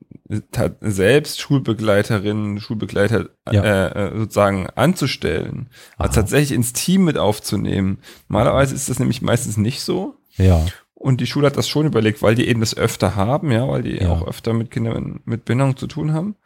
selbst 0.81 1.41
Schulbegleiterinnen, 1.41 2.61
Schulbegleiter 2.61 3.31
Ja. 3.51 3.63
äh, 3.65 4.09
äh, 4.09 4.19
sozusagen 4.19 4.69
anzustellen, 4.69 5.69
also 5.99 6.15
tatsächlich 6.15 6.53
ins 6.53 6.73
Team 6.73 7.05
mit 7.05 7.19
aufzunehmen. 7.19 7.99
Normalerweise 8.29 8.75
ist 8.75 8.89
das 8.89 8.99
nämlich 9.01 9.23
meistens 9.23 9.57
nicht 9.57 9.81
so. 9.83 10.15
Ja. 10.37 10.65
Und 11.03 11.23
die 11.23 11.27
Schule 11.27 11.47
hat 11.47 11.57
das 11.57 11.67
schon 11.67 11.87
überlegt, 11.87 12.21
weil 12.21 12.35
die 12.35 12.47
eben 12.47 12.61
das 12.61 12.77
öfter 12.77 13.17
haben, 13.17 13.51
ja, 13.51 13.67
weil 13.67 13.83
die 13.83 13.97
Ja. 13.97 14.11
auch 14.11 14.27
öfter 14.29 14.53
mit 14.53 14.71
Kindern 14.71 15.21
mit 15.25 15.47
Behinderung 15.47 15.75
zu 15.79 15.87
tun 15.87 16.13
haben. 16.13 16.37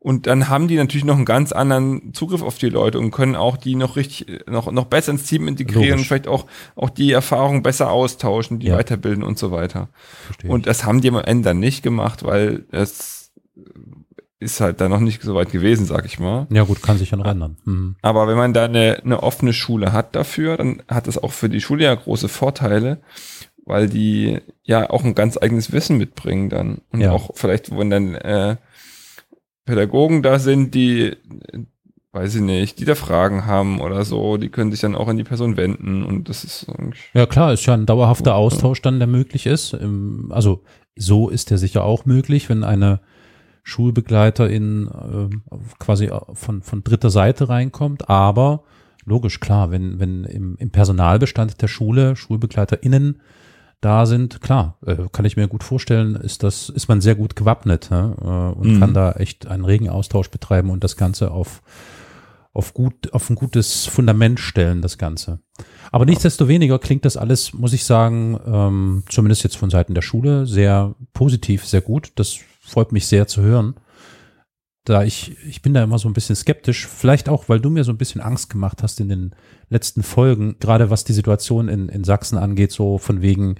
Und 0.00 0.26
dann 0.26 0.48
haben 0.48 0.66
die 0.66 0.76
natürlich 0.76 1.04
noch 1.04 1.14
einen 1.16 1.24
ganz 1.24 1.52
anderen 1.52 2.12
Zugriff 2.12 2.42
auf 2.42 2.58
die 2.58 2.68
Leute 2.70 2.98
und 2.98 3.12
können 3.12 3.36
auch 3.36 3.56
die 3.56 3.76
noch 3.76 3.94
richtig, 3.94 4.46
noch, 4.50 4.70
noch 4.72 4.86
besser 4.86 5.12
ins 5.12 5.22
Team 5.26 5.46
integrieren 5.46 5.82
Logisch. 5.90 6.00
und 6.00 6.04
vielleicht 6.06 6.26
auch, 6.28 6.46
auch 6.74 6.90
die 6.90 7.12
Erfahrung 7.12 7.62
besser 7.62 7.90
austauschen, 7.92 8.58
die 8.58 8.66
Ja. 8.66 8.76
weiterbilden 8.76 9.22
und 9.22 9.38
so 9.38 9.52
weiter. 9.52 9.88
Verstehe. 10.26 10.50
Und 10.50 10.66
das 10.66 10.84
haben 10.84 11.00
die 11.00 11.08
am 11.08 11.16
Ende 11.16 11.44
dann 11.50 11.60
nicht 11.60 11.82
gemacht, 11.84 12.24
weil 12.24 12.64
es 12.72 13.30
ist 14.40 14.60
halt 14.60 14.80
da 14.82 14.90
noch 14.90 15.00
nicht 15.00 15.22
so 15.22 15.34
weit 15.34 15.52
gewesen, 15.52 15.86
sag 15.86 16.04
ich 16.04 16.18
mal. 16.18 16.46
ja, 16.50 16.64
gut, 16.64 16.82
kann 16.82 16.98
sich 16.98 17.10
ja 17.12 17.16
noch 17.16 17.24
ändern. 17.24 17.56
Mhm. 17.64 17.96
Aber 18.02 18.28
wenn 18.28 18.36
man 18.36 18.52
da 18.52 18.64
eine, 18.66 19.00
eine 19.02 19.22
offene 19.22 19.54
Schule 19.54 19.92
hat 19.92 20.14
dafür, 20.14 20.58
dann 20.58 20.82
hat 20.86 21.06
das 21.06 21.16
auch 21.16 21.32
für 21.32 21.48
die 21.48 21.62
Schule 21.62 21.84
ja 21.84 21.94
große 21.94 22.28
Vorteile, 22.28 22.98
weil 23.64 23.88
die 23.88 24.38
ja 24.62 24.90
auch 24.90 25.04
ein 25.04 25.14
ganz 25.14 25.36
eigenes 25.40 25.72
Wissen 25.72 25.96
mitbringen 25.98 26.50
dann. 26.50 26.82
Und 26.92 27.00
Ja. 27.00 27.12
auch 27.12 27.30
vielleicht, 27.34 27.76
wenn 27.76 27.90
dann 27.90 28.14
äh, 28.14 28.56
Pädagogen 29.64 30.22
da 30.22 30.38
sind, 30.38 30.74
die, 30.74 31.06
äh, 31.06 31.16
weiß 32.12 32.36
ich 32.36 32.42
nicht, 32.42 32.78
die 32.78 32.84
da 32.84 32.94
Fragen 32.94 33.46
haben 33.46 33.80
oder 33.80 34.04
so, 34.04 34.36
die 34.36 34.48
können 34.50 34.70
sich 34.70 34.80
dann 34.80 34.94
auch 34.94 35.08
an 35.08 35.16
die 35.16 35.24
Person 35.24 35.56
wenden 35.56 36.04
und 36.04 36.28
das 36.28 36.44
ist 36.44 36.66
Ja, 37.12 37.26
klar, 37.26 37.52
ist 37.52 37.66
ja 37.66 37.74
ein 37.74 37.86
dauerhafter 37.86 38.34
Austausch 38.36 38.80
dann, 38.82 38.98
der 39.00 39.08
möglich 39.08 39.46
ist. 39.46 39.76
Also, 40.30 40.62
so 40.96 41.28
ist 41.28 41.50
der 41.50 41.58
sicher 41.58 41.82
auch 41.82 42.04
möglich, 42.04 42.48
wenn 42.48 42.62
eine 42.62 43.00
Schulbegleiterin 43.64 44.88
ähm, 44.92 45.42
quasi 45.78 46.10
von, 46.34 46.62
von 46.62 46.84
dritter 46.84 47.10
Seite 47.10 47.48
reinkommt. 47.48 48.08
Aber 48.08 48.62
logisch, 49.04 49.40
klar, 49.40 49.70
wenn, 49.70 49.98
wenn 49.98 50.24
im, 50.24 50.56
im 50.58 50.70
Personalbestand 50.70 51.60
der 51.62 51.68
Schule 51.68 52.14
SchulbegleiterInnen 52.14 53.20
da 53.80 54.06
sind, 54.06 54.40
klar, 54.40 54.76
äh, 54.86 54.96
kann 55.12 55.24
ich 55.24 55.36
mir 55.36 55.48
gut 55.48 55.62
vorstellen, 55.64 56.14
ist 56.16 56.42
das, 56.42 56.68
ist 56.68 56.88
man 56.88 57.00
sehr 57.00 57.14
gut 57.14 57.36
gewappnet 57.36 57.90
ne? 57.90 58.14
äh, 58.20 58.58
und 58.58 58.74
Mhm. 58.74 58.80
kann 58.80 58.94
da 58.94 59.12
echt 59.12 59.46
einen 59.46 59.64
regen 59.64 59.88
Austausch 59.88 60.30
betreiben 60.30 60.70
und 60.70 60.82
das 60.84 60.96
Ganze 60.96 61.30
auf, 61.30 61.62
auf 62.52 62.72
gut, 62.72 63.12
auf 63.12 63.28
ein 63.30 63.36
gutes 63.36 63.86
Fundament 63.86 64.40
stellen, 64.40 64.80
das 64.80 64.96
Ganze. 64.98 65.40
Aber 65.92 66.06
nichtsdestoweniger 66.06 66.78
klingt 66.78 67.04
das 67.04 67.16
alles, 67.16 67.52
muss 67.52 67.72
ich 67.72 67.84
sagen, 67.84 68.40
ähm, 68.46 69.02
zumindest 69.08 69.44
jetzt 69.44 69.56
von 69.56 69.70
Seiten 69.70 69.94
der 69.94 70.02
Schule, 70.02 70.46
sehr 70.46 70.94
positiv, 71.12 71.66
sehr 71.66 71.80
gut. 71.82 72.12
Das 72.16 72.36
freut 72.60 72.90
mich 72.92 73.06
sehr 73.06 73.26
zu 73.26 73.42
hören. 73.42 73.74
Da 74.86 75.02
ich, 75.02 75.34
ich 75.48 75.62
bin 75.62 75.72
da 75.72 75.82
immer 75.82 75.98
so 75.98 76.08
ein 76.08 76.12
bisschen 76.12 76.36
skeptisch, 76.36 76.86
vielleicht 76.86 77.30
auch, 77.30 77.48
weil 77.48 77.58
du 77.58 77.70
mir 77.70 77.84
so 77.84 77.92
ein 77.92 77.96
bisschen 77.96 78.20
Angst 78.20 78.50
gemacht 78.50 78.82
hast 78.82 79.00
in 79.00 79.08
den 79.08 79.34
letzten 79.70 80.02
Folgen, 80.02 80.56
gerade 80.60 80.90
was 80.90 81.04
die 81.04 81.14
Situation 81.14 81.68
in, 81.68 81.88
in 81.88 82.04
Sachsen 82.04 82.36
angeht, 82.36 82.70
so 82.70 82.98
von 82.98 83.22
wegen, 83.22 83.54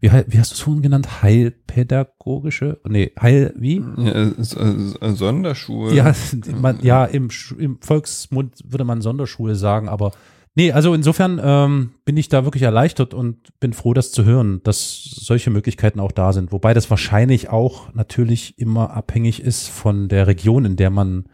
wie, 0.00 0.12
wie 0.12 0.38
hast 0.38 0.52
du 0.52 0.54
es 0.54 0.60
vorhin 0.60 0.82
genannt? 0.82 1.22
Heilpädagogische? 1.22 2.78
Nee, 2.86 3.12
Heil, 3.20 3.52
wie? 3.56 3.82
ja, 3.96 4.30
so- 4.38 4.60
so- 5.00 5.14
Sonderschule. 5.14 5.92
Ja, 5.94 6.14
man, 6.60 6.78
ja 6.82 7.04
im, 7.04 7.30
im 7.58 7.78
Volksmund 7.80 8.54
würde 8.64 8.84
man 8.84 9.00
Sonderschule 9.02 9.56
sagen, 9.56 9.88
aber 9.88 10.12
nee, 10.54 10.72
also 10.72 10.94
insofern 10.94 11.40
ähm, 11.42 11.90
bin 12.04 12.16
ich 12.16 12.28
da 12.28 12.44
wirklich 12.44 12.62
erleichtert 12.62 13.14
und 13.14 13.58
bin 13.60 13.72
froh, 13.72 13.94
das 13.94 14.12
zu 14.12 14.24
hören, 14.24 14.60
dass 14.64 15.02
solche 15.02 15.50
Möglichkeiten 15.50 16.00
auch 16.00 16.12
da 16.12 16.32
sind. 16.32 16.52
Wobei 16.52 16.74
das 16.74 16.90
wahrscheinlich 16.90 17.50
auch 17.50 17.92
natürlich 17.94 18.58
immer 18.58 18.90
abhängig 18.90 19.40
ist 19.42 19.68
von 19.68 20.08
der 20.08 20.26
Region, 20.26 20.64
in 20.64 20.76
der 20.76 20.90
man 20.90 21.26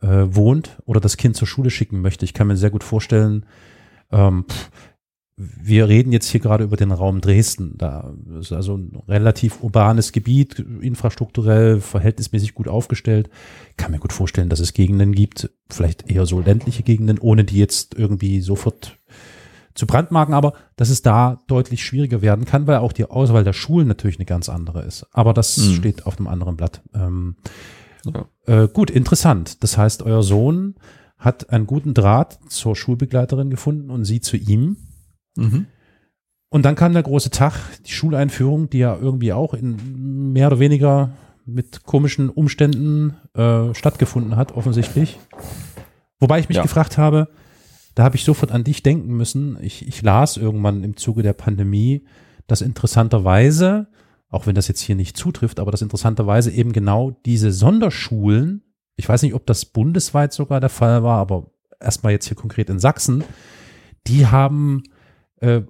äh, 0.00 0.26
wohnt 0.26 0.78
oder 0.86 1.00
das 1.00 1.16
Kind 1.16 1.36
zur 1.36 1.48
Schule 1.48 1.70
schicken 1.70 2.00
möchte. 2.00 2.24
Ich 2.24 2.34
kann 2.34 2.46
mir 2.46 2.56
sehr 2.56 2.70
gut 2.70 2.84
vorstellen, 2.84 3.46
ähm, 4.12 4.44
pff, 4.48 4.70
wir 5.62 5.88
reden 5.88 6.12
jetzt 6.12 6.28
hier 6.28 6.40
gerade 6.40 6.64
über 6.64 6.76
den 6.76 6.92
Raum 6.92 7.20
Dresden. 7.20 7.74
Da 7.78 8.12
ist 8.38 8.52
also 8.52 8.76
ein 8.76 8.92
relativ 9.08 9.62
urbanes 9.62 10.12
Gebiet, 10.12 10.58
infrastrukturell 10.58 11.80
verhältnismäßig 11.80 12.54
gut 12.54 12.68
aufgestellt. 12.68 13.30
Kann 13.76 13.90
mir 13.92 13.98
gut 13.98 14.12
vorstellen, 14.12 14.50
dass 14.50 14.60
es 14.60 14.74
Gegenden 14.74 15.12
gibt, 15.12 15.50
vielleicht 15.70 16.10
eher 16.10 16.26
so 16.26 16.40
ländliche 16.40 16.82
Gegenden, 16.82 17.18
ohne 17.18 17.44
die 17.44 17.58
jetzt 17.58 17.94
irgendwie 17.94 18.40
sofort 18.42 18.98
zu 19.74 19.86
brandmarken, 19.86 20.34
aber 20.34 20.52
dass 20.76 20.90
es 20.90 21.00
da 21.00 21.38
deutlich 21.46 21.84
schwieriger 21.84 22.20
werden 22.22 22.44
kann, 22.44 22.66
weil 22.66 22.76
auch 22.78 22.92
die 22.92 23.06
Auswahl 23.06 23.44
der 23.44 23.52
Schulen 23.52 23.88
natürlich 23.88 24.18
eine 24.18 24.26
ganz 24.26 24.48
andere 24.48 24.82
ist. 24.82 25.06
Aber 25.12 25.32
das 25.32 25.56
Mhm. 25.56 25.74
steht 25.74 26.06
auf 26.06 26.18
einem 26.18 26.26
anderen 26.28 26.56
Blatt. 26.56 26.82
Ähm, 26.92 27.36
Ja. 28.04 28.26
äh, 28.46 28.68
gut, 28.68 28.90
interessant. 28.90 29.62
Das 29.62 29.78
heißt, 29.78 30.02
euer 30.02 30.22
Sohn 30.22 30.74
hat 31.18 31.50
einen 31.50 31.66
guten 31.66 31.94
Draht 31.94 32.38
zur 32.48 32.74
Schulbegleiterin 32.76 33.48
gefunden 33.48 33.90
und 33.90 34.04
sie 34.04 34.20
zu 34.20 34.36
ihm. 34.36 34.76
Mhm. 35.36 35.66
Und 36.48 36.64
dann 36.64 36.74
kam 36.74 36.92
der 36.92 37.02
große 37.02 37.30
Tag, 37.30 37.54
die 37.86 37.92
Schuleinführung, 37.92 38.68
die 38.70 38.78
ja 38.78 38.96
irgendwie 38.96 39.32
auch 39.32 39.54
in 39.54 40.32
mehr 40.32 40.48
oder 40.48 40.58
weniger 40.58 41.12
mit 41.46 41.84
komischen 41.84 42.28
Umständen 42.28 43.16
äh, 43.34 43.72
stattgefunden 43.74 44.36
hat, 44.36 44.52
offensichtlich. 44.52 45.18
Wobei 46.18 46.38
ich 46.40 46.48
mich 46.48 46.56
Ja. 46.56 46.62
gefragt 46.62 46.98
habe, 46.98 47.28
da 47.94 48.04
habe 48.04 48.16
ich 48.16 48.24
sofort 48.24 48.52
an 48.52 48.64
dich 48.64 48.82
denken 48.82 49.16
müssen. 49.16 49.58
Ich, 49.60 49.86
ich 49.86 50.02
las 50.02 50.36
irgendwann 50.36 50.84
im 50.84 50.96
Zuge 50.96 51.22
der 51.22 51.32
Pandemie, 51.32 52.04
dass 52.46 52.60
interessanterweise, 52.62 53.88
auch 54.28 54.46
wenn 54.46 54.54
das 54.54 54.68
jetzt 54.68 54.80
hier 54.80 54.96
nicht 54.96 55.16
zutrifft, 55.16 55.60
aber 55.60 55.70
dass 55.70 55.82
interessanterweise 55.82 56.50
eben 56.50 56.72
genau 56.72 57.12
diese 57.26 57.52
Sonderschulen, 57.52 58.62
ich 58.96 59.08
weiß 59.08 59.22
nicht, 59.22 59.34
ob 59.34 59.46
das 59.46 59.64
bundesweit 59.64 60.32
sogar 60.32 60.60
der 60.60 60.68
Fall 60.68 61.02
war, 61.02 61.18
aber 61.18 61.50
erstmal 61.80 62.12
jetzt 62.12 62.26
hier 62.26 62.36
konkret 62.36 62.70
in 62.70 62.78
Sachsen, 62.78 63.24
die 64.06 64.26
haben 64.26 64.82
äh, 65.40 65.62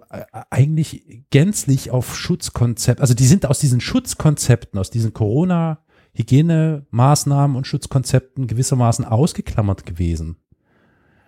eigentlich 0.50 1.22
gänzlich 1.30 1.90
auf 1.90 2.14
Schutzkonzept, 2.16 3.00
also 3.00 3.14
die 3.14 3.26
sind 3.26 3.46
aus 3.46 3.60
diesen 3.60 3.80
Schutzkonzepten, 3.80 4.78
aus 4.78 4.90
diesen 4.90 5.14
Corona-Hygienemaßnahmen 5.14 7.56
und 7.56 7.66
Schutzkonzepten 7.66 8.46
gewissermaßen 8.48 9.04
ausgeklammert 9.04 9.84
gewesen. 9.86 10.36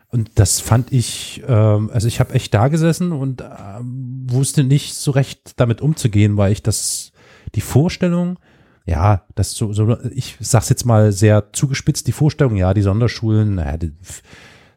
Und 0.08 0.30
das 0.34 0.60
fand 0.60 0.92
ich, 0.92 1.42
ähm, 1.46 1.90
also 1.92 2.08
ich 2.08 2.20
habe 2.20 2.34
echt 2.34 2.52
da 2.52 2.68
gesessen 2.68 3.12
und 3.12 3.42
ähm, 3.42 4.26
wusste 4.28 4.64
nicht 4.64 4.92
so 4.94 5.12
recht 5.12 5.58
damit 5.58 5.80
umzugehen, 5.80 6.36
weil 6.36 6.52
ich 6.52 6.62
das, 6.62 7.12
die 7.54 7.62
Vorstellung, 7.62 8.38
ja, 8.84 9.24
das 9.34 9.52
so, 9.52 9.72
so 9.72 9.96
ich 10.10 10.36
sag's 10.40 10.68
jetzt 10.68 10.84
mal 10.84 11.12
sehr 11.12 11.52
zugespitzt, 11.52 12.06
die 12.08 12.12
Vorstellung, 12.12 12.56
ja, 12.56 12.74
die 12.74 12.82
Sonderschulen, 12.82 13.54
naja, 13.54 13.78
die, 13.78 13.92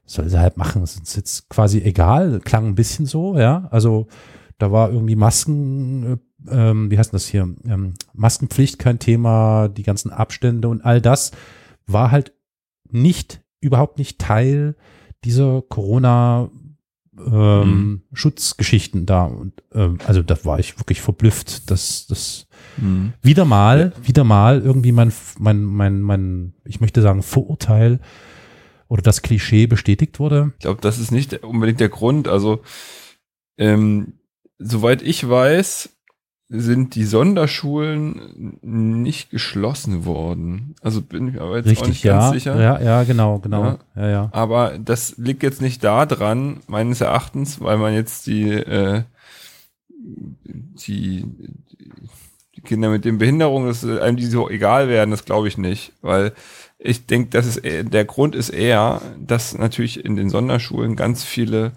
soll 0.06 0.30
sie 0.30 0.39
halt 0.39 0.58
machen, 0.58 0.84
es 0.84 0.95
ist 0.97 1.16
jetzt 1.16 1.49
quasi 1.49 1.80
egal, 1.80 2.39
klang 2.39 2.68
ein 2.68 2.76
bisschen 2.76 3.06
so, 3.06 3.38
ja, 3.38 3.68
also 3.72 4.08
da 4.58 4.72
war 4.72 4.91
irgendwie 4.91 5.16
Masken, 5.16 6.20
äh, 6.47 6.70
ähm, 6.70 6.91
wie 6.91 6.97
heißt 6.97 7.14
das 7.14 7.26
hier, 7.26 7.49
ähm, 7.66 7.93
Maskenpflicht 8.14 8.80
kein 8.80 8.99
Thema, 8.99 9.68
die 9.68 9.84
ganzen 9.84 10.12
Abstände 10.12 10.68
und 10.70 10.86
all 10.86 11.01
das 11.01 11.32
war 11.88 12.12
halt 12.12 12.34
nicht, 12.89 13.41
überhaupt 13.60 13.97
nicht 13.97 14.20
Teil 14.20 14.76
dieser 15.24 15.62
Corona 15.64 16.49
ähm, 17.18 17.62
Mhm. 17.64 18.01
Schutzgeschichten 18.14 19.06
da. 19.06 19.24
Und 19.24 19.53
ähm, 19.74 19.99
also 20.06 20.22
da 20.22 20.38
war 20.43 20.60
ich 20.60 20.78
wirklich 20.80 21.01
verblüfft, 21.01 21.72
dass 21.72 22.08
das 22.08 22.47
Mhm. 22.78 23.14
wieder 23.22 23.45
mal, 23.45 23.93
wieder 24.03 24.24
mal 24.26 24.62
irgendwie 24.62 24.91
mein, 24.91 25.14
mein, 25.39 25.64
mein, 25.64 26.01
mein, 26.01 26.53
ich 26.66 26.82
möchte 26.82 27.01
sagen, 27.01 27.24
Vorurteil 27.24 27.99
oder 28.88 29.02
das 29.02 29.22
Klischee 29.22 29.68
bestätigt 29.68 30.20
wurde. 30.20 30.52
Ich 30.58 30.64
glaube, 30.64 30.82
das 30.82 31.00
ist 31.00 31.12
nicht 31.12 31.44
unbedingt 31.44 31.80
der 31.80 31.90
Grund. 31.90 32.28
Also, 32.28 32.62
ähm, 33.58 34.14
soweit 34.60 35.02
ich 35.02 35.28
weiß, 35.28 35.90
sind 36.48 36.94
die 36.94 37.06
Sonderschulen 37.06 38.60
nicht 38.62 39.32
geschlossen 39.32 40.06
worden. 40.06 40.76
Also 40.82 41.02
bin 41.02 41.28
ich 41.28 41.34
mir 41.34 41.42
aber 41.42 41.58
jetzt 41.58 41.66
auch 41.66 41.72
Richtig, 41.72 41.88
nicht 41.88 42.04
ganz 42.04 42.26
ja. 42.26 42.32
sicher. 42.34 42.62
Ja, 42.62 42.80
ja, 42.80 43.04
genau, 43.04 43.40
genau. 43.40 43.64
Ja. 43.64 43.80
Ja, 43.96 44.10
ja. 44.10 44.30
Aber 44.32 44.78
das 44.78 45.18
liegt 45.18 45.42
jetzt 45.42 45.62
nicht 45.62 45.84
daran, 45.84 46.58
meines 46.68 47.02
Erachtens, 47.02 47.62
weil 47.62 47.78
man 47.78 47.94
jetzt 47.96 48.28
die, 48.28 48.52
äh, 48.52 49.02
die, 50.88 51.26
die 52.56 52.62
Kinder 52.62 52.90
mit 52.90 53.06
den 53.06 53.18
Behinderungen, 53.18 53.68
dass 53.68 53.84
einem 53.84 54.18
die 54.18 54.28
so 54.28 54.48
egal 54.48 54.88
werden, 54.88 55.10
das 55.10 55.26
glaube 55.26 55.48
ich 55.48 55.58
nicht. 55.58 55.94
Weil 56.04 56.34
ich 56.78 57.06
denke, 57.08 57.30
das 57.30 57.46
ist 57.46 57.58
eher- 57.58 57.84
der 57.84 58.06
Grund 58.06 58.36
ist 58.36 58.50
eher, 58.50 59.02
dass 59.20 59.58
natürlich 59.58 60.04
in 60.04 60.16
den 60.16 60.30
Sonderschulen 60.30 60.96
ganz 60.96 61.24
viele 61.24 61.74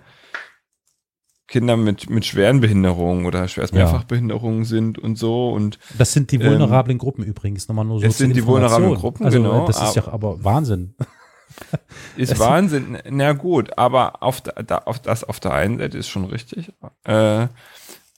Kinder 1.46 1.78
mit, 1.78 2.10
mit 2.10 2.26
schweren 2.26 2.60
Behinderungen 2.60 3.24
oder 3.24 3.48
schwerst 3.48 3.72
Ja. 3.72 3.78
Mehrfachbehinderungen 3.84 4.64
sind 4.64 4.98
und 4.98 5.16
so 5.16 5.50
und 5.50 5.78
Das 5.96 6.12
sind 6.12 6.30
die 6.30 6.36
Ähm, 6.36 6.44
vulnerablen 6.46 6.98
Gruppen 6.98 7.24
übrigens, 7.24 7.68
nochmal 7.68 7.86
nur 7.86 8.00
so 8.00 8.06
es 8.06 8.18
sind 8.18 8.36
die 8.36 8.44
vulnerablen 8.44 8.94
Gruppen, 8.96 9.24
also, 9.24 9.38
genau, 9.42 9.66
Das 9.66 9.80
ist 9.82 9.96
ja 9.96 10.08
aber 10.08 10.44
Wahnsinn. 10.44 10.94
Ist 12.16 12.38
Wahnsinn. 12.38 12.98
Na 13.10 13.32
gut, 13.32 13.76
aber 13.78 14.22
auf, 14.22 14.40
da, 14.42 14.62
da, 14.62 14.78
auf 14.78 15.00
das 15.00 15.24
auf 15.24 15.40
der 15.40 15.54
einen 15.54 15.78
Seite 15.78 15.98
ist 15.98 16.08
schon 16.08 16.24
richtig. 16.26 16.70
Äh, 17.04 17.48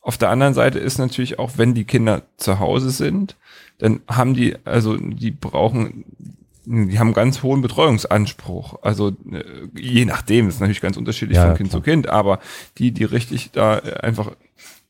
auf 0.03 0.19
der 0.19 0.31
anderen 0.31 0.53
Seite 0.53 0.79
ist 0.79 0.99
natürlich 0.99 1.39
auch, 1.39 1.53
wenn 1.57 1.73
die 1.73 1.85
Kinder 1.85 2.23
zu 2.37 2.59
Hause 2.59 2.91
sind, 2.91 3.37
dann 3.79 4.01
haben 4.09 4.35
die, 4.35 4.57
also 4.67 4.97
die 4.97 5.31
brauchen, 5.31 6.05
die 6.73 6.99
haben 6.99 7.09
einen 7.09 7.15
ganz 7.15 7.43
hohen 7.43 7.63
Betreuungsanspruch. 7.63 8.83
Also 8.83 9.09
äh, 9.31 9.43
je 9.77 10.05
nachdem, 10.05 10.49
ist 10.49 10.61
natürlich 10.61 10.81
ganz 10.81 10.97
unterschiedlich 10.97 11.37
Ja, 11.37 11.47
von 11.49 11.57
Kind 11.57 11.71
klar. 11.71 11.83
zu 11.83 11.85
Kind, 11.85 12.09
aber 12.09 12.39
die, 12.79 12.93
die 12.93 13.05
richtig 13.05 13.51
da 13.53 13.79
äh, 13.79 13.95
einfach 14.01 14.33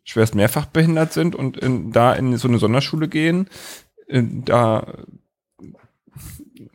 schwerst 0.05 0.35
mehrfach 0.35 0.67
behindert 0.67 1.13
sind 1.13 1.35
und 1.35 1.57
in, 1.57 1.93
da 1.93 2.13
in 2.13 2.37
so 2.37 2.49
eine 2.49 2.59
Sonderschule 2.59 3.09
gehen, 3.09 3.49
äh, 4.09 4.23
da 4.45 4.87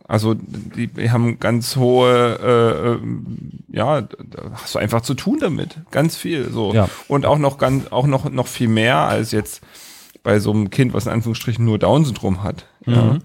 also 0.08 0.36
die, 0.36 0.90
haben 1.10 1.40
ganz 1.40 1.76
hohe, 1.76 3.00
äh, 3.02 3.76
ja, 3.76 4.02
da 4.02 4.52
hast 4.54 4.76
du 4.76 4.80
einfach 4.80 5.02
zu 5.02 5.16
tun 5.16 5.40
damit, 5.40 5.80
ganz 5.92 6.16
viel 6.16 6.52
so 6.52 6.74
Ja. 6.74 6.90
und 7.08 7.26
auch 7.26 7.40
noch 7.40 7.58
ganz, 7.58 7.92
auch 7.92 8.06
noch 8.08 8.30
noch 8.30 8.48
viel 8.48 8.68
mehr 8.68 8.98
als 8.98 9.32
jetzt 9.32 9.62
bei 10.24 10.40
so 10.40 10.52
einem 10.52 10.70
Kind, 10.70 10.94
was 10.94 11.06
in 11.08 11.12
Anführungsstrichen 11.12 11.64
nur 11.66 11.80
Down-Syndrom 11.80 12.44
hat. 12.44 12.66
Ja. 12.86 13.18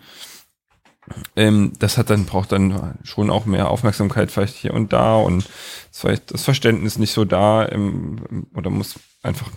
Ähm, 1.36 1.72
das 1.78 1.98
hat 1.98 2.10
dann 2.10 2.26
braucht 2.26 2.52
dann 2.52 2.98
schon 3.02 3.30
auch 3.30 3.46
mehr 3.46 3.70
Aufmerksamkeit 3.70 4.30
vielleicht 4.30 4.56
hier 4.56 4.74
und 4.74 4.92
da 4.92 5.16
und 5.16 5.38
ist 5.38 6.00
vielleicht 6.00 6.32
das 6.32 6.44
Verständnis 6.44 6.98
nicht 6.98 7.12
so 7.12 7.24
da 7.24 7.64
im, 7.64 8.20
im- 8.30 8.46
oder 8.54 8.70
muss 8.70 8.98
einfach 9.22 9.50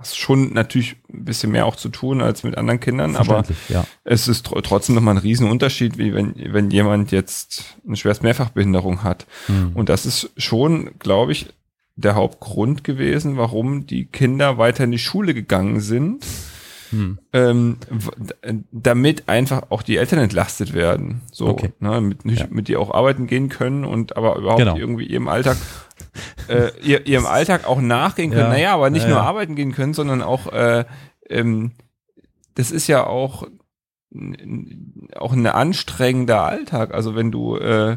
hast 0.00 0.18
schon 0.18 0.54
natürlich 0.54 0.96
ein 1.12 1.24
bisschen 1.24 1.52
mehr 1.52 1.66
auch 1.66 1.76
zu 1.76 1.90
tun 1.90 2.22
als 2.22 2.42
mit 2.42 2.56
anderen 2.56 2.80
Kindern, 2.80 3.16
aber 3.16 3.44
ja. 3.68 3.84
es 4.02 4.28
ist 4.28 4.46
tr 4.46 4.62
trotzdem 4.62 4.94
nochmal 4.94 5.14
ein 5.16 5.18
Riesenunterschied, 5.18 5.98
wie 5.98 6.14
wenn, 6.14 6.34
wenn 6.54 6.70
jemand 6.70 7.12
jetzt 7.12 7.76
eine 7.86 7.96
schwerst 7.96 8.22
Mehrfachbehinderung 8.22 9.04
hat. 9.04 9.26
Mhm. 9.48 9.72
Und 9.74 9.90
das 9.90 10.06
ist 10.06 10.30
schon, 10.38 10.98
glaube 10.98 11.32
ich, 11.32 11.52
der 11.96 12.14
Hauptgrund 12.14 12.82
gewesen, 12.82 13.36
warum 13.36 13.86
die 13.86 14.06
Kinder 14.06 14.56
weiter 14.56 14.84
in 14.84 14.90
die 14.90 14.98
Schule 14.98 15.34
gegangen 15.34 15.80
sind, 15.80 16.24
Hm. 16.90 17.18
ähm, 17.32 17.76
damit 18.72 19.28
einfach 19.28 19.70
auch 19.70 19.82
die 19.82 19.96
Eltern 19.96 20.18
entlastet 20.18 20.72
werden. 20.74 21.20
So, 21.32 21.48
Okay. 21.48 21.72
ne, 21.78 22.00
mit, 22.00 22.24
Ja. 22.24 22.46
mit 22.50 22.68
die 22.68 22.76
auch 22.76 22.92
arbeiten 22.92 23.26
gehen 23.26 23.48
können 23.48 23.84
und 23.84 24.16
aber 24.16 24.36
überhaupt 24.36 24.58
Genau. 24.60 24.76
irgendwie 24.76 25.06
ihrem 25.06 25.28
Alltag 25.28 25.56
äh, 26.48 26.70
ihr, 26.82 27.06
ihrem 27.06 27.26
Alltag 27.38 27.66
auch 27.66 27.80
nachgehen 27.80 28.30
können. 28.30 28.42
Ja. 28.42 28.48
Naja, 28.48 28.74
aber 28.74 28.90
nicht 28.90 29.04
Ja, 29.04 29.10
nur 29.10 29.20
arbeiten 29.22 29.54
gehen 29.54 29.72
können, 29.72 29.94
sondern 29.94 30.20
auch 30.22 30.52
äh, 30.52 30.84
ähm, 31.28 31.72
das 32.56 32.70
ist 32.72 32.88
ja 32.88 33.06
auch 33.06 33.46
auch 35.14 35.32
ein 35.32 35.46
anstrengender 35.46 36.42
Alltag. 36.42 36.92
Also 36.92 37.14
wenn 37.14 37.30
du 37.30 37.56
äh, 37.56 37.96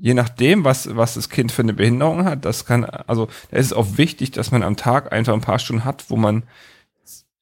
je 0.00 0.14
nachdem, 0.14 0.64
was, 0.64 0.94
was 0.96 1.14
das 1.14 1.28
Kind 1.30 1.52
für 1.52 1.62
eine 1.62 1.72
Behinderung 1.74 2.24
hat, 2.24 2.44
das 2.44 2.64
kann, 2.66 2.84
also 2.84 3.28
da 3.50 3.56
ist 3.58 3.66
es 3.66 3.72
auch 3.72 3.96
wichtig, 3.96 4.30
dass 4.32 4.50
man 4.50 4.62
am 4.62 4.76
Tag 4.76 5.12
einfach 5.12 5.32
ein 5.34 5.40
paar 5.40 5.58
Stunden 5.58 5.84
hat, 5.84 6.06
wo 6.08 6.16
man 6.16 6.42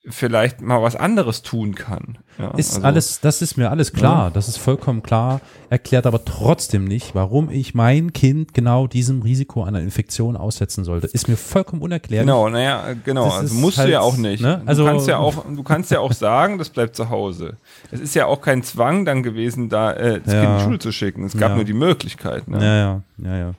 vielleicht 0.08 0.60
mal 0.60 0.82
was 0.82 0.96
anderes 0.96 1.42
tun 1.42 1.76
kann. 1.76 2.18
Ja, 2.38 2.50
Ist 2.56 2.74
also- 2.74 2.86
alles, 2.86 3.20
das 3.20 3.40
ist 3.40 3.56
mir 3.56 3.70
alles 3.70 3.92
klar, 3.92 4.32
das 4.32 4.48
ist 4.48 4.56
vollkommen 4.56 5.02
klar, 5.02 5.40
erklärt 5.70 6.06
aber 6.06 6.24
trotzdem 6.24 6.84
nicht, 6.84 7.14
warum 7.14 7.50
ich 7.50 7.74
mein 7.74 8.12
Kind 8.12 8.52
genau 8.52 8.88
diesem 8.88 9.22
Risiko 9.22 9.62
einer 9.62 9.80
Infektion 9.80 10.36
aussetzen 10.36 10.82
sollte. 10.82 11.06
Ist 11.06 11.28
mir 11.28 11.36
vollkommen 11.36 11.82
unerklärlich. 11.82 12.26
Genau, 12.26 12.48
naja, 12.48 12.94
genau. 13.04 13.26
Das 13.26 13.34
Also 13.34 13.54
musst 13.54 13.78
halt, 13.78 13.88
du 13.88 13.92
ja 13.92 14.00
auch 14.00 14.16
nicht. 14.16 14.42
ne? 14.42 14.62
Also- 14.66 14.82
du 14.84 14.90
kannst 14.90 15.06
ja 15.06 15.18
auch, 15.18 15.44
du 15.46 15.62
kannst 15.62 15.90
ja 15.92 16.00
auch 16.00 16.12
sagen, 16.12 16.58
das 16.58 16.70
bleibt 16.70 16.96
zu 16.96 17.08
Hause. 17.08 17.56
Es 17.92 18.00
ist 18.00 18.14
ja 18.16 18.26
auch 18.26 18.40
kein 18.40 18.64
Zwang 18.64 19.04
dann 19.04 19.22
gewesen, 19.22 19.68
da 19.68 19.92
äh, 19.92 20.20
das 20.20 20.32
Ja. 20.34 20.40
Kind 20.40 20.52
in 20.52 20.58
die 20.58 20.64
Schule 20.64 20.78
zu 20.80 20.90
schicken. 20.90 21.24
Es 21.26 21.36
gab 21.38 21.50
Ja. 21.50 21.54
nur 21.56 21.64
die 21.64 21.74
Möglichkeit. 21.74 22.48
Ne? 22.48 22.58
Ja, 22.58 22.74
ja, 22.76 23.02
ja, 23.18 23.38
ja. 23.38 23.52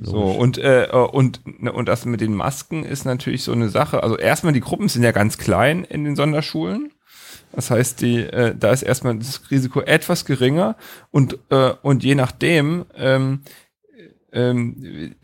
So, 0.00 0.22
und, 0.22 0.58
äh, 0.58 0.86
äh, 0.86 0.96
und, 0.96 1.40
ne, 1.62 1.72
und 1.72 1.88
das 1.88 2.04
mit 2.04 2.20
den 2.20 2.34
Masken 2.34 2.84
ist 2.84 3.04
natürlich 3.04 3.44
so 3.44 3.52
eine 3.52 3.68
Sache. 3.68 4.02
Also 4.02 4.16
erstmal, 4.16 4.52
die 4.52 4.60
Gruppen 4.60 4.88
sind 4.88 5.04
ja 5.04 5.12
ganz 5.12 5.38
klein 5.38 5.84
in 5.84 6.04
den 6.04 6.16
Sonderschulen. 6.16 6.92
Das 7.52 7.70
heißt, 7.70 8.00
die, 8.00 8.18
äh, 8.18 8.54
da 8.58 8.72
ist 8.72 8.82
erstmal 8.82 9.16
das 9.16 9.50
Risiko 9.50 9.80
etwas 9.80 10.24
geringer 10.24 10.76
und, 11.12 11.38
äh, 11.50 11.72
und 11.82 12.02
je 12.02 12.16
nachdem 12.16 12.86
ähm, 12.96 13.42
ähm, 14.32 15.14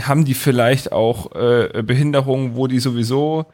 haben 0.00 0.24
die 0.24 0.34
vielleicht 0.34 0.90
auch 0.90 1.34
äh, 1.36 1.82
Behinderungen, 1.84 2.56
wo 2.56 2.66
die 2.66 2.80
sowieso, 2.80 3.46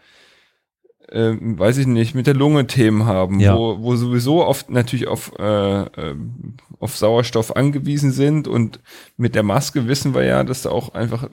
ähm, 1.14 1.56
weiß 1.58 1.78
ich 1.78 1.86
nicht, 1.86 2.14
mit 2.16 2.26
der 2.26 2.34
Lunge 2.34 2.66
Themen 2.66 3.06
haben, 3.06 3.38
Ja. 3.38 3.56
wo, 3.56 3.80
wo 3.80 3.94
sowieso 3.94 4.44
oft 4.44 4.68
natürlich 4.68 5.06
auf, 5.06 5.32
äh, 5.38 5.82
ähm, 5.82 6.54
auf 6.80 6.96
Sauerstoff 6.96 7.54
angewiesen 7.54 8.10
sind 8.10 8.48
und 8.48 8.80
mit 9.16 9.34
der 9.36 9.44
Maske 9.44 9.86
wissen 9.86 10.12
wir 10.14 10.24
ja, 10.24 10.42
dass 10.42 10.62
da 10.62 10.70
auch 10.70 10.92
einfach 10.92 11.28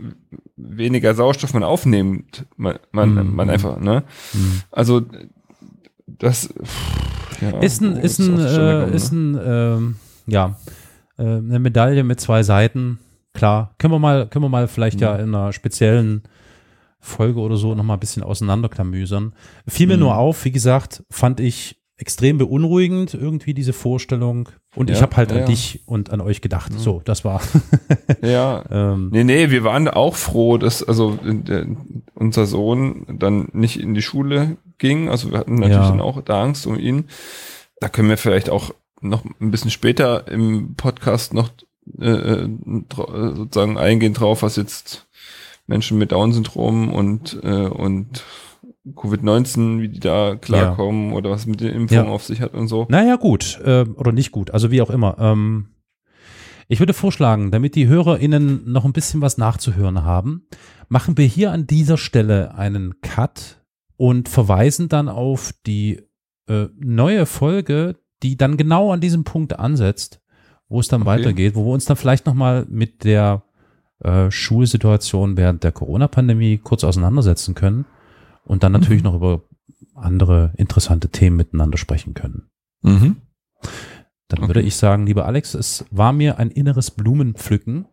weniger 0.56 1.16
Sauerstoff 1.16 1.54
man 1.56 1.64
aufnimmt, 1.64 2.46
man, 2.58 2.78
man, 2.92 3.14
Mhm. 3.16 3.36
man 3.36 3.50
einfach, 3.50 3.80
ne? 3.80 4.04
Mhm. 4.34 4.62
Also 4.72 5.02
das 6.08 6.54
pff, 6.64 7.42
ja, 7.42 7.60
Ist 7.60 7.82
ein, 7.82 7.98
ist 7.98 8.20
ein, 8.20 8.40
äh, 8.40 8.96
ist 8.96 9.12
ne? 9.12 9.20
ein, 9.20 9.40
ähm, 9.44 9.96
ja, 10.28 10.58
äh, 11.18 11.24
eine 11.24 11.58
Medaille 11.60 12.04
mit 12.04 12.20
zwei 12.20 12.44
Seiten. 12.44 13.00
Klar, 13.34 13.74
können 13.80 13.94
wir 13.94 14.00
mal, 14.00 14.28
können 14.28 14.46
wir 14.46 14.50
mal 14.50 14.68
vielleicht 14.68 15.02
ja 15.02 15.16
in 15.16 15.34
einer 15.34 15.54
speziellen 15.54 16.22
Folge 17.02 17.40
oder 17.40 17.58
so 17.58 17.76
noch 17.76 17.84
mal 17.84 17.96
ein 17.96 18.00
bisschen 18.00 18.24
auseinanderklamüsern. 18.24 19.34
Fiel 19.68 19.88
mir 19.88 19.96
Mhm. 19.98 20.02
nur 20.04 20.18
auf, 20.18 20.46
wie 20.46 20.52
gesagt, 20.52 21.04
fand 21.10 21.40
ich 21.40 21.78
extrem 21.98 22.38
beunruhigend 22.40 23.14
irgendwie 23.14 23.54
diese 23.54 23.74
Vorstellung. 23.74 24.50
Und 24.76 24.90
ich 24.90 24.98
Ja, 24.98 25.02
habe 25.04 25.18
halt 25.18 25.32
ja, 25.32 25.38
an 25.42 25.46
dich 25.46 25.82
und 25.86 26.10
an 26.12 26.20
euch 26.22 26.42
gedacht. 26.42 26.72
So, 26.80 27.02
das 27.06 27.24
war. 27.26 27.42
ja, 28.24 28.64
ähm, 28.72 29.10
Nee, 29.12 29.24
nee, 29.24 29.50
wir 29.52 29.64
waren 29.64 29.88
auch 29.88 30.16
froh, 30.16 30.58
dass 30.58 30.82
also 30.82 31.20
äh, 31.24 31.66
unser 32.16 32.46
Sohn 32.48 33.06
dann 33.20 33.50
nicht 33.54 33.80
in 33.80 33.94
die 33.94 34.02
Schule 34.02 34.58
ging. 34.80 35.10
Also 35.10 35.32
wir 35.32 35.38
hatten 35.40 35.56
natürlich 35.56 35.78
Ja. 35.86 35.90
dann 35.92 36.02
auch 36.02 36.22
da 36.22 36.42
Angst 36.42 36.66
um 36.66 36.80
ihn. 36.80 37.06
Da 37.80 37.90
können 37.90 38.10
wir 38.10 38.18
vielleicht 38.18 38.50
auch 38.50 38.74
noch 39.02 39.24
ein 39.40 39.52
bisschen 39.52 39.72
später 39.72 40.28
im 40.28 40.76
Podcast 40.76 41.34
noch 41.36 41.50
äh, 42.00 42.10
äh, 42.10 42.50
sozusagen 42.90 43.78
eingehen 43.78 44.14
drauf, 44.14 44.42
was 44.44 44.56
jetzt 44.56 45.08
Menschen 45.72 45.98
mit 45.98 46.12
Down-Syndrom 46.12 46.94
und 46.94 47.40
äh, 47.44 47.68
und 47.68 48.24
Covid-19, 48.96 49.80
wie 49.82 49.90
die 49.90 50.00
da 50.00 50.36
klarkommen 50.36 51.14
oder 51.14 51.30
was 51.30 51.46
mit 51.46 51.62
den 51.62 51.74
Impfungen 51.74 52.06
Ja. 52.06 52.12
auf 52.12 52.24
sich 52.24 52.42
hat 52.42 52.54
und 52.54 52.68
so. 52.68 52.88
Naja, 52.90 53.16
gut. 53.16 53.60
Äh, 53.64 53.86
oder 53.96 54.12
nicht 54.12 54.32
gut. 54.32 54.52
Also 54.52 54.72
wie 54.72 54.82
auch 54.82 54.90
immer. 54.90 55.18
Ähm, 55.20 55.68
ich 56.68 56.80
würde 56.80 56.94
vorschlagen, 56.94 57.52
damit 57.52 57.76
die 57.76 57.88
HörerInnen 57.88 58.72
noch 58.72 58.86
ein 58.86 58.94
bisschen 58.94 59.22
was 59.22 59.38
nachzuhören 59.38 60.04
haben, 60.04 60.48
machen 60.90 61.18
wir 61.18 61.26
hier 61.26 61.52
an 61.52 61.68
dieser 61.68 61.98
Stelle 61.98 62.56
einen 62.56 63.02
Cut 63.02 63.62
und 63.98 64.30
verweisen 64.30 64.90
dann 64.90 65.10
auf 65.10 65.54
die 65.68 66.02
äh, 66.48 66.68
neue 66.80 67.26
Folge, 67.26 67.98
die 68.24 68.36
dann 68.38 68.58
genau 68.58 68.92
an 68.92 69.00
diesem 69.02 69.24
Punkt 69.24 69.60
ansetzt, 69.60 70.22
wo 70.70 70.80
es 70.80 70.88
dann 70.88 71.02
Okay. 71.02 71.10
weitergeht, 71.12 71.56
wo 71.56 71.66
wir 71.66 71.74
uns 71.74 71.86
dann 71.86 71.98
vielleicht 71.98 72.26
nochmal 72.26 72.66
mit 72.70 73.04
der 73.04 73.44
äh, 74.04 74.30
Schulsituation 74.32 75.38
während 75.38 75.64
der 75.64 75.72
Corona-Pandemie 75.72 76.58
kurz 76.58 76.84
auseinandersetzen 76.84 77.56
können 77.56 77.86
und 78.46 78.64
dann 78.64 78.72
natürlich 78.72 79.04
noch 79.04 79.14
über 79.16 79.42
andere 79.96 80.54
interessante 80.58 81.10
Themen 81.10 81.36
miteinander 81.38 81.78
sprechen 81.78 82.14
können. 82.14 82.50
Mhm. 82.82 83.18
Dann 84.28 84.40
Okay. 84.40 84.48
würde 84.48 84.62
ich 84.62 84.76
sagen, 84.76 85.06
lieber 85.06 85.26
Alex, 85.26 85.54
es 85.54 85.86
war 85.92 86.14
mir 86.14 86.40
ein 86.40 86.50
inneres 86.52 86.90
Blumenpflücken, 86.92 87.86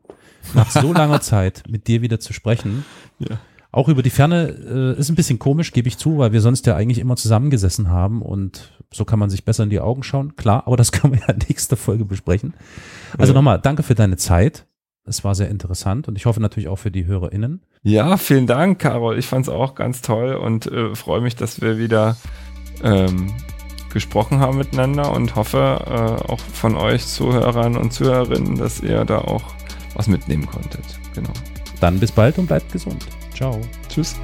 nach 0.54 0.70
so 0.70 0.92
langer 0.92 1.20
Zeit 1.20 1.64
mit 1.68 1.88
dir 1.88 2.00
wieder 2.00 2.20
zu 2.20 2.32
sprechen. 2.32 2.84
Ja. 3.18 3.38
Auch 3.70 3.88
über 3.88 4.02
die 4.02 4.10
Ferne 4.10 4.48
äh, 4.96 4.98
ist 4.98 5.10
ein 5.10 5.14
bisschen 5.16 5.38
komisch, 5.38 5.72
gebe 5.72 5.88
ich 5.88 5.98
zu, 5.98 6.16
weil 6.18 6.32
wir 6.32 6.40
sonst 6.40 6.64
ja 6.66 6.74
eigentlich 6.76 6.98
immer 7.00 7.16
zusammengesessen 7.16 7.90
haben 7.90 8.22
und 8.22 8.72
so 8.94 9.04
kann 9.04 9.18
man 9.18 9.28
sich 9.28 9.44
besser 9.44 9.64
in 9.64 9.70
die 9.70 9.80
Augen 9.80 10.02
schauen. 10.02 10.36
Klar, 10.36 10.62
aber 10.66 10.76
das 10.78 10.92
können 10.92 11.12
wir 11.14 11.20
ja 11.20 11.34
in 11.34 11.40
nächster 11.48 11.76
Folge 11.76 12.04
besprechen. 12.06 12.54
Also 13.18 13.32
Ja. 13.32 13.38
nochmal, 13.38 13.60
danke 13.60 13.82
für 13.82 13.94
deine 13.96 14.16
Zeit. 14.16 14.64
Es 15.08 15.24
war 15.24 15.34
sehr 15.34 15.48
interessant 15.48 16.08
und 16.08 16.16
ich 16.16 16.26
hoffe 16.26 16.40
natürlich 16.40 16.68
auch 16.68 16.78
für 16.78 16.90
die 16.90 17.06
HörerInnen. 17.06 17.60
Ja, 17.82 18.16
vielen 18.16 18.46
Dank, 18.46 18.78
Carol. 18.78 19.18
Ich 19.18 19.26
fand 19.26 19.46
es 19.46 19.52
auch 19.52 19.74
ganz 19.74 20.02
toll 20.02 20.34
und 20.34 20.66
äh, 20.66 20.94
freue 20.94 21.20
mich, 21.20 21.36
dass 21.36 21.60
wir 21.60 21.78
wieder 21.78 22.16
ähm, 22.82 23.32
gesprochen 23.92 24.40
haben 24.40 24.58
miteinander 24.58 25.12
und 25.12 25.34
hoffe 25.36 25.58
äh, 25.86 26.30
auch 26.30 26.40
von 26.40 26.76
euch 26.76 27.06
Zuhörern 27.06 27.76
und 27.76 27.92
Zuhörerinnen, 27.92 28.58
dass 28.58 28.80
ihr 28.80 29.04
da 29.04 29.18
auch 29.18 29.42
was 29.94 30.08
mitnehmen 30.08 30.46
konntet. 30.46 30.84
Genau. 31.14 31.32
Dann 31.80 31.98
bis 31.98 32.12
bald 32.12 32.38
und 32.38 32.46
bleibt 32.46 32.72
gesund. 32.72 33.06
Ciao. 33.34 33.60
Tschüss. 33.88 34.16